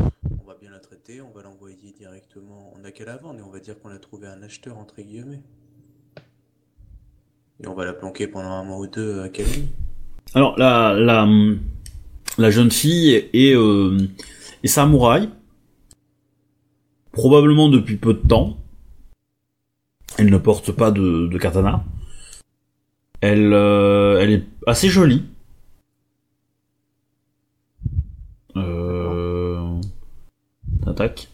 [0.40, 2.72] on va bien la traiter, on va l'envoyer directement.
[2.76, 5.00] On a qu'à la vendre et on va dire qu'on a trouvé un acheteur entre
[5.00, 5.42] guillemets.
[7.60, 9.68] Et on va la planquer pendant un mois ou deux à Cali.
[10.34, 11.26] Alors, la, la,
[12.38, 13.96] la jeune fille est, euh,
[14.62, 15.28] est samouraï,
[17.12, 18.58] probablement depuis peu de temps.
[20.18, 21.84] Elle ne porte pas de, katana.
[23.20, 25.24] Elle, euh, elle est assez jolie.
[28.56, 29.80] Euh...
[30.86, 31.28] Attaque.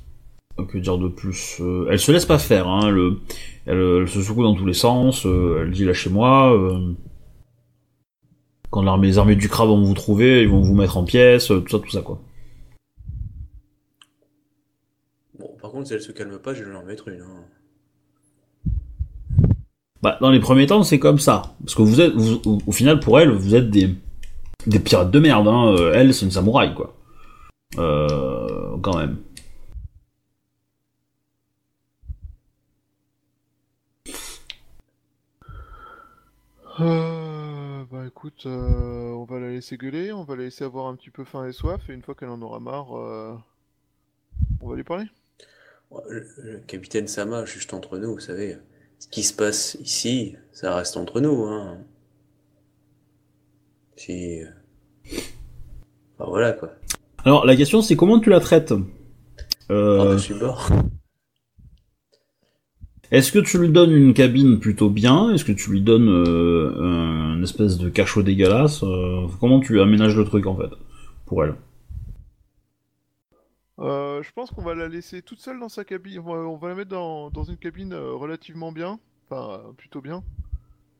[0.68, 2.68] Que dire de plus Euh, Elle se laisse pas faire.
[2.68, 2.90] Hein.
[2.90, 3.20] Le,
[3.66, 5.24] elle, se secoue dans tous les sens.
[5.24, 6.52] euh, elle dit lâchez-moi.
[8.70, 11.68] quand les armées du crabe vont vous trouver, ils vont vous mettre en pièces, tout
[11.68, 12.20] ça, tout ça quoi.
[15.38, 17.20] Bon, par contre, si elle se calme pas, je vais en mettre une.
[17.20, 17.44] hein.
[20.02, 21.54] Bah, dans les premiers temps, c'est comme ça.
[21.64, 23.94] Parce que vous êtes, vous- au, au final, pour elle, vous êtes des,
[24.66, 25.74] des pirates de merde, hein.
[25.76, 26.94] Euh, Elle, c'est une samouraï, quoi.
[27.78, 29.18] Euh, quand même.
[36.80, 40.94] Euh, bah écoute, euh, on va la laisser gueuler, on va la laisser avoir un
[40.94, 43.34] petit peu faim et soif, et une fois qu'elle en aura marre, euh,
[44.60, 45.06] on va lui parler.
[46.08, 48.58] Le capitaine Sama, juste entre nous, vous savez.
[48.98, 51.78] Ce qui se passe ici, ça reste entre nous, hein.
[53.96, 54.40] Si.
[56.16, 56.70] Enfin, voilà quoi.
[57.24, 58.72] Alors, la question, c'est comment tu la traites?
[59.70, 60.68] Euh, Par-dessus bord.
[63.10, 65.30] Est-ce que tu lui donnes une cabine plutôt bien?
[65.32, 68.82] Est-ce que tu lui donnes euh, un espèce de cachot dégueulasse?
[68.82, 70.70] Euh, Comment tu aménages le truc, en fait,
[71.26, 71.54] pour elle?
[73.78, 76.56] Euh, je pense qu'on va la laisser toute seule dans sa cabine, on va, on
[76.56, 78.98] va la mettre dans, dans une cabine euh, relativement bien,
[79.30, 80.24] enfin euh, plutôt bien.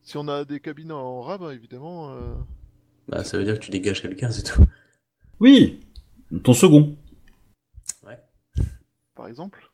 [0.03, 2.11] Si on a des cabines en rab, évidemment.
[2.13, 2.35] euh,
[3.09, 4.65] Bah, ça veut dire que tu dégages quelqu'un, c'est tout.
[5.41, 5.81] Oui
[6.45, 6.97] Ton second.
[8.07, 8.19] Ouais.
[9.15, 9.71] par exemple.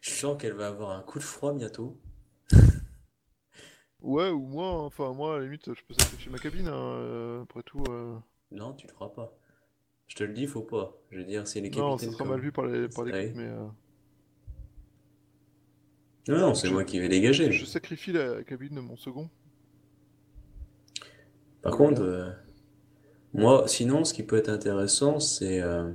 [0.00, 1.98] Je sens qu'elle va avoir un coup de froid bientôt.
[4.00, 7.42] Ouais, ou moi, hein, enfin moi, à la limite, je peux sacrifier ma cabine, hein,
[7.42, 7.82] après tout.
[7.90, 8.16] euh,
[8.52, 9.32] Non, tu le feras pas.
[10.08, 10.96] Je te le dis, faut pas.
[11.10, 11.98] Je veux dire, c'est les Non, capitaines.
[11.98, 13.66] ça sera comme- mal vu par les, par mais euh,
[16.28, 17.52] Non, non, c'est moi qui vais dégager.
[17.52, 19.28] je sacrifie la cabine de mon second.
[21.62, 22.30] Par contre, euh,
[23.32, 25.90] moi, sinon, ce qui peut être intéressant, c'est euh,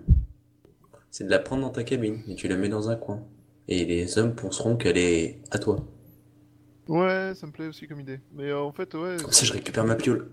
[1.10, 3.26] c'est de la prendre dans ta cabine et tu la mets dans un coin.
[3.68, 5.78] Et les hommes penseront qu'elle est à toi.
[6.88, 8.20] Ouais, ça me plaît aussi comme idée.
[8.34, 9.18] Mais euh, en fait, ouais.
[9.22, 10.30] Comme ça, je récupère ma piole.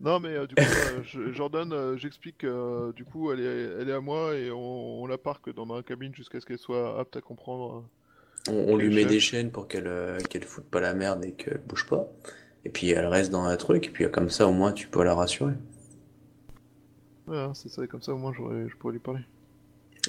[0.00, 2.44] Non, mais euh, du coup, euh, je- Jordan, euh, j'explique.
[2.44, 5.66] euh, du coup, elle est, elle est à moi et on, on la parque dans
[5.66, 7.84] ma cabine jusqu'à ce qu'elle soit apte à comprendre.
[8.48, 11.32] On, on lui met des chaînes pour qu'elle euh, qu'elle foute pas la merde et
[11.32, 12.06] qu'elle bouge pas.
[12.64, 14.86] Et puis elle reste dans un truc, et puis euh, comme ça, au moins, tu
[14.88, 15.54] peux la rassurer.
[17.26, 17.82] Voilà, c'est ça.
[17.84, 19.20] Et comme ça, au moins, je pourrais lui parler.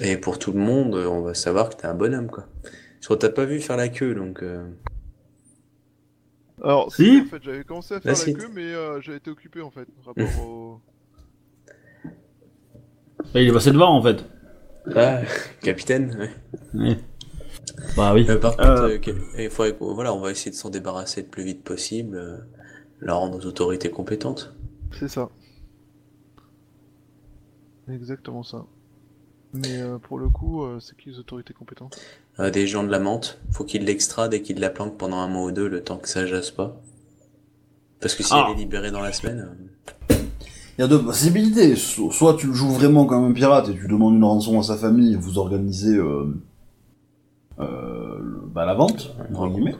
[0.00, 2.46] Et pour tout le monde, euh, on va savoir que t'es un bonhomme, quoi.
[2.62, 4.42] Parce qu'on t'a pas vu faire la queue, donc...
[6.62, 7.04] euh, Alors, Si.
[7.04, 9.60] si, en fait, j'avais commencé à faire La la queue, mais euh, j'avais été occupé
[9.62, 10.80] en fait, rapport au.
[13.32, 14.24] Bah, il est passé devant en fait.
[14.94, 15.20] Ah,
[15.62, 16.30] capitaine, ouais.
[16.74, 16.98] Ouais.
[17.96, 18.26] Bah oui.
[18.28, 18.98] Euh, par contre, Euh.
[19.06, 22.16] euh, il faudrait que- voilà, on va essayer de s'en débarrasser le plus vite possible,
[22.16, 22.36] euh,
[23.00, 24.54] la rendre aux autorités compétentes.
[24.92, 25.30] C'est ça.
[27.88, 28.64] Exactement ça.
[29.52, 32.06] Mais euh, pour le coup, euh, c'est qui les autorités compétentes?
[32.40, 35.28] Euh, des gens de la menthe, faut qu'ils l'extradent et qu'ils la planquent pendant un
[35.28, 36.80] mois ou deux, le temps que ça jasse pas.
[38.00, 38.46] Parce que si Ah.
[38.48, 39.48] elle est libérée dans la semaine,
[40.10, 40.14] euh,
[40.78, 41.76] Il y a deux possibilités.
[41.76, 44.62] So- Soit tu le joues vraiment comme un pirate et tu demandes une rançon à
[44.62, 46.34] sa famille et vous organisez euh,
[47.58, 49.76] euh, le- bah, la vente, entre guillemets.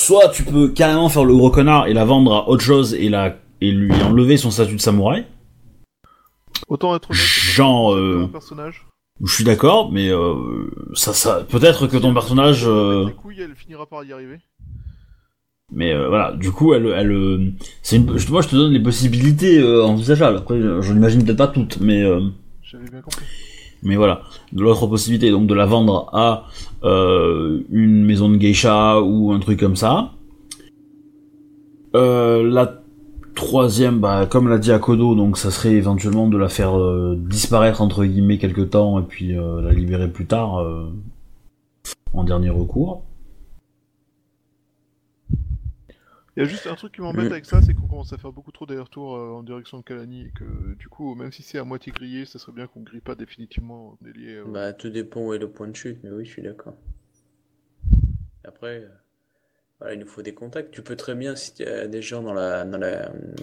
[0.00, 3.08] Soit tu peux carrément faire le gros connard et la vendre à autre chose et
[3.08, 5.24] la et lui enlever son statut de samouraï.
[6.68, 8.86] Autant être honnête, Genre, euh, un personnage.
[9.22, 10.34] Je suis d'accord, mais euh,
[10.94, 14.40] ça, ça, peut-être que ton personnage, euh, couilles, elle finira par y arriver.
[15.72, 17.38] mais euh, voilà, du coup, elle, elle, euh,
[17.82, 20.38] c'est une, je- moi, je te donne les possibilités euh, envisageables.
[20.38, 22.20] Après, je, n'imagine peut-être pas toutes, mais, euh,
[22.62, 23.24] J'avais bien compris.
[23.84, 26.46] mais voilà, de l'autre possibilité, donc de la vendre à
[26.82, 30.10] euh, une maison de geisha ou un truc comme ça.
[31.94, 32.80] Euh, la
[33.34, 37.80] troisième, bah, comme l'a dit Akodo, donc ça serait éventuellement de la faire euh, disparaître
[37.82, 40.90] entre guillemets quelque temps et puis euh, la libérer plus tard euh,
[42.12, 43.04] en dernier recours.
[46.36, 48.32] Il y a juste un truc qui m'embête avec ça, c'est qu'on commence à faire
[48.32, 51.58] beaucoup trop d'allers-retours euh, en direction de Kalani et que du coup, même si c'est
[51.58, 55.32] à moitié grillé, ça serait bien qu'on grille pas définitivement euh, bah, tout dépend où
[55.32, 56.74] est le point de chute, mais oui, je suis d'accord.
[58.42, 58.88] Après, euh,
[59.92, 60.70] il nous faut des contacts.
[60.70, 62.64] Tu peux très bien, si tu as des gens dans la,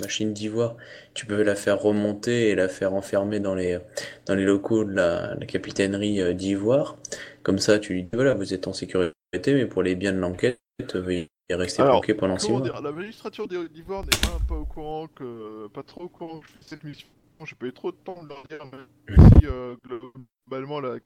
[0.02, 0.76] machine d'ivoire,
[1.14, 3.80] tu peux la faire remonter et la faire enfermer dans les,
[4.28, 6.98] locaux de la, capitainerie euh, d'ivoire.
[7.44, 10.20] Comme ça, tu lui dis voilà, vous êtes en sécurité, mais pour les biens de
[10.20, 10.60] l'enquête,
[10.96, 12.82] euh, veuillez rester bloqué pendant 6 mois.
[12.82, 16.60] La magistrature d'Ivoire n'est pas, au courant que, pas trop au courant que je fais
[16.62, 17.08] cette mission.
[17.44, 19.76] J'ai pas eu trop de temps de leur dire, mais si euh,
[20.48, 20.98] globalement la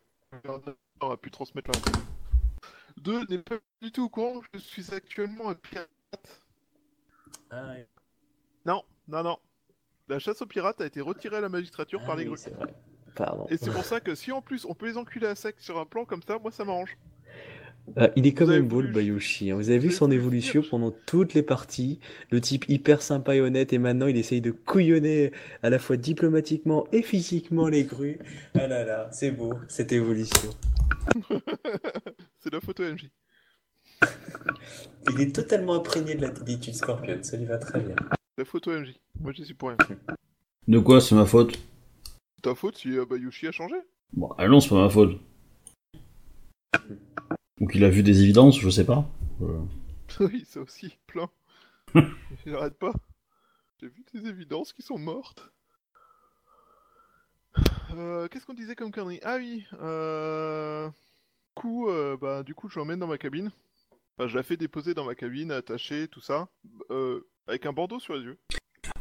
[1.02, 2.15] a pu transmettre l'information.
[2.98, 5.90] 2 n'est pas du tout au courant je suis actuellement un pirate.
[7.52, 7.84] Ah, oui.
[8.66, 9.38] Non, non, non.
[10.08, 12.54] La chasse aux pirates a été retirée à la magistrature par ah les oui, grues.
[12.56, 12.74] Vrai.
[13.16, 13.48] Pardon.
[13.50, 15.80] Et c'est pour ça que si en plus on peut les enculer à sec sur
[15.80, 16.98] un plan comme ça, moi ça m'arrange.
[17.98, 19.52] Euh, il est quand vous même beau le Bayushi.
[19.52, 19.56] Hein.
[19.56, 22.00] Vous avez vu son évolution pendant toutes les parties?
[22.32, 25.32] Le type hyper sympa et honnête, et maintenant il essaye de couillonner
[25.62, 28.20] à la fois diplomatiquement et physiquement les grues.
[28.56, 30.50] Ah là là, c'est beau cette évolution.
[32.46, 33.10] c'est la photo MJ.
[35.10, 37.96] Il est totalement imprégné de l'attitude Scorpion, ça lui va très bien.
[38.38, 38.94] La photo MJ.
[39.20, 39.78] Moi j'y suis pour rien.
[40.68, 41.60] De quoi c'est ma faute?
[42.44, 43.76] Ta faute si euh, Bayushi a changé
[44.14, 45.20] Bon, non, c'est pas ma faute.
[47.60, 49.10] Ou qu'il a vu des évidences, je sais pas.
[49.42, 49.62] Euh,
[50.20, 51.30] Oui, ça aussi, plein.
[52.46, 52.94] J'arrête pas.
[53.82, 55.52] J'ai vu des évidences qui sont mortes.
[57.96, 60.90] Euh, Qu'est-ce qu'on disait comme connerie Ah oui, euh...
[61.58, 63.50] Du coup, euh, bah, du coup, je l'emmène dans ma cabine.
[64.18, 66.50] Enfin, je la fais déposer dans ma cabine, attachée, tout ça.
[66.92, 68.38] Euh, avec un bandeau sur les yeux.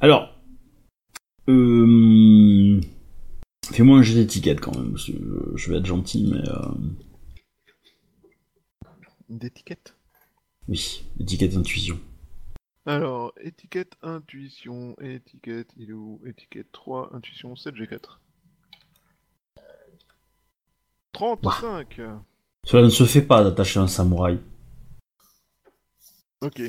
[0.01, 0.39] Alors,
[1.49, 2.81] euh...
[3.73, 4.93] fais-moi un jeu d'étiquette quand même.
[4.93, 5.13] parce que
[5.57, 6.75] je- vais être gentil, mais euh...
[9.29, 9.97] D'étiquette.
[10.69, 11.99] oui, étiquette intuition.
[12.87, 16.21] Alors, étiquette intuition, étiquette, il est où?
[16.25, 18.19] Étiquette 3, intuition 7G4.
[21.13, 22.01] 35
[22.65, 24.41] Cela ne se fait pas d'attacher un samouraï.
[26.41, 26.63] Ok,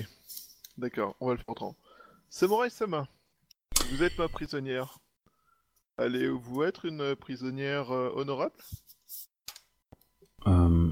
[0.77, 1.75] d'accord, on va le faire autrement.
[2.29, 3.07] Samurai Sama,
[3.91, 4.99] vous êtes ma prisonnière.
[5.97, 8.55] Allez-vous être une prisonnière euh, honorable?
[10.47, 10.91] Euh...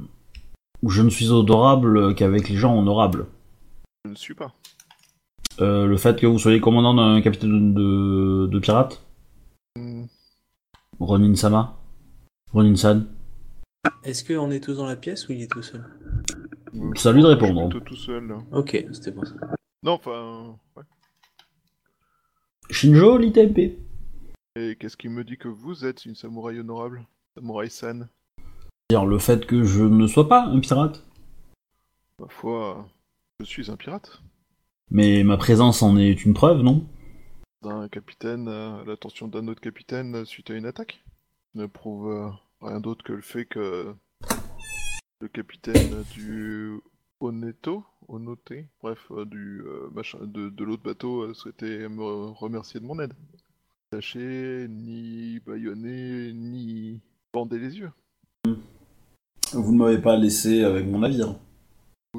[0.85, 3.27] Je ne suis odorable qu'avec les gens honorables.
[4.03, 4.53] Je ne suis pas.
[5.61, 9.01] Euh, le fait que vous soyez commandant d'un capitaine de, de pirates?
[9.77, 10.05] Hmm,
[10.99, 11.77] Ronin-sama
[12.51, 13.05] Ronin-san
[14.03, 15.84] Est-ce qu'on est tous dans la pièce ou il est tout seul
[16.95, 17.69] C'est à lui de je suis répondre.
[17.69, 18.27] plutôt tout seul.
[18.27, 18.38] là.
[18.51, 19.34] Ok, c'était pour ça.
[19.84, 20.55] Non, enfin...
[20.76, 20.84] ouais.
[22.69, 23.77] Shinjo, l'ITMP.
[24.55, 27.05] Et qu'est-ce qui me dit que vous êtes une samouraï honorable
[27.35, 28.07] Samouraï-san
[28.89, 31.03] Dire le fait que je ne sois pas un pirate.
[32.19, 32.88] Ma foi,
[33.39, 34.22] je suis un pirate.
[34.91, 36.85] Mais ma présence en est une preuve, non?
[37.65, 41.03] Un capitaine à l'attention d'un autre capitaine suite à une attaque
[41.55, 42.30] ne prouve euh,
[42.64, 43.94] rien d'autre que le fait que
[45.22, 46.80] le capitaine du
[47.19, 52.80] Oneto, Onoté, bref, euh, du euh, machin, de, de l'autre bateau euh, souhaitait me remercier
[52.80, 53.14] de mon aide.
[53.91, 56.99] Taché, ni baïonné, ni
[57.31, 57.91] bander les yeux.
[59.53, 61.40] Vous ne m'avez pas laissé avec mon navire.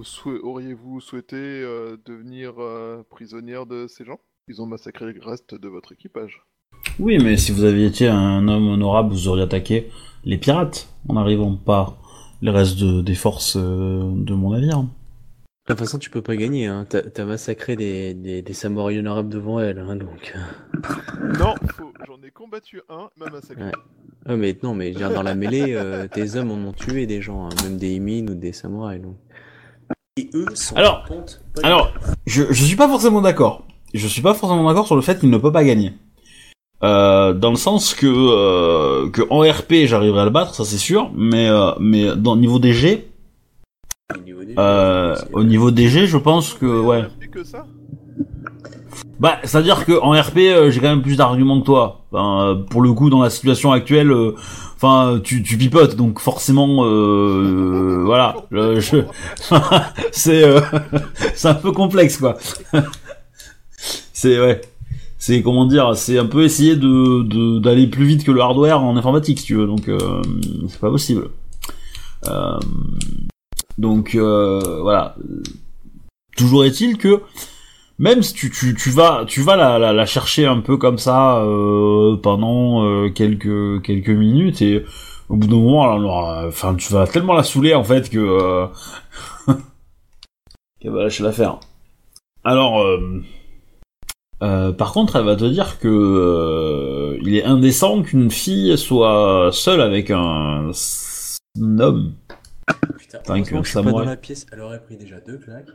[0.03, 4.21] Souhai- Auriez-vous souhaité euh, devenir euh, prisonnière de ces gens?
[4.49, 6.43] Ils ont massacré le reste de votre équipage.
[6.99, 9.91] Oui, mais si vous aviez été un homme honorable, vous auriez attaqué
[10.25, 11.97] les pirates en n'arrivant pas
[12.43, 14.81] les restes de- des forces euh, de mon navire.
[15.67, 16.87] De toute façon, tu peux pas gagner, hein.
[16.89, 20.35] T'as massacré des, des, des samouraïs honorables devant elle, hein, donc.
[21.39, 21.91] Non, faux.
[22.07, 23.65] J'en ai combattu un, m'a massacré.
[23.65, 23.73] Ouais.
[24.27, 27.47] Ah, mais non, mais dans la mêlée, euh, tes hommes en ont tué des gens,
[27.47, 29.17] hein, même des émines ou des samouraïs, donc.
[30.19, 31.95] Et eux sont Alors- par Alors,
[32.27, 33.67] je, je suis pas forcément d'accord.
[33.95, 35.93] Je suis pas forcément d'accord sur le fait qu'il ne peut pas gagner.
[36.83, 40.77] Euh, dans le sens que euh, que en RP j'arriverai à le battre, ça c'est
[40.79, 43.09] sûr, mais euh, mais dans le niveau des G,
[44.15, 47.05] au niveau des euh, jeux, au niveau des G, je pense que ouais.
[47.33, 47.65] que ça?
[49.21, 52.05] Bah, c'est-à-dire que en RP, euh, j'ai quand même plus d'arguments que toi.
[52.13, 54.35] Enfin, pour le coup, dans la situation actuelle, euh,
[54.77, 58.35] enfin, tu, tu pipotes, donc forcément, euh, voilà.
[58.51, 58.97] Je, je-
[60.13, 60.61] c'est, euh,
[61.35, 62.37] c'est un peu complexe, quoi.
[64.13, 64.61] c'est ouais.
[65.27, 68.95] C'est comment dire, c'est un peu essayer de d'aller plus vite que le hardware en
[68.95, 69.67] informatique, si tu veux.
[69.67, 70.21] Donc, euh,
[70.69, 71.31] c'est pas possible.
[72.27, 72.59] Euh,
[73.79, 75.17] donc euh, voilà.
[76.37, 77.23] Toujours est-il que
[77.99, 80.99] même si tu, tu, tu vas tu vas la, la, la chercher un peu comme
[80.99, 84.85] ça euh, pendant euh, quelques quelques minutes et
[85.31, 88.67] au bout d'un moment alors, enfin tu vas tellement la saouler en fait que euh,
[90.83, 91.61] qu'elle va lâcher l'affaire.
[92.45, 92.85] Alors
[94.43, 99.51] euh, par contre elle va te dire que euh, il est indécent qu'une fille soit
[99.53, 100.71] seule avec un
[101.59, 102.15] homme.
[102.99, 105.69] Putain, que je suis pas dans la pièce, elle aurait pris déjà deux claques.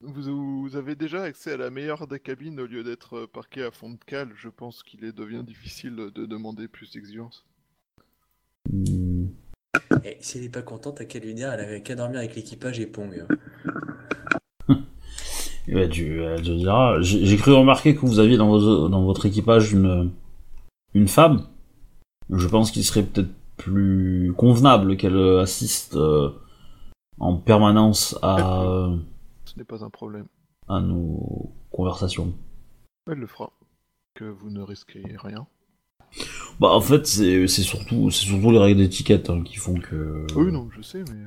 [0.00, 3.62] vous, vous avez déjà accès à la meilleure des cabines au lieu d'être euh, parqué
[3.62, 4.30] à fond de cale.
[4.36, 7.44] Je pense qu'il est- devient difficile de demander plus d'exigences.
[8.70, 9.26] Hmm.
[10.04, 12.80] Et si elle est pas contente, qu'à lui dire, elle avait qu'à dormir avec l'équipage
[12.80, 13.24] et Pong.
[15.68, 17.00] Ben, tu, elle te dira.
[17.00, 20.10] J'ai cru remarquer que vous aviez dans, vos- dans votre équipage une,
[20.94, 21.46] une femme.
[22.30, 26.30] Je pense qu'il serait peut-être plus convenable qu'elle assiste euh,
[27.20, 28.96] en permanence à, euh,
[29.44, 30.26] Ce n'est pas un problème.
[30.68, 32.32] à nos conversations.
[33.10, 33.50] Elle le fera.
[34.14, 35.46] Que vous ne risquez rien.
[36.60, 40.26] Bah en fait c'est c'est surtout c'est surtout les règles d'étiquette hein, qui font que.
[40.36, 41.22] Oui, non, je sais, mais.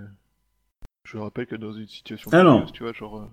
[1.05, 2.65] Je rappelle que dans une situation Ah non.
[2.65, 3.29] curieuse, tu vois, genre.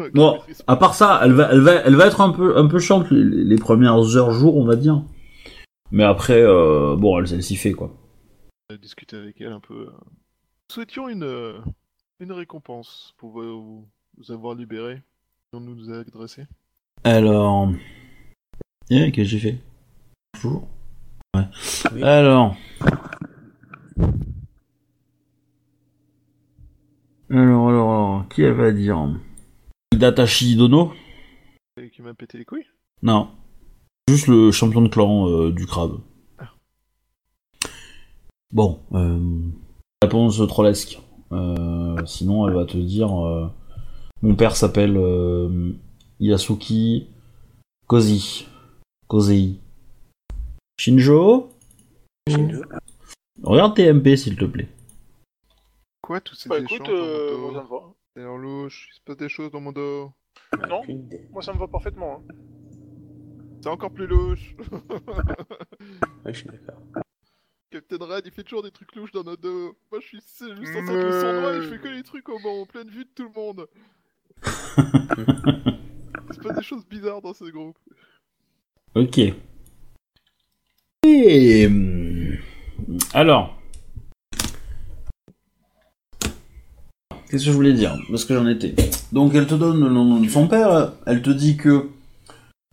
[0.00, 2.66] euh, maîtrise À part ça, elle va elle va elle va être un peu un
[2.68, 5.02] peu chiante les, les premières heures jours on va dire.
[5.90, 7.92] Mais après euh, bon elle, elle s'y fait quoi.
[8.68, 9.74] pas discuter avec elle un peu.
[9.74, 9.90] euh.
[9.90, 11.62] Nous souhaitions une,
[12.20, 13.86] une récompense pour vous,
[14.18, 15.02] vous avoir libéré.
[15.54, 16.46] On nous a adressé.
[17.04, 17.70] Alors.
[18.90, 19.58] Eh, qu'est-ce que j'ai fait?
[20.34, 20.68] Toujours
[21.34, 21.44] Ouais.
[21.92, 22.02] Oui.
[22.02, 22.54] Alors.
[27.30, 29.08] Alors, alors, alors, qui elle va dire
[29.92, 30.92] Datashi Dono
[31.80, 32.66] Et qui m'a pété les couilles
[33.02, 33.30] Non.
[34.08, 36.00] Juste le champion de clan euh, du crabe.
[38.52, 39.18] Bon, euh,
[40.02, 41.00] réponse trollesque.
[41.32, 43.48] Euh, sinon, elle va te dire euh,
[44.22, 45.72] Mon père s'appelle euh,
[46.20, 47.08] Yasuki
[47.86, 48.46] Kozi.
[49.08, 49.58] Kozei.
[50.78, 51.50] Shinjo
[52.28, 52.62] Shinjo.
[53.42, 54.68] Regarde TMP s'il te plaît.
[56.04, 57.94] Quoi, tous ces Bah échanges écoute, dans euh, mon moi dos ça me va.
[58.16, 60.12] C'est en louche, il se passe des choses dans mon dos.
[60.68, 60.82] Non,
[61.32, 62.22] moi ça me va parfaitement.
[62.28, 62.34] hein.
[63.62, 64.54] C'est encore plus louche
[66.24, 66.82] Ouais, je suis d'accord.
[67.70, 69.74] Captain Red, il fait toujours des trucs louches dans notre dos.
[69.90, 72.02] Moi, je suis, c'est- je suis censé être le sournois et je fais que les
[72.02, 73.66] trucs au bon, en pleine vue de tout le monde.
[74.46, 77.78] il se passe des choses bizarres dans ce groupe.
[78.94, 79.18] Ok.
[81.04, 81.66] Et...
[81.66, 82.36] hum,
[83.12, 83.58] Alors.
[87.30, 88.74] Qu'est-ce que je voulais dire Parce que j'en étais?
[89.12, 91.88] Donc elle te donne le nom de son père, elle te dit que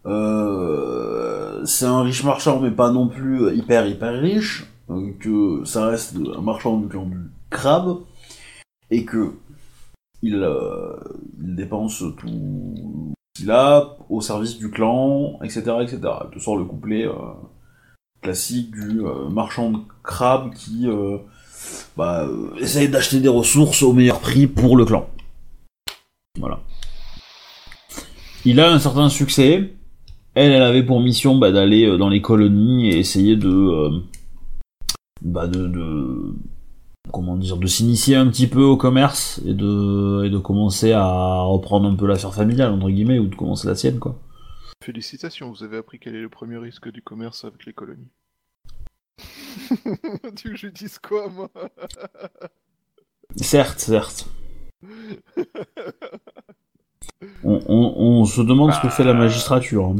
[0.05, 4.65] euh, c'est un riche marchand mais pas non plus hyper hyper riche,
[5.19, 7.17] que ça reste un marchand du clan du
[7.49, 7.99] crabe,
[8.89, 9.33] et que
[10.21, 10.95] il, euh,
[11.39, 15.99] il dépense tout qu'il a au service du clan, etc., etc.
[16.23, 17.13] Elle te sort le couplet euh,
[18.21, 19.01] classique du
[19.31, 20.87] marchand de crabes qui
[21.97, 25.09] bah, euh, d'acheter des ressources au meilleur prix pour le clan.
[26.39, 26.61] Voilà.
[28.45, 29.73] Il a un certain succès.
[30.33, 33.99] Elle, avait pour mission bah, d'aller euh, dans les colonies et essayer de, euh,
[35.21, 36.33] bah, de,
[37.11, 41.41] comment dire, de s'initier un petit peu au commerce et de, et de commencer à
[41.41, 44.17] reprendre un peu l'affaire familiale entre guillemets ou de commencer la sienne quoi.
[44.83, 48.09] Félicitations, vous avez appris quel est le premier risque du commerce avec les colonies.
[50.35, 51.49] tu veux que je dise quoi, moi?
[53.35, 54.27] Certes, certes.
[57.43, 59.85] On, on, on se demande ce que fait la magistrature.
[59.85, 59.95] hein.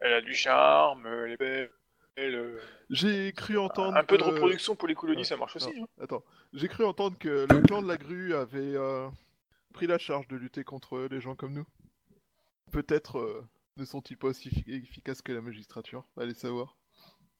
[0.00, 1.70] Elle a du charme, elle est belle.
[2.16, 2.60] elle, euh,
[2.90, 3.96] J'ai cru entendre.
[3.96, 5.78] Un peu de reproduction pour les colonies, Ah, ça marche aussi.
[5.78, 6.02] non, hein.
[6.02, 6.24] Attends,
[6.54, 9.08] j'ai cru entendre que le clan de la grue avait euh,
[9.74, 11.66] pris la charge de lutter contre les gens comme nous.
[12.72, 13.46] Peut-être euh,
[13.76, 16.04] ne sont-ils pas aussi effi- efficaces que la magistrature?
[16.18, 16.76] Allez savoir.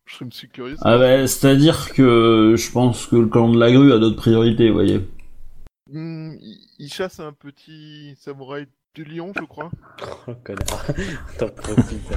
[0.06, 0.76] Je me suis curieux.
[0.82, 4.68] Ah bah, c'est-à-dire que je pense que le clan de la grue a d'autres priorités,
[4.68, 5.00] vous voyez.
[5.90, 6.32] Hmm,
[6.78, 9.70] il, chasse un petit samouraï du lion, je crois.
[10.26, 10.86] Oh, connard.
[11.38, 12.12] T'en profites.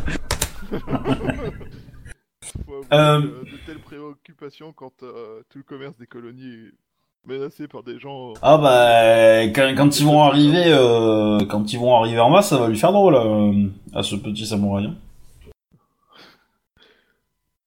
[2.66, 3.20] Faut avouer Euh.
[3.22, 6.72] de telles préoccupations quand euh, tout le commerce des colonies est
[7.28, 8.34] menacé par des gens.
[8.42, 12.58] Ah bah, quand, quand ils vont arriver, euh, quand ils vont arriver en masse, ça
[12.58, 14.90] va lui faire drôle euh, à ce petit samouraï.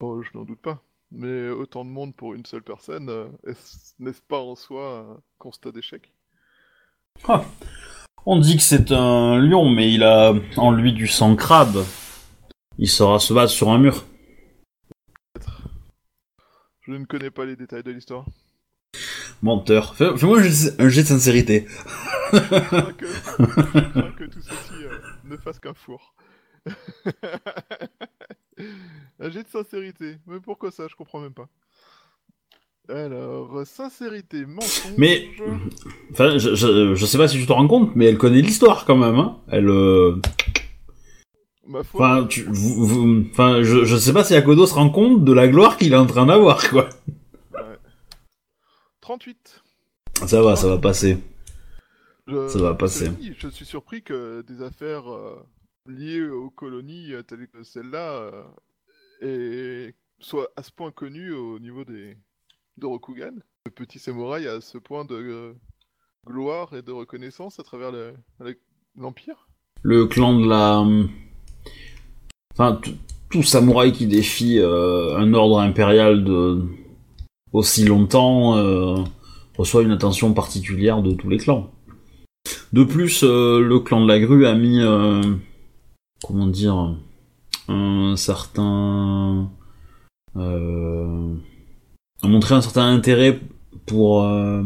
[0.01, 0.83] Je n'en doute pas.
[1.13, 5.21] Mais autant de monde pour une seule personne, euh, est-ce- n'est-ce pas en soi un
[5.39, 6.13] constat d'échec?
[8.27, 11.85] On dit que c'est un lion, mais il a en lui du sang crabe.
[12.79, 14.05] Il saura se battre sur un mur.
[16.83, 18.25] Je ne connais pas les détails de l'histoire.
[19.43, 19.95] Menteur.
[19.97, 21.67] Fais- Fais-moi un jet- un jet de sincérité.
[22.33, 26.15] Je crains que, je crains que tout ceci euh, ne fasse qu'un four.
[29.21, 30.17] un jet de sincérité.
[30.27, 30.87] Mais pourquoi ça?
[30.89, 31.49] Je comprends même pas.
[32.89, 34.93] Alors, sincérité, mensonge.
[34.99, 35.29] Mais-
[36.13, 38.85] Enfin, je, je, je sais pas si tu te rends compte, mais elle connaît l'histoire
[38.85, 39.15] quand même.
[39.17, 39.39] Hein.
[39.49, 39.69] Elle.
[39.69, 40.17] euh,
[41.69, 44.91] Ma foi, Enfin, tu, vous, vous- enfin, je, je sais pas si Akodo se rend
[44.91, 46.89] compte de la gloire qu'il est en train d'avoir, quoi.
[49.01, 49.63] 38.
[50.27, 51.19] Ça va, ça va passer.
[52.27, 53.11] Je, Ça va passer.
[53.39, 55.37] je suis surpris que des affaires euh,
[55.87, 58.31] liées aux colonies euh, telles que celle-là
[59.23, 62.17] euh, aient- soient à ce point connues au niveau des
[62.77, 63.33] de Rokugan.
[63.67, 65.53] Le petit samouraï a ce point de euh,
[66.27, 68.59] gloire et de reconnaissance à travers le- le-
[68.97, 69.49] l'Empire.
[69.83, 70.85] Le clan de la.
[72.55, 72.81] Enfin,
[73.31, 76.63] tout- samouraï qui défie un ordre impérial de
[77.53, 78.55] aussi longtemps
[79.57, 81.71] reçoit une attention particulière de tous les clans.
[82.73, 84.81] De plus, le clan de la grue a mis,
[86.25, 86.97] comment dire,
[87.69, 89.51] un certain,
[90.37, 91.35] euh,
[92.23, 93.41] a montré un certain intérêt
[93.87, 94.63] pour euh,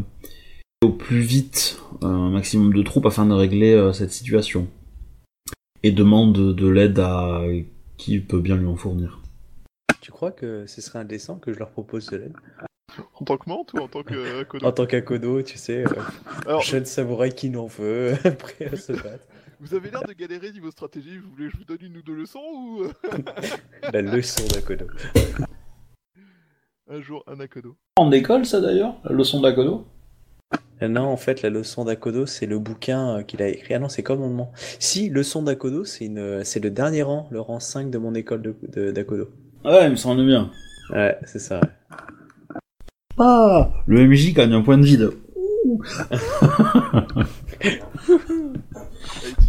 [0.83, 4.69] au plus vite un maximum de troupes afin de régler euh, cette situation
[5.83, 7.43] et demande de, de l'aide à
[7.97, 9.21] qui peut bien lui en fournir.
[10.01, 12.35] Tu crois que ce serait indécent que je leur propose de l'aide?
[13.15, 15.85] En tant que menthe ou en tant que euh, Kodo En tant qu'Akodo, tu sais,
[15.85, 15.91] euh,
[16.47, 19.25] Alors, jeune samouraï qui n'en veut, prêt à se battre.
[19.61, 22.03] Vous avez l'air de galérer niveau stratégie, vous voulez que je vous donne une ou
[22.03, 22.93] deux leçons ou euh,
[23.93, 24.87] La leçon d'Akodo.
[26.91, 29.87] un jour un Akodo En école, ça d'ailleurs, la leçon d'Akodo
[30.81, 33.75] Ah Non, en fait, la leçon d'Akodo, c'est le bouquin euh, qu'il a écrit.
[33.75, 34.53] Ah non, c'est commandement.
[34.79, 38.43] Si, leçon d'Akodo, c'est une, c'est le dernier rang, le rang 5 de mon école
[38.43, 39.31] de, de- d'Akodo.
[39.65, 40.51] Ouais, il me semble bien.
[40.91, 41.61] Ouais, c'est ça.
[41.61, 41.69] ouais.
[43.17, 45.11] Ah Le MJ gagne un point de vide.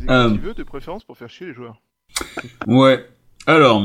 [0.09, 0.29] Euh.
[0.33, 1.81] il veut, de préférence pour faire chier les joueurs.
[2.67, 3.05] Ouais.
[3.47, 3.83] Alors.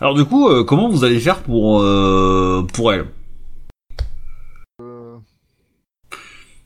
[0.00, 3.06] Alors du coup, euh, comment vous allez faire pour euh, pour elle?
[4.80, 5.16] Euh,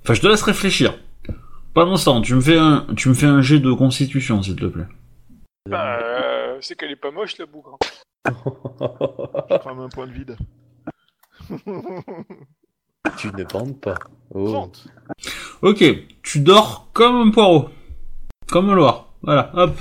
[0.03, 0.99] Enfin, je te laisse réfléchir.
[1.75, 4.57] Pendant ce temps, tu me fais un tu me fais un jet de constitution, s'il
[4.57, 4.87] te plaît.
[5.69, 7.79] Bah, euh, c'est qu'elle est pas moche, la bougre.
[8.27, 10.37] je crame un point de vide.
[13.19, 13.99] tu ne bandes pas.
[14.35, 14.49] Oh.
[14.49, 14.89] 30
[15.63, 15.85] Ok,
[16.23, 17.69] tu dors comme un poireau,
[18.49, 19.13] comme un loir.
[19.23, 19.73] Voilà, hop.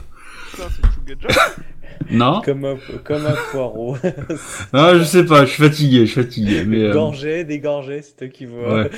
[0.55, 1.17] C'est.
[2.11, 3.95] Non, Comme un, comme un poireau.
[4.73, 6.81] ah, je sais pas, je suis fatigué, je suis fatigué, mais.
[6.85, 8.73] euh, Gorgé, dégorgé, c'est toi qui vois.
[8.83, 8.89] Ouais.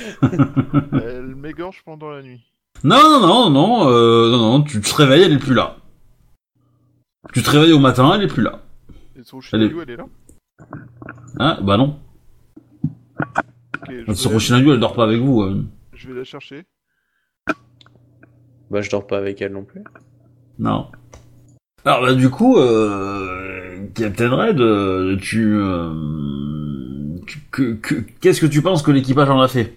[0.92, 2.40] Elle m'égorge pendant la nuit.
[2.84, 5.76] Non, non, non, non, euh, non, non, tu te réveilles, elle est plus là.
[7.34, 8.60] Tu te réveilles au matin, elle est plus là.
[9.18, 10.06] Et son Shinayu, elle est là
[11.38, 11.98] Hein Bah non.
[13.20, 15.42] Ok, je Son vais, Roshinayu, elle dort pas avec vous.
[15.42, 15.64] euh.
[15.92, 16.64] je vais la chercher.
[18.72, 19.84] Bah, je dors pas avec elle non plus.
[20.58, 20.86] Non.
[21.84, 25.92] Alors bah du coup, euh, Captain Red, euh, tu, euh,
[27.50, 29.74] que- que- qu'est-ce que tu penses que l'équipage en a fait?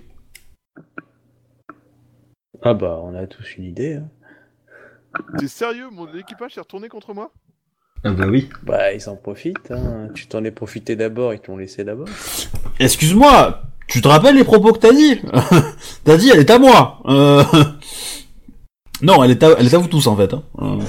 [2.63, 3.95] Ah bah, on a tous une idée.
[3.95, 4.07] Hein.
[5.37, 7.31] T'es sérieux Mon équipage s'est retourné contre moi?
[8.05, 8.49] Ah bah oui.
[8.63, 9.71] Bah, ils en profitent.
[9.71, 10.07] Hein.
[10.13, 12.07] Tu t'en es profité d'abord, ils t'ont laissé d'abord.
[12.79, 15.19] Excuse-moi, tu te rappelles les propos que t'as dit?
[16.03, 17.01] T'as dit elle est à moi.
[17.05, 17.43] Euh,
[19.01, 20.33] Non, elle est à, elle est à vous tous en fait.
[20.33, 20.43] Hein.
[20.59, 20.79] Euh,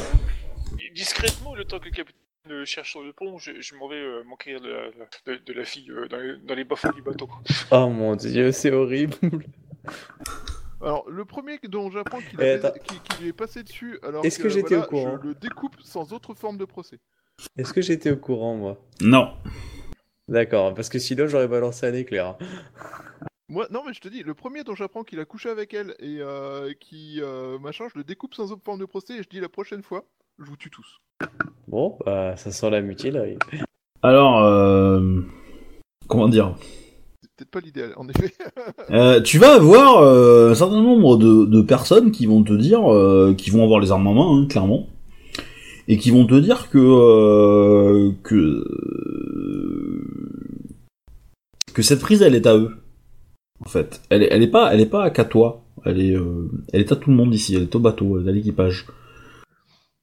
[0.94, 2.20] Discrètement, le temps que le capitaine
[2.50, 5.52] euh, cherche sur le pont, je, je m'en vais euh, m'enquérir de, la- de, de
[5.52, 6.64] la fille euh, dans, les, dans les
[6.94, 7.28] du bateau.
[7.70, 9.14] Oh mon dieu, c'est horrible.
[10.80, 14.38] Alors, le premier dont j'apprends qu'il Eh, qui, qui lui est passé dessus, alors Est-ce
[14.38, 16.98] que, que j'étais voilà, au courant je le découpe sans autre forme de procès.
[17.58, 18.78] Est-ce que j'étais au courant, moi?
[19.00, 19.32] Non.
[20.28, 22.36] D'accord, parce que sinon j'aurais balancé un éclair.
[23.48, 25.94] Moi, non, mais je te dis, le premier dont j'apprends qu'il a couché avec elle
[26.00, 29.28] et euh, qui, euh, machin, je le découpe sans autre forme de procès et je
[29.28, 30.04] dis la prochaine fois,
[30.40, 31.00] je vous tue tous.
[31.68, 33.38] Bon, bah, ça sent la mutilerie.
[34.02, 35.20] Alors, euh,
[36.08, 36.56] comment dire?
[37.22, 38.32] C'est peut-être pas l'idéal, en effet.
[38.90, 42.92] Euh, tu vas avoir euh, un certain nombre de, de personnes qui vont te dire,
[42.92, 44.88] euh, qui vont avoir les armes en main, hein, clairement,
[45.88, 48.64] et qui vont te dire que euh, que
[51.74, 52.76] que cette prise, elle est à eux.
[53.66, 55.64] En fait, elle est, elle est pas, elle est qu'à toi.
[55.84, 57.56] Elle est, euh, elle est à tout le monde ici.
[57.56, 58.86] Elle est au bateau, elle est à l'équipage.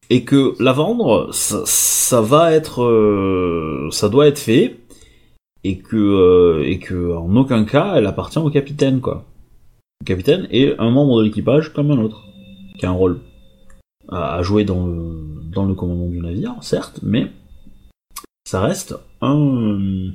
[0.10, 4.82] Et que la vendre, ça, va être, euh, ça doit être fait
[5.64, 9.24] et que euh, et que en aucun cas elle appartient au capitaine quoi.
[10.02, 12.22] Le capitaine est un membre de l'équipage comme un autre,
[12.78, 13.22] qui a un rôle
[14.10, 17.32] à, jouer dans le commandement du navire, certes, mais
[18.44, 20.12] ça reste un.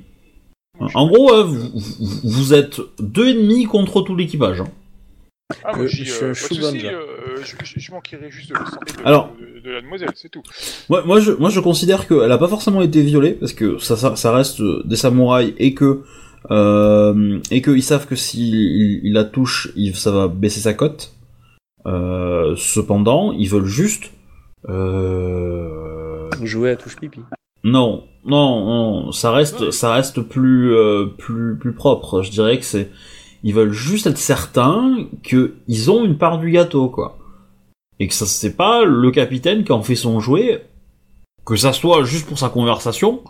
[0.94, 4.60] En gros, euh, vous, vous- vous êtes deux ennemis contre tout l'équipage.
[4.60, 4.68] hein.
[5.64, 7.00] Ah, moi, Euh, j'y, je- euh, je pas de suis euh,
[7.42, 9.32] je, je, je manquerai juste de la santé de, Alors.
[9.40, 10.42] de, de la demoiselle, c'est tout.
[10.90, 13.96] Moi, moi, je, moi, je considère qu'elle a pas forcément été violée parce que ça,
[13.96, 16.02] ça, ça reste euh, des samouraïs et que
[16.50, 20.74] euh, et qu'ils savent que s'il il, il la touche, il, ça va baisser sa
[20.74, 21.12] cote.
[21.86, 24.10] Euh, cependant, ils veulent juste
[24.68, 27.20] euh, Jouer à touche pipi.
[27.64, 32.22] Non, non, non, ça reste, ça reste plus, euh, plus, plus propre.
[32.22, 32.90] Je dirais que c'est,
[33.42, 37.18] ils veulent juste être certains que ils ont une part du gâteau, quoi.
[37.98, 40.68] Et que ça, c'est pas le capitaine qui en fait son jouet,
[41.44, 43.24] que ça soit juste pour sa conversation,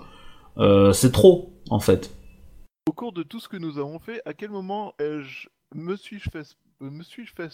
[0.58, 2.14] euh, c'est trop, en fait.
[2.88, 6.30] Au cours de tout ce que nous avons fait, à quel moment ai-je me suis-je
[6.30, 7.50] fait me suis-je fait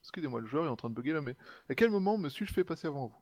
[0.00, 1.34] excusez-moi le joueur est en train de bugger là mais
[1.68, 3.21] à quel moment me suis-je fait passer avant vous?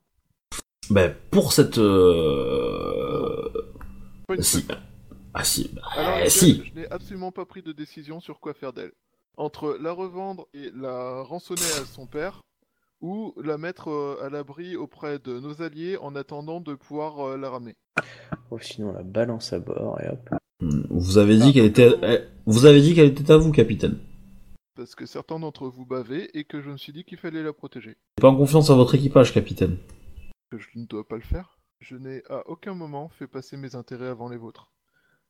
[0.91, 3.49] Ben, pour cette, euh...
[4.27, 4.67] Pas une si,
[5.35, 6.65] ah si, bah, Alors, eh, si.
[6.65, 8.93] je n'ai absolument pas pris de décision sur quoi faire d'elle.
[9.37, 12.43] Entre la revendre et la rançonner à son père,
[13.01, 17.37] ou la mettre euh, à l'abri auprès de nos alliés en attendant de pouvoir euh,
[17.37, 17.77] la ramener.
[18.51, 20.29] Oh, sinon, on la balance à bord et hop.
[20.91, 23.99] Vous avez dit Ah, qu'elle était, vous avez dit qu'elle était à vous, capitaine.
[24.75, 27.53] Parce que certains d'entre vous bavaient et que je me suis dit qu'il fallait la
[27.53, 27.97] protéger.
[28.17, 29.77] Pas en confiance en votre équipage, capitaine.
[30.51, 31.59] Que je ne dois pas le faire.
[31.79, 34.73] Je n'ai à aucun moment fait passer mes intérêts avant les vôtres.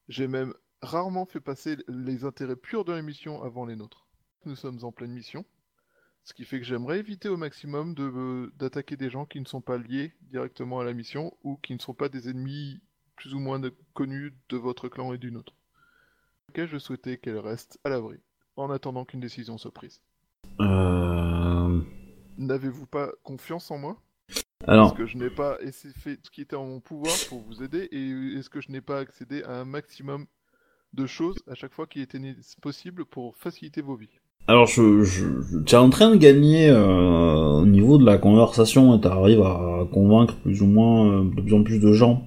[0.08, 4.08] J'ai même rarement fait passer les intérêts purs de la mission avant les nôtres.
[4.46, 5.44] Nous sommes en pleine mission.
[6.24, 9.46] Ce qui fait que j'aimerais éviter au maximum de, euh, d'attaquer des gens qui ne
[9.46, 12.80] sont pas liés directement à la mission ou qui ne sont pas des ennemis
[13.16, 13.60] plus ou moins
[13.92, 15.54] connus de votre clan et du nôtre.
[16.48, 18.18] Ok, je souhaitais qu'elle reste à l'abri,
[18.56, 20.00] en attendant qu'une décision soit prise.
[20.60, 21.80] Euh...
[22.38, 24.02] N'avez-vous pas confiance en moi?
[24.66, 27.40] Alors, Est-ce que je n'ai pas essayé fait ce qui était en mon pouvoir pour
[27.40, 30.26] vous aider et est-ce que je n'ai pas accédé à un maximum
[30.92, 32.20] de choses à chaque fois qui était
[32.60, 34.20] possible pour faciliter vos vies?
[34.48, 39.00] alors je, tu es en train de gagner euh, au niveau de la conversation et
[39.00, 42.26] tu arrives à convaincre plus ou moins euh, de plus en plus de gens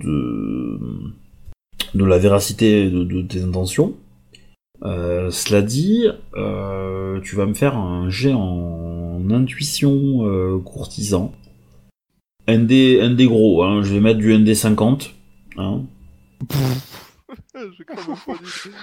[0.00, 0.80] de,
[1.94, 3.94] de la véracité de, de tes intentions.
[4.84, 11.32] Euh, cela dit, euh, tu vas me faire un jet en intuition euh, courtisan.
[12.48, 15.14] ND, ND gros, hein, je vais mettre du ND 50.
[15.58, 15.82] Hein.
[17.54, 17.60] je,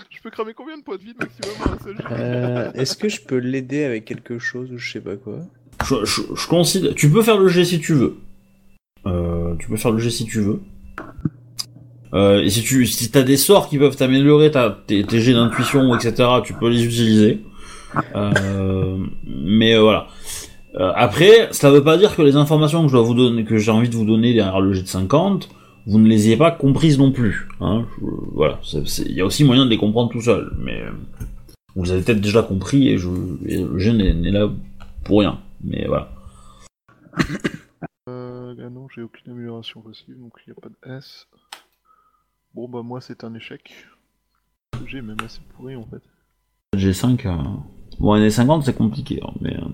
[0.10, 3.22] de peux cramer combien de points de vie maximum un seul Euh, Est-ce que je
[3.22, 5.40] peux l'aider avec quelque chose ou je sais pas quoi?
[5.86, 6.95] Je, je, je considère.
[6.95, 8.18] Tu peux faire le jet si tu veux.
[9.06, 10.61] Euh, tu peux faire le jet si tu veux.
[12.14, 15.34] Euh, et si tu si t'as des sorts qui peuvent t'améliorer ta- tes, tes jets
[15.34, 17.41] d'intuition, etc., tu peux les utiliser.
[18.16, 20.07] Euh, mais euh, voilà.
[20.76, 23.58] Euh, après, cela veut pas dire que les informations que je dois vous donner, que
[23.58, 25.50] j'ai envie de vous donner derrière le jet de 50,
[25.88, 27.48] vous ne les ayez pas comprises non plus.
[27.60, 27.86] Hein.
[28.00, 30.91] Je- voilà, il y a aussi moyen de les comprendre tout seul, mais euh,
[31.76, 33.10] vous les avez peut-être déjà compris et, je,
[33.46, 34.50] et le jet n'est là
[35.04, 35.40] pour rien.
[35.64, 36.12] Mais voilà.
[38.08, 41.28] Euh, ah non, j'ai aucune amélioration possible, donc il n'y a pas de S.
[42.56, 43.72] Bon bah moi c'est un échec.
[44.88, 46.02] J'ai même assez pourri en fait.
[46.76, 47.36] G5, euh...
[48.00, 49.66] bon, année 50 c'est compliqué, hein, mais euh,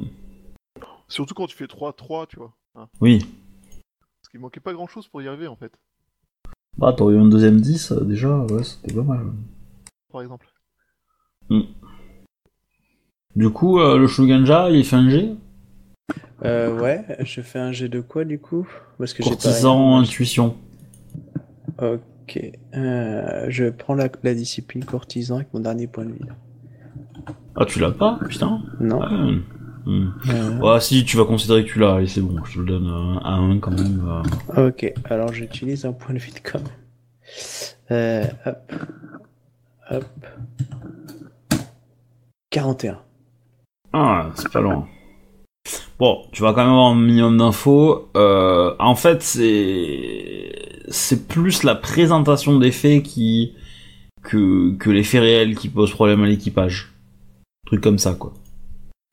[1.08, 2.54] Surtout quand tu fais 3-3, tu vois.
[2.76, 2.88] hein.
[3.02, 3.20] oui.
[4.22, 5.72] Parce qu'il manquait pas grand chose pour y arriver en fait,
[6.78, 9.28] Bah, t'aurais eu un deuxième 10, euh, déjà, ouais, c'était pas mal.
[10.12, 10.48] par exemple.
[13.36, 15.36] Du coup, euh, le Shuganja, il fait un G?
[16.44, 18.68] Euh, ouais, je fais un jet de quoi du coup?
[18.98, 20.58] Parce que j'ai pas Courtisan, intuition.
[21.82, 22.40] Ok.
[22.74, 26.20] Euh, je prends la, la discipline courtisan avec mon dernier point de vie.
[27.56, 29.02] Ah, tu l'as pas, putain Non.
[29.02, 29.28] Ah,
[29.88, 32.66] Euh, Ouais, si, tu vas considérer que tu l'as, allez, c'est bon, je te le
[32.66, 34.04] donne euh, à 1 quand même.
[34.58, 34.68] euh.
[34.70, 36.62] Ok, alors j'utilise un point de vie de com.
[37.92, 38.72] Euh, hop.
[39.92, 40.06] Hop.
[42.50, 43.00] 41.
[43.94, 44.88] Ah, c'est pas loin.
[46.00, 48.10] Bon, tu vas quand même avoir un minimum d'infos.
[48.18, 50.52] Euh, en fait, c'est
[50.90, 53.54] c'est plus la présentation des faits qui
[54.24, 56.94] que que les faits réels qui posent problème à l'équipage.
[57.66, 58.34] Truc comme ça, quoi.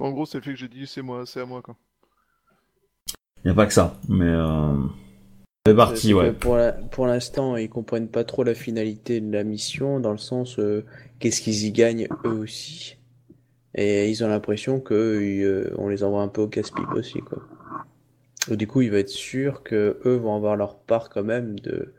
[0.03, 1.77] En gros, c'est le fait que j'ai dit c'est moi, c'est à moi quoi.
[3.45, 4.75] Y a pas que ça, mais euh...
[5.65, 6.33] c'est parti, ouais.
[6.33, 10.19] Pour la- pour l'instant, ils comprennent pas trop la finalité de la mission, dans le
[10.19, 10.85] sens euh,
[11.21, 12.97] qu'est-ce qu'ils y gagnent eux aussi.
[13.77, 17.39] Et ils ont l'impression que euh, on les envoie un peu au casse-pipe aussi, quoi.
[18.51, 21.61] Et du coup, il va être sûr que eux vont avoir leur part quand même
[21.61, 21.95] de,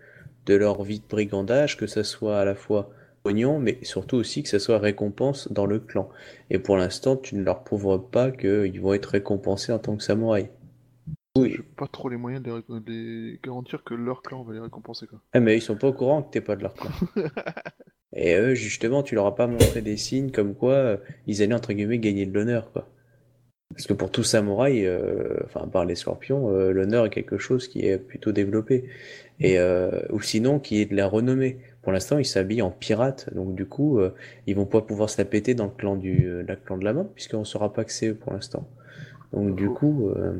[0.45, 2.89] de leur vie de brigandage, que ça soit à la fois
[3.23, 6.09] pognon, mais surtout aussi que ça soit récompense dans le clan.
[6.49, 10.03] Et pour l'instant, tu ne leur prouveras pas qu'ils vont être récompensés en tant que
[10.03, 10.49] samouraï.
[11.37, 11.55] Oui.
[11.57, 14.53] J'ai pas trop les moyens de les, ré- de les garantir que leur clan va
[14.53, 15.19] les récompenser quoi.
[15.33, 16.91] Ah, mais ils sont pas au courant que t'es pas de leur clan.
[18.15, 20.97] Et eux, justement, tu leur as pas montré des signes comme quoi euh,
[21.27, 22.87] ils allaient entre guillemets gagner de l'honneur, quoi.
[23.69, 27.67] Parce que pour tout samouraï, euh, enfin par les scorpions, euh, l'honneur est quelque chose
[27.67, 28.85] qui est plutôt développé.
[29.39, 29.57] Et
[30.11, 31.59] ou sinon qui est de la renommée.
[31.83, 34.13] Pour l'instant, ils s'habillent en pirates, donc du coup, euh,
[34.47, 36.85] ils vont pas pouvoir se la péter dans le clan du, euh, la clan de
[36.85, 38.67] la main, puisqu'on saura pas que c'est eux pour l'instant.
[39.33, 40.33] Donc du coup, euh,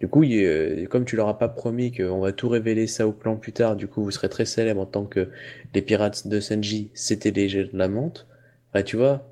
[0.00, 3.06] du coup, il- euh, comme tu leur as pas promis qu'on va tout révéler ça
[3.06, 5.28] au clan plus tard, du coup, vous serez très célèbre en tant que
[5.74, 8.26] les pirates de Senji, c'était les jets de la menthe.
[8.74, 9.28] Bah, tu vois,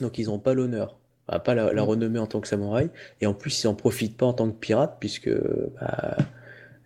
[0.00, 0.98] donc ils ont pas l'honneur,
[1.28, 4.16] Bah, pas la, la renommée en tant que samouraï, et en plus ils en profitent
[4.16, 5.30] pas en tant que pirates, puisque,
[5.80, 6.16] bah,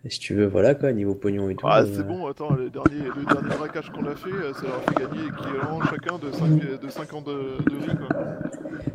[0.09, 1.65] si tu veux, voilà quoi, niveau pognon et tout.
[1.69, 4.63] Ah euh, c'est bon, attends, le dernier, le dernier braquage qu'on a fait, euh, ça
[4.63, 8.07] leur a fait gagner équivalent chacun de 5, de 5 ans de, de vie quoi.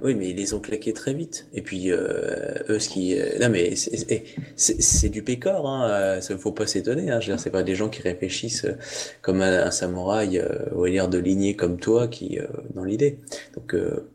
[0.02, 1.46] Oui, mais ils les ont claqués très vite.
[1.52, 3.20] Et puis, euh, eux, ce qui...
[3.20, 4.24] euh, non, mais c'est- c'est
[4.56, 5.88] c'est- c'est du pécor, hein.
[5.90, 7.20] euh, Ça faut pas s'étonner, hein.
[7.20, 8.72] Je veux dire, c'est pas des gens qui réfléchissent euh,
[9.20, 13.18] comme un, un samouraï, euh, ou l'air de lignée comme toi, qui, euh, dans l'idée.
[13.54, 14.08] Donc, euh,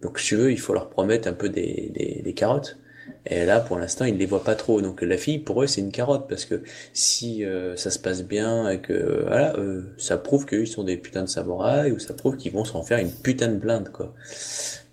[0.00, 2.78] donc, si tu veux, il faut leur promettre un peu des, des, des carottes.
[3.26, 4.80] Et là, pour l'instant, ils ne les voient pas trop.
[4.80, 6.62] Donc, la fille, pour eux, c'est une carotte, parce que
[6.92, 11.92] si euh, ça se passe bien euh, ça prouve qu'ils sont des putains de samouraïs,
[11.92, 14.14] ou ça prouve qu'ils vont s'en faire une putain de blinde, quoi.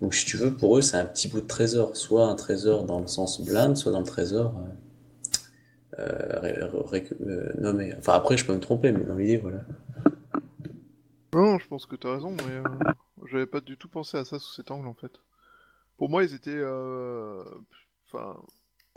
[0.00, 1.96] Donc, si tu veux, pour eux, c'est un petit bout de trésor.
[1.96, 4.54] Soit un trésor dans le sens blinde, soit dans le trésor
[5.98, 7.94] euh, nommé.
[7.98, 9.60] Enfin, après, je peux me tromper, mais dans l'idée, voilà.
[11.34, 12.62] Non, je pense que t'as raison, mais
[13.30, 15.12] j'avais pas du tout pensé à ça sous cet angle en fait.
[15.96, 16.62] Pour moi, ils étaient.
[18.10, 18.40] Enfin.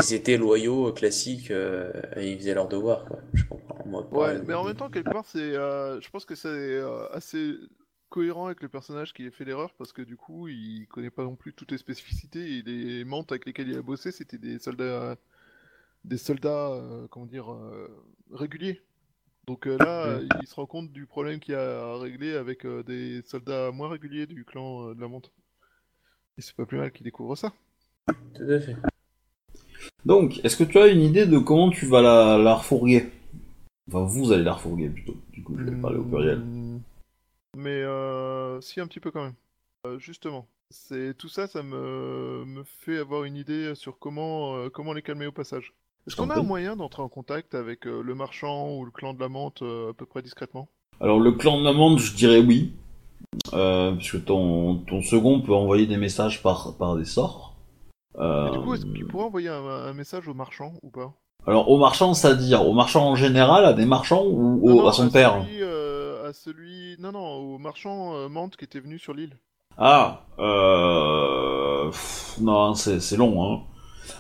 [0.04, 3.20] Ils étaient loyaux, classiques, euh, et ils faisaient leur devoir, quoi.
[3.34, 3.86] Je comprends.
[3.86, 4.42] Moi, Ouais, pareil.
[4.48, 5.40] mais en même temps, quelque part, c'est.
[5.56, 7.54] euh, Je pense que c'est euh, assez
[8.10, 11.24] cohérent avec le personnage qui a fait l'erreur parce que du coup, il connaît pas
[11.24, 14.60] non plus toutes les spécificités et les mantes avec lesquelles il a bossé, c'était des
[14.60, 15.18] soldats.
[16.04, 17.56] Des soldats, euh, comment dire,
[18.32, 18.82] réguliers.
[19.48, 23.22] Donc là, euh, il se rend compte du problème qu'il a à régler avec des
[23.24, 25.32] soldats moins réguliers du clan de la monte.
[26.38, 27.54] Et c'est pas plus mal qu'il découvre ça.
[28.34, 28.76] Tout à fait.
[30.06, 33.10] Donc, est-ce que tu as une idée de comment tu vas la, la refourguer?
[33.88, 35.16] Enfin, vous allez la refourguer plutôt.
[35.32, 36.40] Du coup, je vais parler au pluriel.
[36.40, 36.80] Hmm.
[37.58, 39.36] Mais euh, si un petit peu quand même.
[39.86, 44.70] Euh, justement, c'est tout ça, ça me, me fait avoir une idée sur comment euh,
[44.70, 45.74] comment les calmer au passage.
[46.08, 49.14] Est-ce qu'on a un moyen d'entrer en contact avec euh, le marchand ou le clan
[49.14, 50.68] de la menthe à peu près discrètement?
[51.00, 52.72] Alors, le clan de la menthe, je dirais oui.
[53.98, 57.51] Puisque ton, ton second peut envoyer des messages par, par des sorts.
[58.22, 61.14] Euh, Du coup, est-ce qu'il pourrait envoyer un, un message au marchand ou pas?
[61.48, 64.88] Alors, au marchand, c'est-à-dire au marchand en général, à des marchands ou au- Non, non,
[64.88, 65.42] à son père?
[65.44, 69.36] celui, euh, à celui, non non, au marchand euh, menthe qui était venu sur l'île.
[69.78, 71.88] Ah, euh...
[71.90, 73.44] pff, non, c'est long.
[73.54, 73.60] Hein.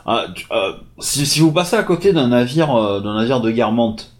[0.05, 3.51] Ah, tu- euh, si, si vous passez à côté d'un navire, euh, d'un navire de
[3.51, 4.11] guerre menthe,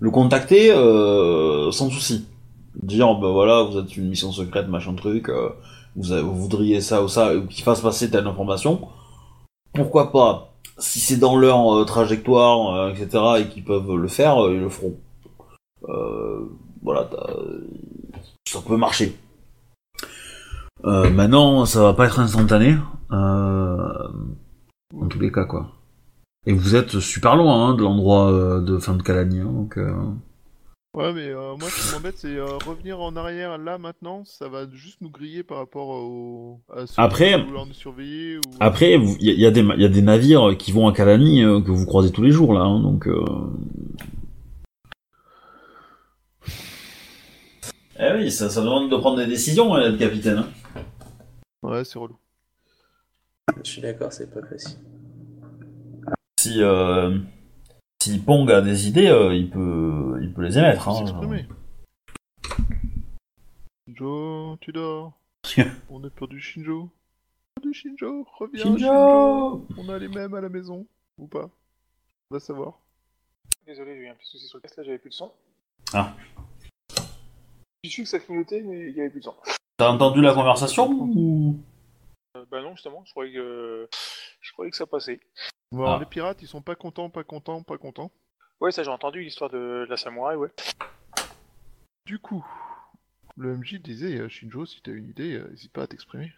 [0.00, 2.26] le contacter euh, sans souci.
[2.82, 5.48] Dire, bah voilà, vous êtes une mission secrète, machin truc, euh,
[5.96, 8.80] vous, voudriez ça ou ça, ou qu'il fasse passer telle information.
[9.74, 10.54] Pourquoi pas?
[10.78, 14.60] Si c'est dans leur euh, trajectoire, euh, etc., et qu'ils peuvent le faire, euh, ils
[14.60, 14.94] le feront.
[16.82, 17.08] Voilà,
[18.46, 19.16] ça peut marcher.
[20.82, 22.76] Maintenant, ça va pas être instantané.
[23.10, 25.68] En tous les cas, quoi.
[26.46, 29.78] Et vous êtes super loin hein, de l'endroit de fin de Calanie, hein, donc...
[30.94, 34.24] euh, Ouais, mais euh, moi, ce qui m'embête, c'est euh, revenir en arrière là maintenant.
[34.24, 36.60] Ça va juste nous griller par rapport au.
[36.72, 38.36] à ceux Après- qui vouloir nous surveiller.
[38.38, 38.40] Ou...
[38.60, 40.92] Après, il y, a- y a des ma- y a des navires qui vont à
[40.92, 43.06] Calanie euh, que vous croisez tous les jours là, hein, donc.
[43.08, 43.24] Euh...
[47.98, 50.38] Eh oui, ça, ça demande de prendre des décisions, hein, être capitaine.
[50.38, 50.48] Hein.
[51.62, 52.16] Ouais, c'est relou.
[53.64, 54.78] Je suis d'accord, c'est pas facile.
[56.40, 57.16] Si euh,
[58.04, 60.88] si Pong a des idées, euh, il peut il peut les émettre.
[60.88, 61.06] Hein.
[63.88, 65.14] Shinjo, tu dors.
[65.88, 66.90] On est perdu Shinjo.
[67.54, 68.78] Perdu Shinjo, reviens Shinjo.
[68.78, 70.86] Shinjo On a les mêmes à la maison,
[71.16, 71.48] ou pas?
[72.30, 72.74] On va savoir.
[73.66, 75.32] Désolé, j'ai eu un petit souci sur le test, là j'avais plus de son.
[75.94, 76.14] Ah.
[77.84, 79.34] J'ai su que ça clignotait, mais il y avait plus de son.
[79.78, 81.58] T'as entendu la conversation ou?
[82.36, 83.88] Euh, bah non, justement, je croyais que,
[84.42, 85.20] je croyais que ça passait.
[85.72, 85.98] Bon, alors, Ah.
[86.00, 88.10] les pirates, ils sont pas contents, pas contents, pas contents.
[88.60, 90.50] Ouais, ça j'ai entendu l'histoire de la samouraï, ouais.
[92.06, 92.44] Du coup,
[93.36, 96.32] le MJ disait euh, Shinjo, si t'as une idée, euh, n'hésite pas à t'exprimer.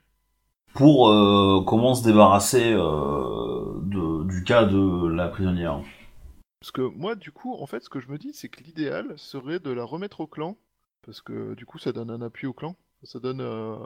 [0.74, 5.80] Pour euh, comment se débarrasser euh, de, du cas de la prisonnière.
[6.60, 9.18] Parce que moi, du coup, en fait, ce que je me dis, c'est que l'idéal
[9.18, 10.56] serait de la remettre au clan.
[11.04, 12.76] Parce que du coup, ça donne un appui au clan.
[13.04, 13.40] Ça donne.
[13.40, 13.76] euh,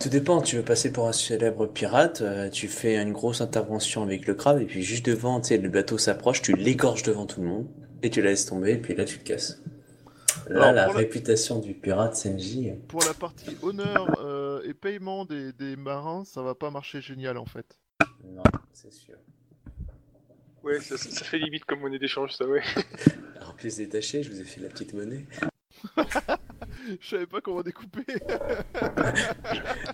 [0.00, 4.02] Tout dépend, tu veux passer pour un célèbre pirate, euh, tu fais une grosse intervention
[4.02, 7.26] avec le crabe, et puis juste devant, tu sais, le bateau s'approche, tu l'égorges devant
[7.26, 7.68] tout le monde,
[8.02, 9.60] et tu la laisses tomber, et puis là tu te casses.
[10.48, 14.72] Là, Alors, la pour la- réputation du pirate CNJ, Pour la partie honneur euh, et
[14.72, 17.78] paiement des, des marins, ça va pas marcher génial en fait.
[18.24, 18.42] non,
[18.72, 19.16] c'est sûr.
[20.64, 22.62] Ouais, ça, ça- ça fait limite comme monnaie d'échange, ça, ouais.
[23.36, 25.26] Alors, pièces détachées, je vous ai fait la petite monnaie.
[27.00, 28.04] Je savais pas comment découper.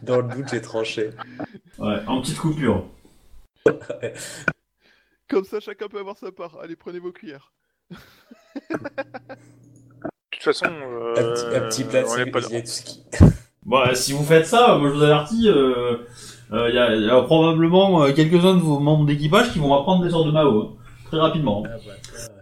[0.03, 1.11] Dans le doute, j'ai tranché.
[1.79, 2.87] Ouais, en petite coupure.
[5.29, 6.59] Comme ça, chacun peut avoir sa part.
[6.63, 7.53] Allez, prenez vos cuillères.
[7.91, 7.97] De
[10.31, 14.47] toute façon, euh, Un petit, un petit plat on est pas euh, si vous faites
[14.47, 16.07] ça, moi je vous avertis, il euh,
[16.53, 20.05] euh, y, a, y a probablement euh, quelques-uns de vos membres d'équipage qui vont apprendre
[20.05, 20.73] des sorts de Mao, hein,
[21.07, 21.65] très rapidement.
[21.67, 22.36] Ah bah, c'est clair.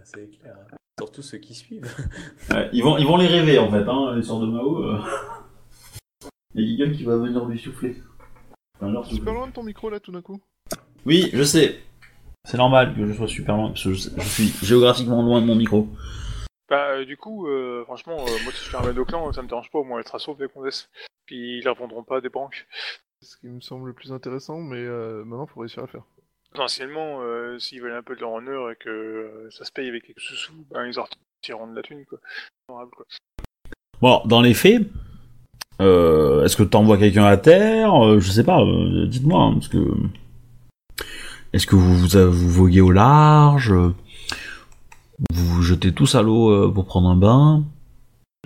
[1.15, 1.95] Surtout ceux qui suivent.
[2.51, 4.83] Ouais, ils, vont, ils vont les rêver en fait, hein, les sorts de Mao.
[4.83, 4.99] Euh...
[6.53, 7.95] Il y a quelqu'un qui va venir lui souffler.
[8.75, 9.19] Enfin, leur souffler.
[9.19, 10.41] Super loin de ton micro là tout d'un coup.
[11.05, 11.79] Oui, je sais.
[12.43, 15.55] C'est normal que je sois super loin, parce que je, suis géographiquement loin de mon
[15.55, 15.87] micro.
[16.69, 19.41] Bah, euh, du coup, euh, franchement, euh, moi si je fais un au clan, ça
[19.41, 20.89] me dérange pas, au moins être assaut avec mon S.
[21.25, 22.67] Puis ils répondront pas à des banques.
[23.21, 25.91] C'est ce qui me semble le plus intéressant, mais euh, maintenant faut réussir à le
[25.91, 26.03] faire.
[26.55, 29.89] Potentiellement, euh, s'ils veulent un peu de leur honneur et que euh, ça se paye
[29.89, 31.03] avec quelques sous, ben ils en
[31.41, 32.19] retireront de la thune, quoi.
[33.99, 34.83] Bon, dans les faits,
[35.81, 38.19] euh, est-ce que t'envoies quelqu'un à terre?
[38.21, 39.77] Je sais pas, euh, dites-moi, hein, parce que...
[41.51, 43.73] Est-ce que vous, vous, vous voguez au large?
[43.73, 47.63] Vous vous jetez tous à l'eau euh, pour prendre un bain?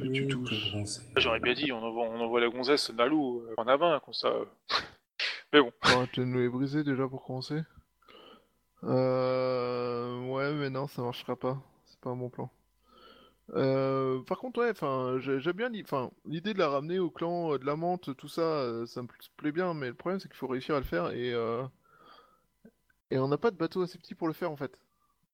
[0.02, 0.86] Tu Mmh,
[1.18, 4.00] J'aurais bien dit, on envoie, on envoie la gonzesse dans l'eau, euh, en a 20,
[4.00, 4.32] comme ça.
[5.54, 7.62] Mais bon, peut-être nous les briser déjà pour commencer.
[8.84, 10.20] Euh...
[10.28, 11.62] Ouais, mais non, ça marchera pas.
[11.86, 12.50] C'est pas un bon plan.
[13.56, 15.70] Euh, par contre, ouais, enfin, j'ai- j'aime bien
[16.26, 19.08] l'idée de la ramener au clan euh, de la menthe, tout ça, euh, ça me
[19.08, 21.34] pl- plaît bien, mais le problème c'est qu'il faut réussir à le faire et
[23.12, 24.78] et on n'a pas de bateau assez petit pour le faire en fait.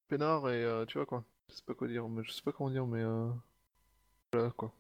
[0.10, 1.26] Peinard et tu vois quoi.
[1.50, 3.04] Je sais pas quoi dire, mais je sais pas comment dire, mais
[4.32, 4.72] voilà quoi.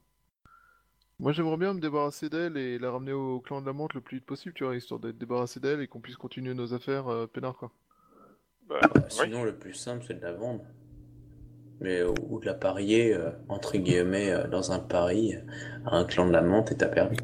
[1.19, 3.99] Moi j'aimerais bien me débarrasser d'elle et la ramener au clan de la menthe le
[3.99, 7.27] plus vite possible, tu vois, histoire d'être débarrassé d'elle et qu'on puisse continuer nos affaires
[7.33, 7.73] peinard quoi.
[8.69, 9.01] Bah, Bah, ouais.
[9.09, 10.63] sinon, le plus simple, c'est de la vendre.
[11.81, 15.35] Mais, euh, ou de la parier, euh, entre guillemets, euh, dans un pari,
[15.85, 17.17] à un clan de la menthe et t'as perdu.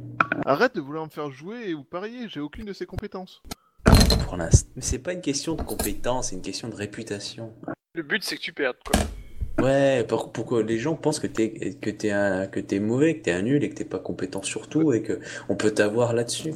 [0.46, 3.42] Arrête de vouloir me faire jouer ou parier, j'ai aucune de ces compétences.
[4.26, 4.70] Pour l'instant.
[4.76, 7.54] Mais c'est pas une question de compétence, c'est une question de réputation.
[7.94, 9.00] Le but c'est que tu perdes, quoi.
[9.66, 13.18] Ouais, pour, pour que les gens pensent que t'es que t'es un que t'es mauvais,
[13.18, 15.20] que t'es un nul et que t'es pas compétent sur tout et que
[15.50, 16.54] on peut t'avoir là-dessus.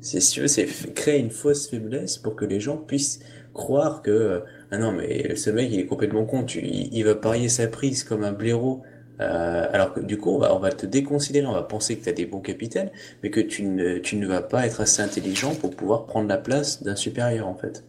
[0.00, 3.20] C'est sûr, c'est créer une fausse faiblesse pour que les gens puissent
[3.64, 7.04] croire que euh, ah non mais ce mec il est complètement con, tu, il, il
[7.04, 8.82] va parier sa prise comme un blaireau.
[9.20, 12.04] Euh, alors que du coup on va on va te déconsidérer, on va penser que
[12.06, 12.90] t'as des bons capitaines,
[13.22, 16.38] mais que tu ne tu ne vas pas être assez intelligent pour pouvoir prendre la
[16.38, 17.84] place d'un supérieur en fait.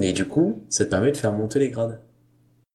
[0.00, 1.98] Et du coup, ça te permet de faire monter les grades.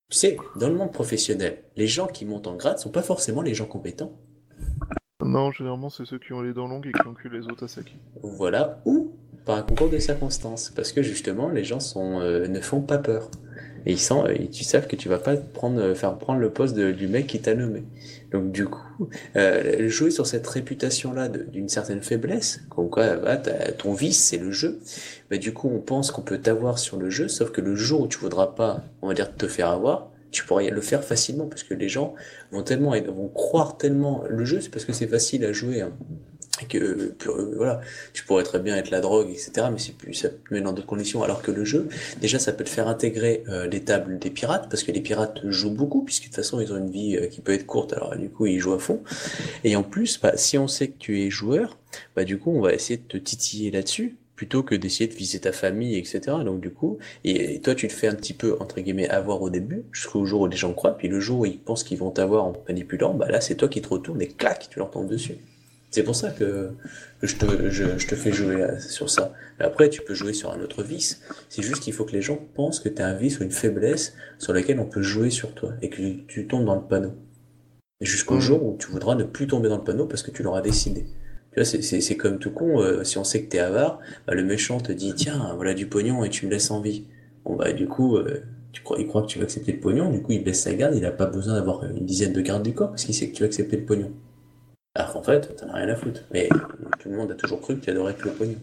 [0.10, 3.44] Tu sais, dans le monde professionnel, les gens qui montent en grade sont pas forcément
[3.44, 4.14] les gens compétents.
[5.24, 7.68] Non, généralement c'est ceux qui ont les dents longues et qui enculent les autres à
[7.68, 7.96] sec.
[8.24, 9.14] Voilà, ou
[9.46, 12.98] par un concours de circonstances, parce que justement, les gens sont, euh, ne font pas
[12.98, 13.30] peur.
[13.86, 16.50] Et ils, sentent, et tu savent que tu vas pas prendre, euh, faire prendre le
[16.50, 17.84] poste de- du mec qui t'a nommé.
[18.32, 23.36] Donc du coup, euh, jouer sur cette réputation-là d'une certaine faiblesse, comme quoi bah,
[23.78, 24.80] ton vice c'est le jeu,
[25.30, 28.00] bah, du coup on pense qu'on peut t'avoir sur le jeu, sauf que le jour
[28.02, 31.48] où tu voudras pas, on va dire, te faire avoir, tu pourras le faire facilement,
[31.48, 32.14] parce que les gens
[32.54, 35.82] vont tellement, vont croire tellement le jeu, c'est parce que c'est facile à jouer.
[35.82, 35.92] hein.
[36.70, 37.16] Que
[37.56, 37.82] voilà,
[38.14, 39.68] tu pourrais très bien être la drogue, etc.
[39.72, 41.24] Mais c'est plus, ça met dans d'autres conditions.
[41.24, 41.90] Alors que le jeu,
[42.22, 45.42] déjà, ça peut te faire intégrer euh, les tables des pirates, parce que les pirates
[45.50, 47.94] jouent beaucoup, puisque de toute façon, ils ont une vie euh, qui peut être courte.
[47.94, 49.02] Alors du coup, ils jouent à fond.
[49.64, 51.80] Et en plus, bah, si on sait que tu es joueur,
[52.16, 55.40] bah du coup, on va essayer de te titiller là-dessus plutôt que d'essayer de viser
[55.40, 56.22] ta famille, etc.
[56.44, 59.42] Donc du coup, et, et toi, tu te fais un petit peu entre guillemets avoir
[59.42, 62.00] au début, jusqu'au jour où les gens croient, puis le jour où ils pensent qu'ils
[62.00, 64.92] vont t'avoir en manipulant, bah là, c'est toi qui te retournes et clac, tu leur
[64.92, 65.38] tombes dessus.
[65.94, 66.72] C'est pour ça que,
[67.22, 69.32] je, te, je, je te fais jouer là, sur ça.
[69.60, 71.22] Mais après, tu peux jouer sur un autre vice.
[71.50, 73.52] C'est juste qu'il faut que les gens pensent que tu as un vice ou une
[73.52, 77.14] faiblesse sur laquelle on peut jouer sur toi et que tu tombes dans le panneau.
[78.02, 78.42] Jusqu'au Mhm.
[78.42, 81.06] jour où tu voudras ne plus tomber dans le panneau parce que tu l'auras décidé.
[81.52, 84.44] Tu vois, c'est- comme tout con, euh, si on sait que t'es avare, bah, le
[84.44, 87.06] méchant te dit tiens, voilà du pognon et tu me laisses en vie.
[87.46, 88.42] Bon bah du coup, euh,
[88.72, 90.74] tu crois, il croit que tu vas accepter le pognon, du coup il baisse sa
[90.74, 93.30] garde, il a pas besoin d'avoir une dizaine de gardes du corps parce qu'il sait
[93.30, 94.12] que tu vas accepter le pognon.
[94.96, 96.22] Alors qu'en fait, t'en as rien à foutre.
[96.32, 96.50] Mais
[97.00, 98.58] tout le monde a toujours cru que tu adorais que le pognon.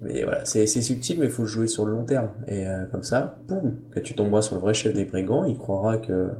[0.00, 2.30] Mais voilà, c'est subtil, mais il faut jouer sur le long terme.
[2.46, 5.58] Et euh, comme ça, boum, quand tu tomberas sur le vrai chef des brigands, il
[5.58, 6.30] croira que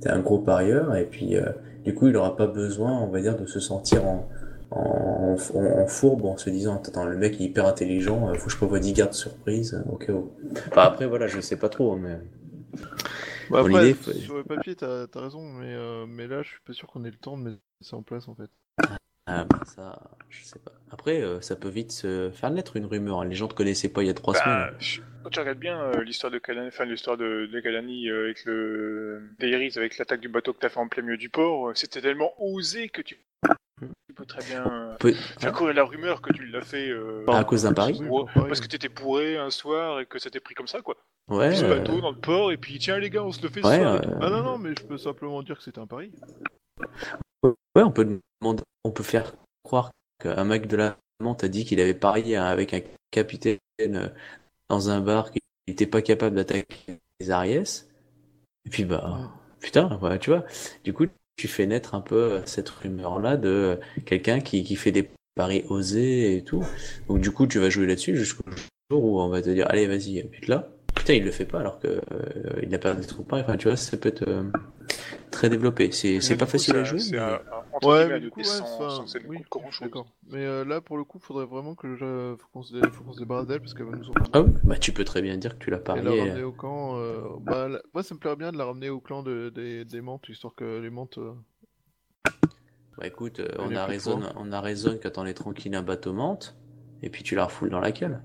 [0.00, 1.50] t'es un gros parieur, et puis euh,
[1.84, 4.28] du coup, il aura pas besoin, on va dire, de se sentir en,
[4.70, 8.56] en, fourbe en se disant, attends, le mec est hyper intelligent, euh, faut que je
[8.56, 10.30] prévoie 10 gardes surprise, euh, au cas où.
[10.72, 12.18] Après, voilà, je sais pas trop, mais...
[13.50, 16.72] Bah, après, sur le papier, t'as as raison, mais, euh, mais là, je suis pas
[16.72, 18.50] sûr qu'on ait le temps de mettre ça en place en fait.
[19.30, 19.98] Ah, bah, ça,
[20.28, 20.72] je sais pas.
[20.90, 23.24] Après, euh, ça peut vite se faire naître une rumeur.
[23.24, 24.74] Les gens te connaissaient pas il y a trois Bah, semaines.
[24.80, 28.24] je- quand tu regardes bien euh, l'histoire de Kalani, enfin l'histoire de, de Kalani euh,
[28.24, 31.70] avec le Dairies, avec l'attaque du bateau que t'as fait en plein milieu du port,
[31.74, 33.18] c'était tellement osé que tu,
[33.78, 37.44] tu peux très bien Peut- faire courir la rumeur que tu l'as fait euh, À
[37.44, 40.54] cause d'un pari pour- parce que t'étais bourré un soir et que ça t'est pris
[40.54, 40.96] comme ça quoi.
[41.28, 43.48] Ouais, Ce euh, bateau dans le port et puis tiens les gars on se le
[43.50, 44.10] fait ce Ouais, soir euh, tout.
[44.22, 46.10] Ah non, non, mais je peux simplement dire que c'était un pari.
[47.42, 51.64] Ouais, on peut demander, on peut faire croire qu'un mec de la Mante a dit
[51.64, 52.80] qu'il avait parié avec un
[53.10, 54.08] capitaine euh,
[54.68, 57.88] dans un bar qu'il n'était pas capable d'attaquer les Ariès.
[58.66, 60.44] Et puis bah, putain, voilà, tu vois.
[60.84, 61.06] Du coup,
[61.36, 63.76] tu fais naître un peu euh, cette rumeur-là de euh,
[64.06, 66.64] quelqu'un qui, qui fait des paris osés et tout.
[67.08, 68.44] Donc du coup, tu vas jouer là-dessus jusqu'au
[68.90, 70.68] jour où on va te dire, allez, vas-y, bute là.
[71.00, 73.24] Putain, il le fait pas alors que euh, il n'a pas de trop.
[73.30, 74.44] Enfin, tu vois, ça peut être euh,
[75.30, 75.90] très développé.
[75.92, 77.00] C'est pas coup, facile à jouer.
[77.10, 77.18] mais-
[77.82, 79.86] Ouais, mais du coup, ouais, sans, ça oui, coûte grand chose.
[79.88, 80.06] d'accord.
[80.30, 82.36] Mais euh, là, pour le coup, faudrait vraiment que je...
[82.38, 84.42] faut qu'on se, dé- faut qu'on se débarrasse d'elle parce qu'elle va nous en Ah
[84.42, 86.20] oui, bah tu peux très bien dire que tu l'as Et la parié.
[86.20, 86.98] ramener au camp.
[86.98, 89.86] euh, Bah, la- moi, ça me plairait bien de la ramener au clan de, des,
[89.86, 91.16] des Mantes, histoire que les Mantes.
[91.16, 91.32] euh,
[92.98, 96.12] Bah écoute, euh, on a raison, on a raison quand on est tranquille un bateau
[96.12, 96.56] mente,
[97.02, 98.20] et puis tu la refoules dans la gueule.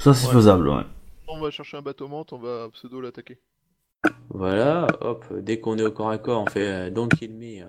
[0.00, 0.32] Ça, c'est Ouais.
[0.32, 0.82] faisable, ouais.
[1.28, 3.38] On va chercher un bateau Mante, on va pseudo l'attaquer.
[4.30, 7.62] Voilà, hop, dès qu'on est au corps à corps, on fait euh, Don't Kill Me,
[7.62, 7.66] euh,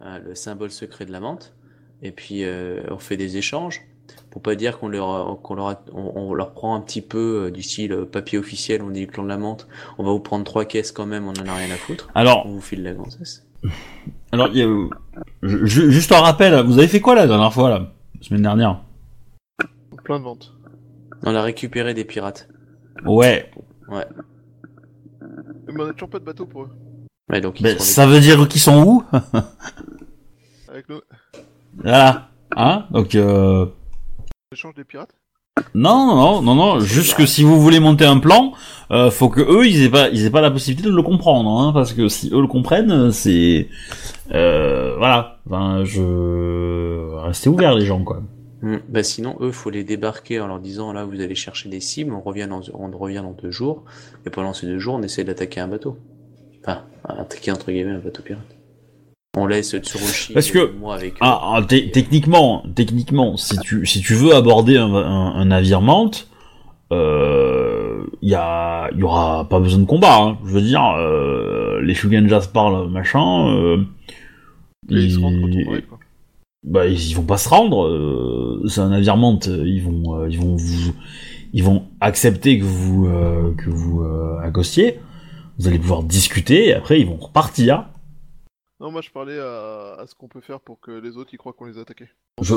[0.00, 1.54] hein, le symbole secret de la menthe,
[2.02, 3.82] et puis euh, on fait des échanges,
[4.30, 7.50] pour pas dire qu'on leur, qu'on leur, on, on leur prend un petit peu euh,
[7.50, 9.66] du style papier officiel, on dit le clan de la menthe,
[9.98, 12.46] on va vous prendre trois caisses quand même, on en a rien à foutre, Alors,
[12.46, 13.44] on vous file la grossesse.
[14.30, 14.88] alors, il y a-
[15.42, 17.92] ju- ju- juste un rappel, vous avez fait quoi la dernière fois, là?
[18.20, 18.82] La semaine dernière
[20.04, 20.52] Plein de ventes.
[21.22, 22.48] On a récupéré des pirates.
[23.04, 23.50] Ouais.
[23.88, 24.04] Ouais,
[25.68, 26.70] Mais on a toujours pas de bateau pour eux.
[27.30, 29.04] ouais donc ils Mais seront les- ça veut dire qu'ils sont où
[30.68, 31.00] Avec nous,
[31.82, 32.28] Voilà.
[32.56, 33.66] Hein Donc, euh...
[33.66, 35.10] on échange des pirates.
[35.74, 38.52] Non, non, non, non, juste que si vous voulez monter un plan,
[38.90, 41.48] euh, faut que eux, ils aient pas, ils aient pas la possibilité de le comprendre,
[41.50, 43.68] hein, parce que si eux le comprennent, c'est,
[44.32, 48.20] euh, voilà, enfin, je, restez ouverts les gens, quoi.
[48.62, 51.80] Hmm, Bah sinon, eux, faut les débarquer en leur disant là, vous allez chercher des
[51.80, 53.84] cibles, on revient dans, on revient dans deux jours,
[54.26, 55.98] et pendant ces deux jours, on essaie d'attaquer un bateau.
[56.62, 58.42] Enfin, attaquer entre guillemets un bateau pirate.
[59.36, 61.18] On laisse Tsurushi Parce que- moi avec eux.
[61.20, 65.82] Ah, ah, te- techniquement, techniquement, si tu, si tu veux aborder un, un, un navire
[65.82, 66.28] mante,
[66.92, 70.38] euh, y a, y aura pas besoin de combat, hein.
[70.46, 73.82] Je veux dire, euh, les Shugenjas parlent, machin, euh,
[74.90, 75.98] Et ils se rendent quand ils- on arrive, quoi.
[76.62, 77.86] Bah ils, ils vont pas se rendre.
[77.86, 79.46] euh, c'est un navire mante.
[79.46, 80.92] Ils vont, euh, ils vont vous,
[81.52, 84.98] ils vont accepter que vous, euh, que vous euh, accostiez.
[85.58, 86.66] Vous allez pouvoir discuter.
[86.68, 87.88] Et après, ils vont repartir.
[88.78, 91.38] Non, moi je parlais à, à ce qu'on peut faire pour que les autres ils
[91.38, 92.08] croient qu'on les a attaqués.
[92.42, 92.54] Je-.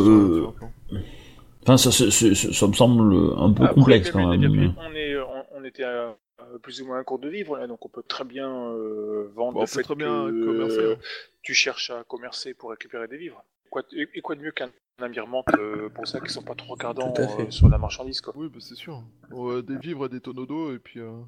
[1.64, 4.52] Enfin, ça, me semble un peu Après, complexe quand même.
[4.54, 7.58] mais- on est, on, on était à, à plus ou moins un cours de vivre
[7.58, 10.46] là, donc on peut très bien euh, vendre Bon, on le fait très bien que
[10.46, 10.96] commercer, euh,
[11.42, 13.44] tu cherches à commercer pour récupérer des vivres.
[13.70, 14.70] Quoi, et, et quoi de mieux qu'un
[15.02, 18.34] amirante euh, pour ça qui sont pas trop regardants euh, sur la marchandise quoi.
[18.36, 19.04] Oui, bah, c'est sûr.
[19.32, 21.00] Ouais, des vivres et des tonneaux d'eau, et puis.
[21.00, 21.22] euh,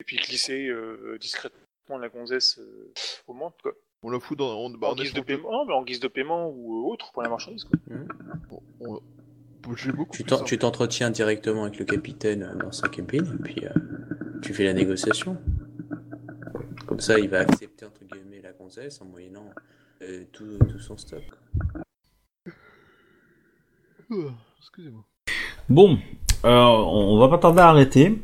[0.00, 2.92] Et puis glisser euh, discrètement la gonzesse euh,
[3.26, 3.72] au monde quoi.
[4.04, 4.56] On la fout dans.
[4.58, 7.12] On, bah, en, on guise de paiement, mais en guise de paiement ou euh, autre
[7.12, 7.78] pour la marchandise quoi.
[8.80, 10.12] on- on- J'ai beaucoup
[10.46, 13.70] Tu t'entretiens directement avec le capitaine dans sa cabine, et puis euh,
[14.42, 15.36] tu fais la négociation.
[16.86, 19.48] Comme ça, il va accepter entre guillemets la gonzesse en moyennant
[20.02, 21.22] euh, tout, tout son stock.
[24.58, 25.04] Excusez-moi,
[25.68, 25.98] Bon,
[26.44, 28.22] euh, on va pas tarder à arrêter.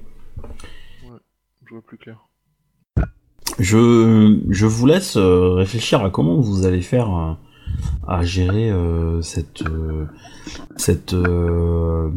[1.65, 2.29] je vois plus clair.
[3.59, 7.33] Je, je vous laisse euh, réfléchir à comment vous allez faire euh,
[8.07, 10.07] à gérer euh, cette euh,
[10.77, 12.11] cette euh,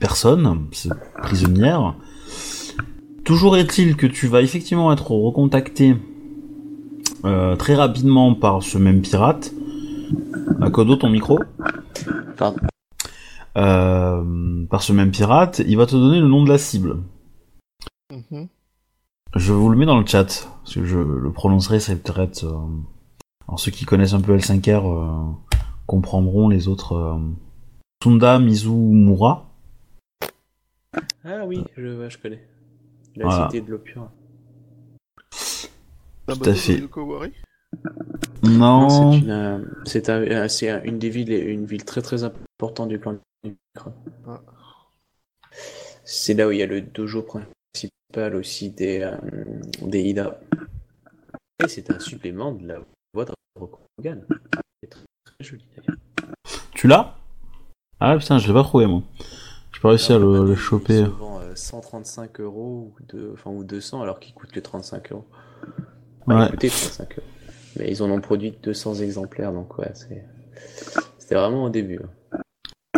[0.00, 0.92] personne, cette
[1.22, 1.94] prisonnière.
[3.24, 5.96] Toujours est-il que tu vas effectivement être recontacté
[7.26, 9.52] euh, très rapidement par ce même pirate.
[10.60, 11.38] À Kodo, ton micro
[12.36, 12.58] Pardon.
[13.56, 16.98] Euh, par ce même pirate, il va te donner le nom de la cible.
[18.10, 18.48] Mhm.
[19.34, 22.44] Je vous le mets dans le chat, parce que je le prononcerai, c'est peut-être...
[22.44, 22.56] Euh...
[23.48, 25.32] Alors ceux qui connaissent un peu L5R euh,
[25.86, 26.94] comprendront les autres...
[26.94, 27.18] Euh...
[28.02, 29.50] Sunda Mizumura.
[31.24, 32.46] Ah oui, je, connais.
[33.16, 33.48] La Voilà.
[33.50, 33.72] cité de.
[33.72, 34.08] La
[36.26, 36.80] Tout à fait.
[38.42, 42.88] Non, C'est une, euh, c'est un- euh, une des villes, une ville très très importante
[42.88, 43.56] du clan du.
[44.26, 44.40] Ah.
[46.04, 49.16] C'est là où il y a le dojo principal aussi des, euh,
[49.82, 50.40] des Ida.
[51.64, 52.78] Et c'est un supplément de la
[53.14, 54.20] voix de Rokugan.
[54.82, 55.96] C'est très, très joli d'ailleurs.
[56.72, 57.16] tu l'as?
[57.98, 59.02] Ah putain, je l'ai pas trouvé moi.
[59.72, 61.04] J'ai pas réussi à le, le choper.
[61.04, 65.26] vend, euh, 135 euros ou, de, enfin, ou 200 alors qu'il coûte que 35 euros.
[66.26, 66.34] Ouais.
[66.34, 66.44] Ouais.
[66.46, 67.26] Il coûtait 35 euros.
[67.78, 70.24] Mais ils en ont produit 200 exemplaires donc ouais, c'est...
[71.18, 72.00] c'était vraiment au début.
[72.32, 72.38] hein.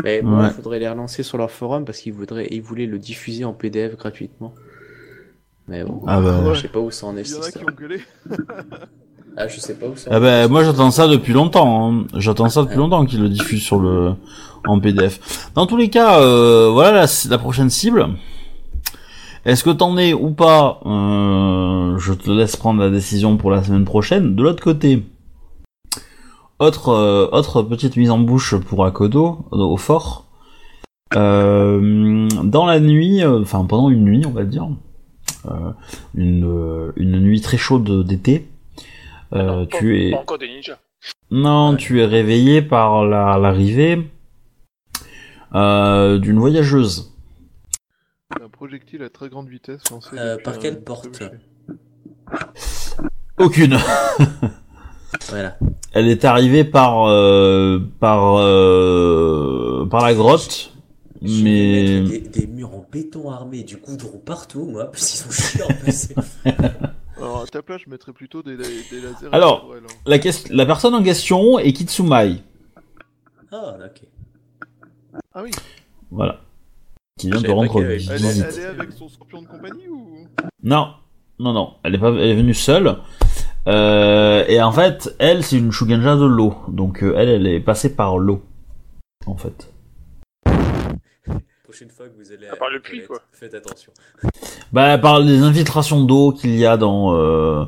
[0.04, 2.98] Mais bon, il faudrait les relancer sur leur forum parce qu'ils voudraient, ils voulaient le
[3.00, 4.54] diffuser en PDF gratuitement.
[5.66, 6.40] Mais bon, Ah bah...
[6.54, 7.22] je sais pas où ça en est.
[7.28, 7.74] Il y en a cette qui histoire.
[7.74, 8.00] ont gueulé.
[9.36, 10.10] Ah, je sais pas où ça.
[10.12, 11.92] Ah bah moi j'attends ça depuis longtemps.
[11.92, 12.06] hein.
[12.14, 12.78] J'attends ça depuis Ouais.
[12.80, 14.14] longtemps qu'ils le diffusent sur le
[14.66, 15.50] en PDF.
[15.54, 18.06] Dans tous les cas, euh, voilà la, la prochaine cible.
[19.48, 23.64] Est-ce que t'en es ou pas euh, Je te laisse prendre la décision pour la
[23.64, 24.34] semaine prochaine.
[24.36, 25.04] De l'autre côté,
[26.58, 30.26] autre euh, autre petite mise en bouche pour Akodo euh, au fort.
[31.16, 34.68] Euh, dans la nuit, enfin pendant une nuit, on va dire,
[36.14, 38.48] une une nuit très chaude d'été.
[39.70, 40.76] tu es pas encore des ninjas.
[41.30, 44.10] non, tu es réveillé par la- l'arrivée
[45.54, 47.14] d'une voyageuse.
[48.58, 50.10] Projectile à très grande vitesse lancé.
[50.18, 51.22] Euh, par un quelle porte.
[53.38, 53.78] Aucune.
[55.30, 55.56] Voilà.
[55.92, 60.72] Elle est arrivée par euh, par euh, par la grotte,
[61.22, 65.06] Je vais mais mettre des, des murs en béton armé, du goudron partout, moi, parce
[65.06, 66.14] qu'ils sont chiants à passer.
[67.16, 68.64] Alors à ta place, je mettrais plutôt des, des
[69.00, 69.28] lasers.
[69.32, 69.70] Alors.
[69.74, 69.80] hein.
[70.06, 72.42] la, ques- la personne en question est Kitsumai.
[73.50, 74.02] Ah, ok.
[75.34, 75.50] Ah oui.
[76.10, 76.40] Voilà.
[77.18, 78.46] Qui vient de rendre Elle est, visite.
[78.48, 80.26] elle est avec son scorpion de compagnie ou?
[80.62, 80.94] Non,
[81.38, 81.74] non, non.
[81.82, 82.96] Elle est pas, elle est venue seule.
[83.66, 86.54] Euh, et en fait, elle, c'est une Shugenja de l'eau.
[86.68, 88.42] Donc euh, elle, elle est passée par l'eau,
[89.26, 89.72] en fait.
[91.64, 93.20] Prochaine fois que vous allez À part le puits, quoi.
[93.32, 93.92] Faites attention.
[94.72, 97.64] Bah par les infiltrations d'eau qu'il y a dans euh,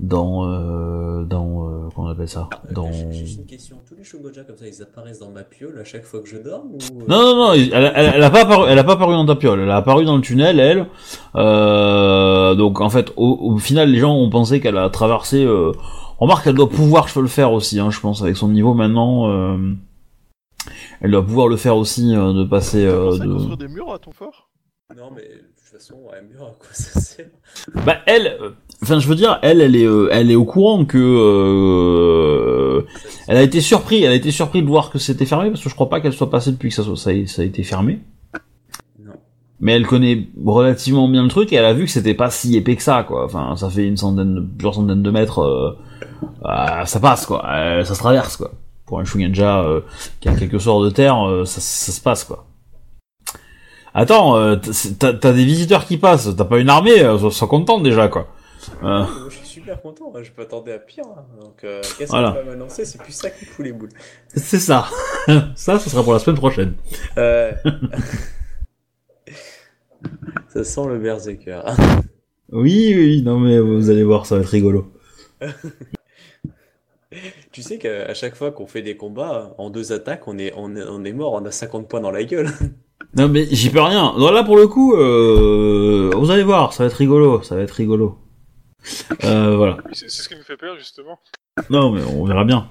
[0.00, 3.76] dans euh, dans euh, comment on appelle ça Euh, dans j'ai Juste une question.
[3.88, 6.36] Tous les Shogoja comme ça, ils apparaissent dans ma piole à chaque fois que je
[6.38, 6.78] dors ou...
[7.00, 9.26] euh, non non non elle, elle, elle a pas apparu elle a pas apparu dans
[9.26, 9.60] ta piole.
[9.60, 10.86] Elle a apparu dans le tunnel elle.
[11.36, 15.72] Euh, donc en fait au, au final les gens ont pensé qu'elle a traversé euh,
[16.18, 18.74] remarque elle doit pouvoir je peux le faire aussi hein, je pense avec son niveau
[18.74, 19.74] maintenant euh,
[21.00, 23.98] elle doit pouvoir le faire aussi euh, de passer euh, de construire des murs à
[23.98, 24.48] ton fort?
[24.96, 27.26] Non, mais de toute façon, ouais, mur, à quoi ça sert?
[27.86, 28.50] Bah elle, euh,
[28.84, 32.82] enfin je veux dire, elle, elle est, euh, elle est au courant que, euh,
[33.26, 35.70] elle a été surpris, elle a été surprise de voir que c'était fermé parce que
[35.70, 37.62] je crois pas qu'elle soit passée depuis que ça, soit, ça, a, ça a été
[37.62, 38.00] fermé.
[39.02, 39.14] Non.
[39.60, 42.56] Mais elle connaît relativement bien le truc et elle a vu que c'était pas si
[42.56, 43.24] épais que ça quoi.
[43.24, 47.42] Enfin ça fait une centaine, de, plusieurs centaines de mètres, euh, ça passe quoi,
[47.84, 48.52] ça se traverse quoi.
[48.86, 49.80] Pour un Shugenja euh,
[50.20, 51.16] qui a quelques sorts de terre,
[51.46, 52.46] ça, ça se passe quoi.
[53.94, 54.58] Attends,
[54.98, 58.26] t'as des visiteurs qui passent, t'as pas une armée, sois, sois content déjà quoi.
[58.82, 61.04] Moi, je suis super content, je m'attendais à pire.
[61.06, 61.24] hein.
[61.40, 62.30] Donc, euh, qu'est-ce Voilà.
[62.30, 62.84] qu'on va m'annoncer?
[62.84, 63.90] C'est plus ça qui fout les boules.
[64.28, 64.86] c'est ça.
[65.56, 66.74] ça, ce sera pour la semaine prochaine.
[67.18, 67.52] Euh...
[70.48, 71.60] ça sent le berserker.
[72.52, 74.92] Oui, oui, oui, non mais vous allez voir, ça va être rigolo.
[77.52, 80.74] tu sais qu'à chaque fois qu'on fait des combats, en deux attaques, on est, on
[80.76, 82.50] est, on est mort, on a 50 points dans la gueule.
[83.16, 84.14] Non mais j'y peux rien.
[84.18, 87.62] Non, là pour le coup, euh, vous allez voir, ça va être rigolo, ça va
[87.62, 88.18] être rigolo.
[89.24, 89.78] Euh, voilà.
[89.92, 91.18] C'est ce qui me fait peur, justement.
[91.70, 92.68] Non mais on verra bien.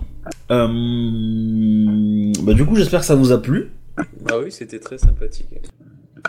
[0.51, 3.71] Euh, bah du coup, j'espère que ça vous a plu.
[4.29, 5.47] Ah oui, c'était très sympathique.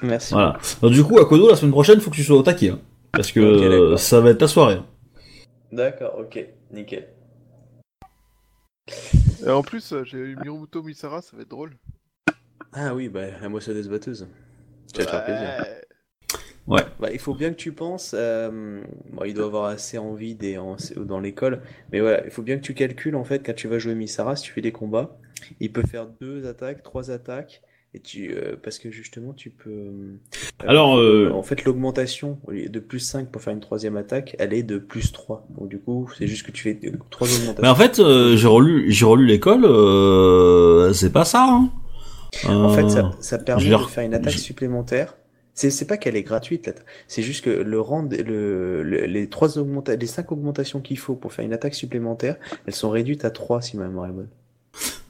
[0.03, 0.35] Merci.
[0.35, 0.59] Voilà.
[0.83, 2.81] Donc, du coup, à Kodo, la semaine prochaine, faut que tu sois au taquet, hein,
[3.13, 4.81] parce que ça va être ta soirée.
[5.73, 7.09] D'accord, ok, nickel.
[9.47, 11.77] Et en plus, euh, j'ai eu Mirumoto Misara, ça va être drôle.
[12.73, 14.27] Ah oui, bah, la moissonneuse batteuse.
[14.87, 15.49] Ça va te faire plaisir.
[16.67, 16.83] Ouais.
[16.99, 18.81] Bah, il faut bien que tu penses, euh,
[19.13, 21.61] bon, il doit avoir assez envie des, en- dans l'école,
[21.93, 24.35] mais voilà, il faut bien que tu calcules en fait quand tu vas jouer Misara,
[24.37, 25.19] si tu fais des combats,
[25.61, 27.61] il peut faire deux attaques, trois attaques,
[27.93, 29.71] et tu, euh, parce que justement tu peux.
[29.71, 30.17] euh,
[30.67, 34.63] Alors, euh, en fait, l'augmentation de plus 5 pour faire une troisième attaque, elle est
[34.65, 35.47] de plus 3.
[35.51, 37.63] Donc du coup, c'est juste que tu fais euh, trois augmentations.
[37.63, 41.45] Mais en fait, euh, j'ai relu, j'ai relu l'école, euh, c'est pas ça.
[41.47, 41.71] Hein.
[42.47, 45.15] En fait, Euh, ça, ça permet de faire une attaque supplémentaire.
[45.55, 46.75] C'est, c'est pas qu'elle est gratuite.
[47.07, 50.99] C'est juste que le rang, de- le, le- les trois augmenta les cinq augmentations qu'il
[50.99, 52.37] faut pour faire une attaque supplémentaire,
[52.67, 54.29] elles sont réduites à 3 si ma mémoire est bonne.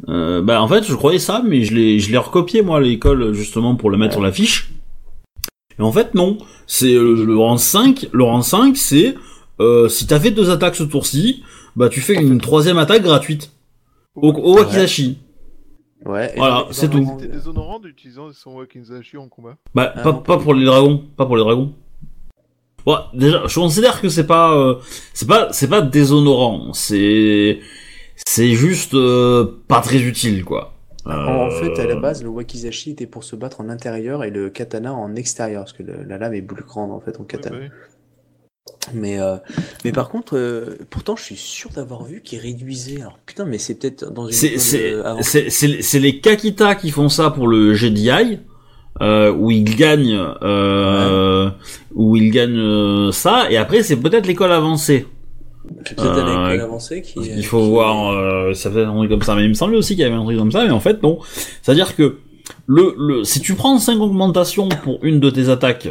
[0.09, 2.81] Euh, bah en fait je croyais ça mais je l'ai je l'ai recopié moi à
[2.81, 4.21] l'école justement pour le mettre Ouais.
[4.21, 4.73] sur la fiche.
[5.79, 9.15] Et en fait non, c'est euh, le rang 5, le rang 5 c'est
[9.61, 11.43] euh, si t'as fait deux attaques ce tour-ci,
[11.77, 13.53] bah tu fais une troisième attaque gratuite
[14.15, 15.19] au, au Wakizashi.
[16.05, 16.33] Ouais.
[16.37, 17.17] Voilà, c'est tout.
[17.19, 19.57] C'était déshonorant d'utiliser son Wakinzashi en combat.
[19.75, 21.73] Bah Ah, pas, non, pas pour les dragons, pas pour les dragons.
[22.87, 24.75] Ouais, déjà je considère que c'est pas euh,
[25.15, 27.61] c'est pas c'est pas déshonorant, c'est
[28.27, 30.73] c'est juste euh, pas très utile quoi.
[31.07, 34.31] En fait, à la Euh, base, le wakizashi était pour se battre en intérieur et
[34.31, 37.25] le katana en extérieur, parce que le- la lame est plus grande en fait en
[37.25, 37.59] katana.
[37.59, 37.65] Bah
[38.95, 39.37] Mais, euh,
[39.85, 43.01] mais par contre, euh, pourtant, je suis sûr d'avoir vu qu'il réduisait.
[43.01, 46.75] Alors putain, mais c'est peut-être dans une C'est c'est euh, c'est c'est c'est les Kakita
[46.75, 48.41] qui font ça pour le GDI
[49.03, 51.51] euh, où ils gagnent euh,
[51.95, 55.07] où ils gagnent euh, ça et après c'est peut-être l'école avancée.
[55.87, 57.19] C'est peut-être à l'école avancée qui.
[57.21, 59.77] Il faut qui- voir euh, ça fait un truc comme ça mais il me semblait
[59.79, 61.19] aussi qu'il y avait un truc comme ça mais en fait non.
[61.63, 62.19] C'est-à-dire que
[62.67, 65.89] le le si tu prends 5 augmentations pour une de tes attaques,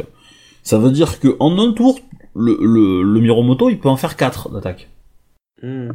[0.64, 1.98] ça veut dire que en un tour
[2.34, 4.88] le le le Miromoto il peut en faire 4 d'attaques.
[5.62, 5.90] Hmm.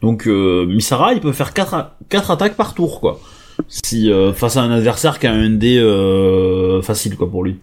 [0.00, 3.20] Donc euh, Misara, il peut faire 4 quatre attaques par tour, quoi.
[3.68, 7.58] Si euh, face à un adversaire qui a un dé euh, facile, quoi, pour lui.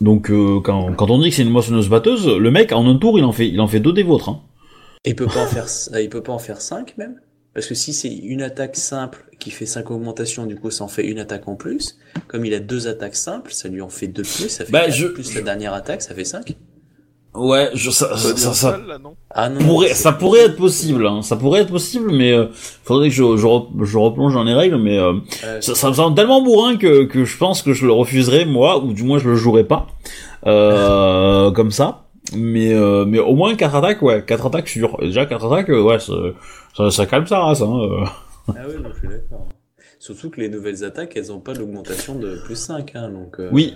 [0.00, 2.96] Donc euh, quand, quand on dit que c'est une moissonneuse batteuse, le mec en un
[2.96, 4.28] tour, il en fait, il en fait deux des vôtres.
[4.28, 4.42] Hein.
[5.04, 7.20] Il peut pas en faire, euh, il peut pas en faire 5 même?
[7.56, 10.88] Parce que si c'est une attaque simple qui fait 5 augmentations, du coup ça en
[10.88, 11.96] fait une attaque en plus.
[12.28, 14.70] Comme il a deux attaques simples, ça lui en fait deux de plus, ça fait
[14.72, 16.54] Bah, je- plus la dernière attaque, ça fait 5.
[17.34, 19.14] Ouais, je, ça, Ça, ça, ça, là, non?
[19.30, 21.06] Ah non, pourrait, ça pourrait être possible.
[21.06, 21.20] Hein.
[21.22, 22.46] Ça pourrait être possible, mais euh,
[22.84, 24.76] faudrait que je, je, re- je replonge dans les règles.
[24.78, 25.12] Mais euh,
[25.44, 28.46] euh, ça, ça me semble tellement bourrin que, que je pense que je le refuserai
[28.46, 29.86] moi, ou du moins je le jouerai pas
[30.46, 32.04] euh, comme ça.
[32.34, 34.96] Mais euh, mais au moins quatre attaques, ouais, quatre attaques sûres.
[35.00, 35.98] Et Déjà quatre attaques, euh, ouais,
[36.76, 37.62] ça, ça, ça calme sa race.
[37.62, 38.04] Hein, euh.
[38.48, 39.48] Ah oui, non, je suis d'accord.
[39.98, 43.40] Surtout que les nouvelles attaques, elles ont pas l'augmentation de plus 5, hein, donc...
[43.40, 43.74] euh, Oui.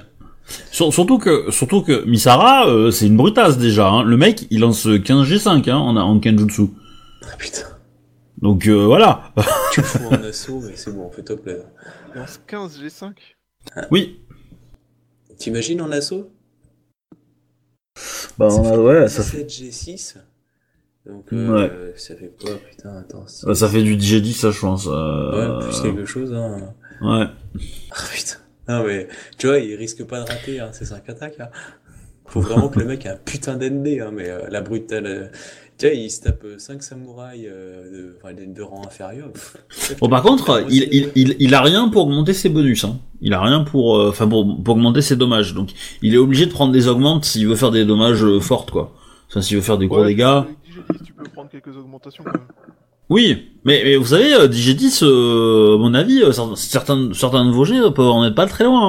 [0.70, 3.88] Sur- surtout que surtout que Misara, euh, c'est une brutasse déjà.
[3.88, 4.02] Hein.
[4.02, 6.62] Le mec, il lance 15 G5 hein, en, en Kenjutsu.
[7.22, 7.66] Ah putain,
[8.38, 9.32] Donc euh, voilà.
[9.72, 11.64] tu fous en assaut, mais c'est bon, fais-toi plaisir.
[12.14, 13.12] Lance 15 G5
[13.90, 14.20] Oui.
[15.38, 16.30] T'imagines en assaut?
[18.38, 20.14] Bah Ça fait ouais, 17 G6
[21.06, 23.24] Donc, euh, ça fait quoi, putain, attends...
[23.26, 24.86] c'est- ça, fait du G10 ça je pense.
[24.86, 26.74] euh, Ouais, plus quelque chose, hein.
[27.02, 27.26] ouais.
[27.92, 28.36] Ah putain.
[28.68, 29.08] Non mais,
[29.38, 31.50] tu vois, il risque pas de rater, hein, ces 5 attaques, là.
[32.26, 35.06] Faut vraiment que le mec ait un putain d'ND, hein, mais euh, la brutale...
[35.06, 35.26] euh,
[35.78, 39.30] Tu vois, il se tape 5 samouraïs euh, de, enfin, de, rang inférieur.
[40.00, 42.84] Bon par contre, il, il, il, il a rien pour augmenter ses bonus.
[42.84, 42.98] Hein.
[43.22, 45.54] Il a rien pour, euh, enfin pour, pour augmenter ses dommages.
[45.54, 45.70] Donc
[46.02, 48.92] il est obligé de prendre des augmentes s'il veut faire des dommages fortes quoi.
[49.28, 50.42] Enfin s'il veut faire des gros Ouais, dégâts.
[51.20, 52.48] DG10, peux prendre quelques augmentations quand même.
[53.08, 57.44] Oui, mais, mais vous savez, euh, DG10, euh, à mon avis, euh, cer- certains, certains
[57.44, 58.88] de vos jets peuvent en être pas très loin.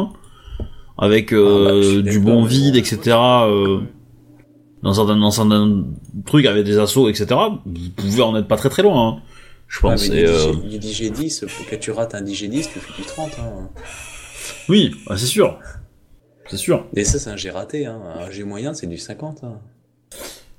[0.60, 0.66] hein.
[0.98, 3.00] Avec euh, Ah bah, du bon vide, etc.
[3.18, 3.80] euh,
[4.84, 5.84] dans certains, dans certains
[6.26, 7.28] trucs avec des assauts, etc.
[7.66, 9.08] Vous pouvez en être pas très très loin.
[9.18, 9.22] Hein.
[9.68, 10.08] Je pense.
[10.10, 13.02] mais et, du, euh, DJ, du DJ10, pour que tu rates un DJ10, tu fais
[13.02, 13.70] du 30, hein.
[14.70, 15.58] Oui, bah, c'est sûr.
[16.48, 16.86] C'est sûr.
[16.96, 18.00] Et ça, c'est un G raté, hein.
[18.20, 19.58] Un G moyen, c'est du 50, hein.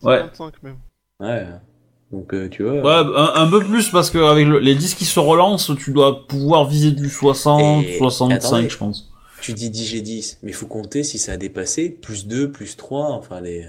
[0.03, 0.19] Ouais.
[0.19, 0.77] 55 même.
[1.23, 1.47] Ouais.
[2.11, 2.74] Donc, euh, tu vois.
[2.82, 5.93] Ouais, un, un peu plus parce que avec le- les disques qui se relancent, tu
[5.93, 8.69] dois pouvoir viser du 60, Et- 65, attendez.
[8.69, 9.11] je pense.
[9.40, 12.77] Tu dis 10 G10, mais il faut compter si ça a dépassé, plus 2, plus
[12.77, 13.66] 3, enfin les...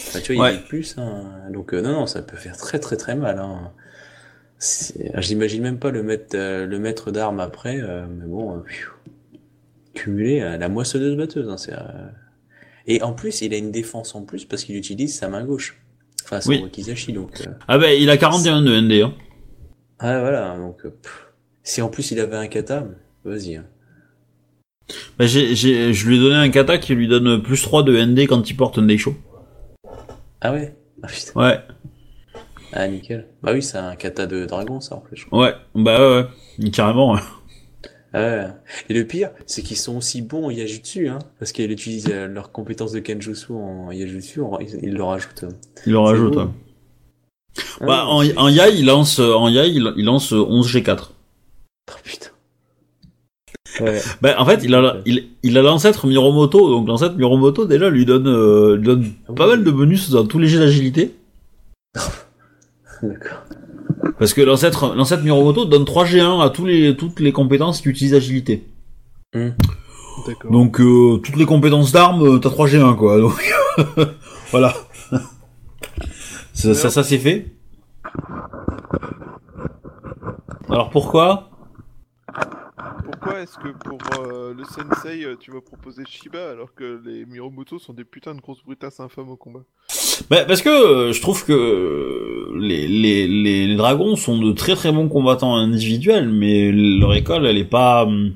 [0.00, 1.24] Enfin, tu vois, il y a plus, hein.
[1.52, 3.70] Donc euh, non, non, ça peut faire très très très mal, hein.
[5.14, 8.60] Ah, J'imagine même pas le mettre, euh, le maître d'armes après, euh, mais bon, euh,
[8.60, 8.90] pfiou.
[9.94, 12.08] cumulé à la moissonneuse batteuse, hein, euh,
[12.86, 15.80] Et en plus, il a une défense en plus parce qu'il utilise sa main gauche.
[16.46, 16.62] Oui.
[17.12, 17.40] Donc...
[17.46, 19.14] euh, Ah ben, il a 41 de ND, hein.
[19.98, 20.84] Ah voilà, donc...
[20.84, 21.26] euh, pff.
[21.62, 22.84] Si en plus il avait un kata,
[23.24, 23.56] vas-y.
[23.56, 23.64] hein.
[25.18, 27.96] Ben, j'ai, j'ai, je lui ai donné un kata qui lui donne plus 3 de
[28.04, 29.14] ND quand il porte un Daisho.
[30.40, 30.74] Ah ouais?
[31.02, 31.32] Ah putain.
[31.40, 31.60] Ouais,
[32.72, 33.26] Ah nickel.
[33.42, 35.16] Bah oui, c'est un kata de dragon ça en plus.
[35.16, 35.40] je crois.
[35.46, 36.26] ouais, bah ouais,
[36.58, 36.70] ouais.
[36.70, 37.20] Carrément, ouais.
[38.18, 38.54] Ah.
[38.88, 42.26] Et le pire, c'est qu'ils sont aussi bons en Yajutsu, hein, parce qu'ils utilisent euh,
[42.26, 45.44] leurs compétences de Kenjutsu en Yajutsu, ils, ils le rajoutent.
[45.44, 45.50] euh.
[45.86, 46.40] Il le C'est rajoute, beau.
[46.40, 46.46] ouais.
[47.80, 51.10] Ah, Bah, en, Yai, il lance, en Yai, il, il lance 11 G4.
[51.90, 52.28] Oh, putain.
[53.80, 54.00] Ouais.
[54.22, 58.04] Ben, en fait, il a, il, il a l'ancêtre Miromoto, donc l'ancêtre Miromoto, déjà, lui
[58.04, 61.14] donne, euh, lui donne pas mal de bonus dans tous les jets d'agilité.
[63.02, 63.44] D'accord.
[64.18, 67.88] Parce que l'ancêtre, l'ancêtre Miromoto donne 3 G1 à tous les, toutes les compétences qui
[67.88, 68.66] utilisent agilité.
[69.32, 70.50] D'accord.
[70.50, 73.20] Donc, euh, toutes les compétences d'armes, euh, t'as 3 G1, quoi.
[73.20, 73.54] Donc,
[74.50, 74.74] voilà.
[76.52, 77.46] ça, ça, ça c'est fait.
[80.68, 81.48] Alors, pourquoi?
[83.04, 87.24] Pourquoi est-ce que pour euh, le sensei, euh, tu m'as proposé Shiba alors que les
[87.24, 89.64] Miromoto sont des putains de grosses brutasses infâmes au combat?
[90.30, 94.52] Ben, parce que euh, je trouve que euh, les, les, les, les dragons sont de
[94.52, 98.04] très très bons combattants individuels, mais leur école, elle est pas...
[98.04, 98.32] hum,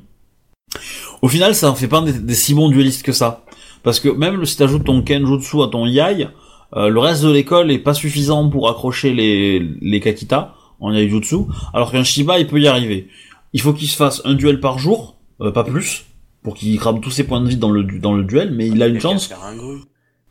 [1.22, 3.44] Au final, ça en fait pas des, des si bons duellistes que ça.
[3.82, 6.28] Parce que même si t'ajoutes ton Kenjutsu à ton Yai,
[6.76, 11.36] euh, le reste de l'école est pas suffisant pour accrocher les, les Kakita en Yaijutsu,
[11.74, 13.08] alors qu'un Shiba, il peut y arriver.
[13.52, 16.04] Il faut qu'il se fasse un duel par jour, euh, pas plus,
[16.42, 18.82] pour qu'il crame tous ses points de vie dans le, dans le duel, mais il
[18.82, 19.28] a une chance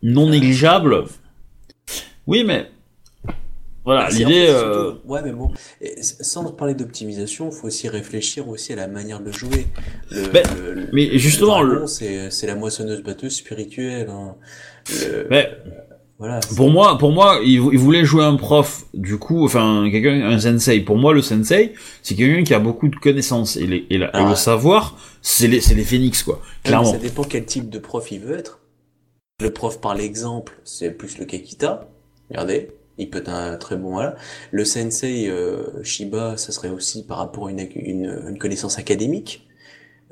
[0.04, 1.04] non négligeable.
[2.28, 2.70] Oui, mais
[3.84, 4.46] voilà, l'idée.
[4.48, 5.52] euh, Ouais, mais bon,
[6.02, 9.66] sans parler d'optimisation, il faut aussi réfléchir aussi à la manière de jouer.
[10.12, 14.10] Le, Ben, le- le- mais justement, le le- c'est c'est la moissonneuse batteuse spirituelle.
[14.10, 14.36] Hein.
[14.90, 15.50] Le- Mais
[16.20, 16.42] voilà.
[16.44, 18.86] c'est- pour moi, pour moi, il, il voulait jouer un prof.
[18.94, 20.82] Du coup, enfin, quelqu'un, un sensei.
[20.82, 21.74] Pour moi, le sensei,
[22.04, 24.30] c'est quelqu'un qui a beaucoup de connaissances et, les- et, la- et Ah.
[24.30, 26.40] le savoir, c'est les, les phénix, quoi.
[26.66, 26.92] Mais Clairement.
[26.92, 28.60] Ça dépend quel type de prof il veut être.
[29.42, 31.90] Le prof par l'exemple, c'est plus le Kekita.
[32.32, 34.16] Regardez, il peut être un très bon voilà.
[34.52, 39.48] Le sensei euh, Shiba, ça serait aussi par rapport à une, une, une connaissance académique.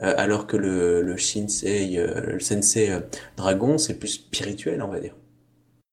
[0.02, 3.00] Euh, alors que le, le shinsei, euh, le sensei euh,
[3.36, 5.14] dragon, c'est plus spirituel, on va dire.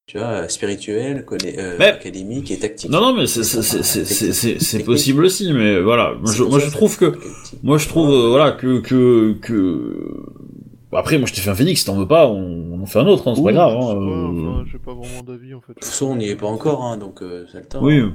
[0.06, 2.88] Tu vois, euh, spirituel, euh, Mais- académique et tactique.
[2.88, 6.14] Non, non, mais c'est, c'est, possible aussi, mais voilà.
[6.20, 7.18] Moi, je, moi, je trouve que,
[7.64, 10.24] moi, je trouve, voilà, que, que, que.
[10.96, 12.86] Bon, Après, moi, je t'ai fait un phénix, si t'en veux pas, on, on en
[12.86, 13.72] fait un autre, hein, c'est pas grave.
[13.72, 15.68] je Hein, pas, euh, enfin, j'ai pas vraiment d'avis en fait.
[15.68, 17.80] De toute façon, on n'y est pas encore, hein, donc euh, c'est le temps.
[17.82, 17.98] Oui.
[17.98, 18.12] hein.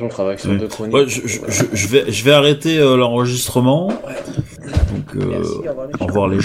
[0.00, 0.58] On travaille sur Oui.
[0.58, 0.94] deux chroniques.
[0.96, 3.86] Ouais, je, je, je, je vais, je vais arrêter euh, l'enregistrement.
[3.86, 6.38] Donc, euh, Merci, au revoir les au revoir les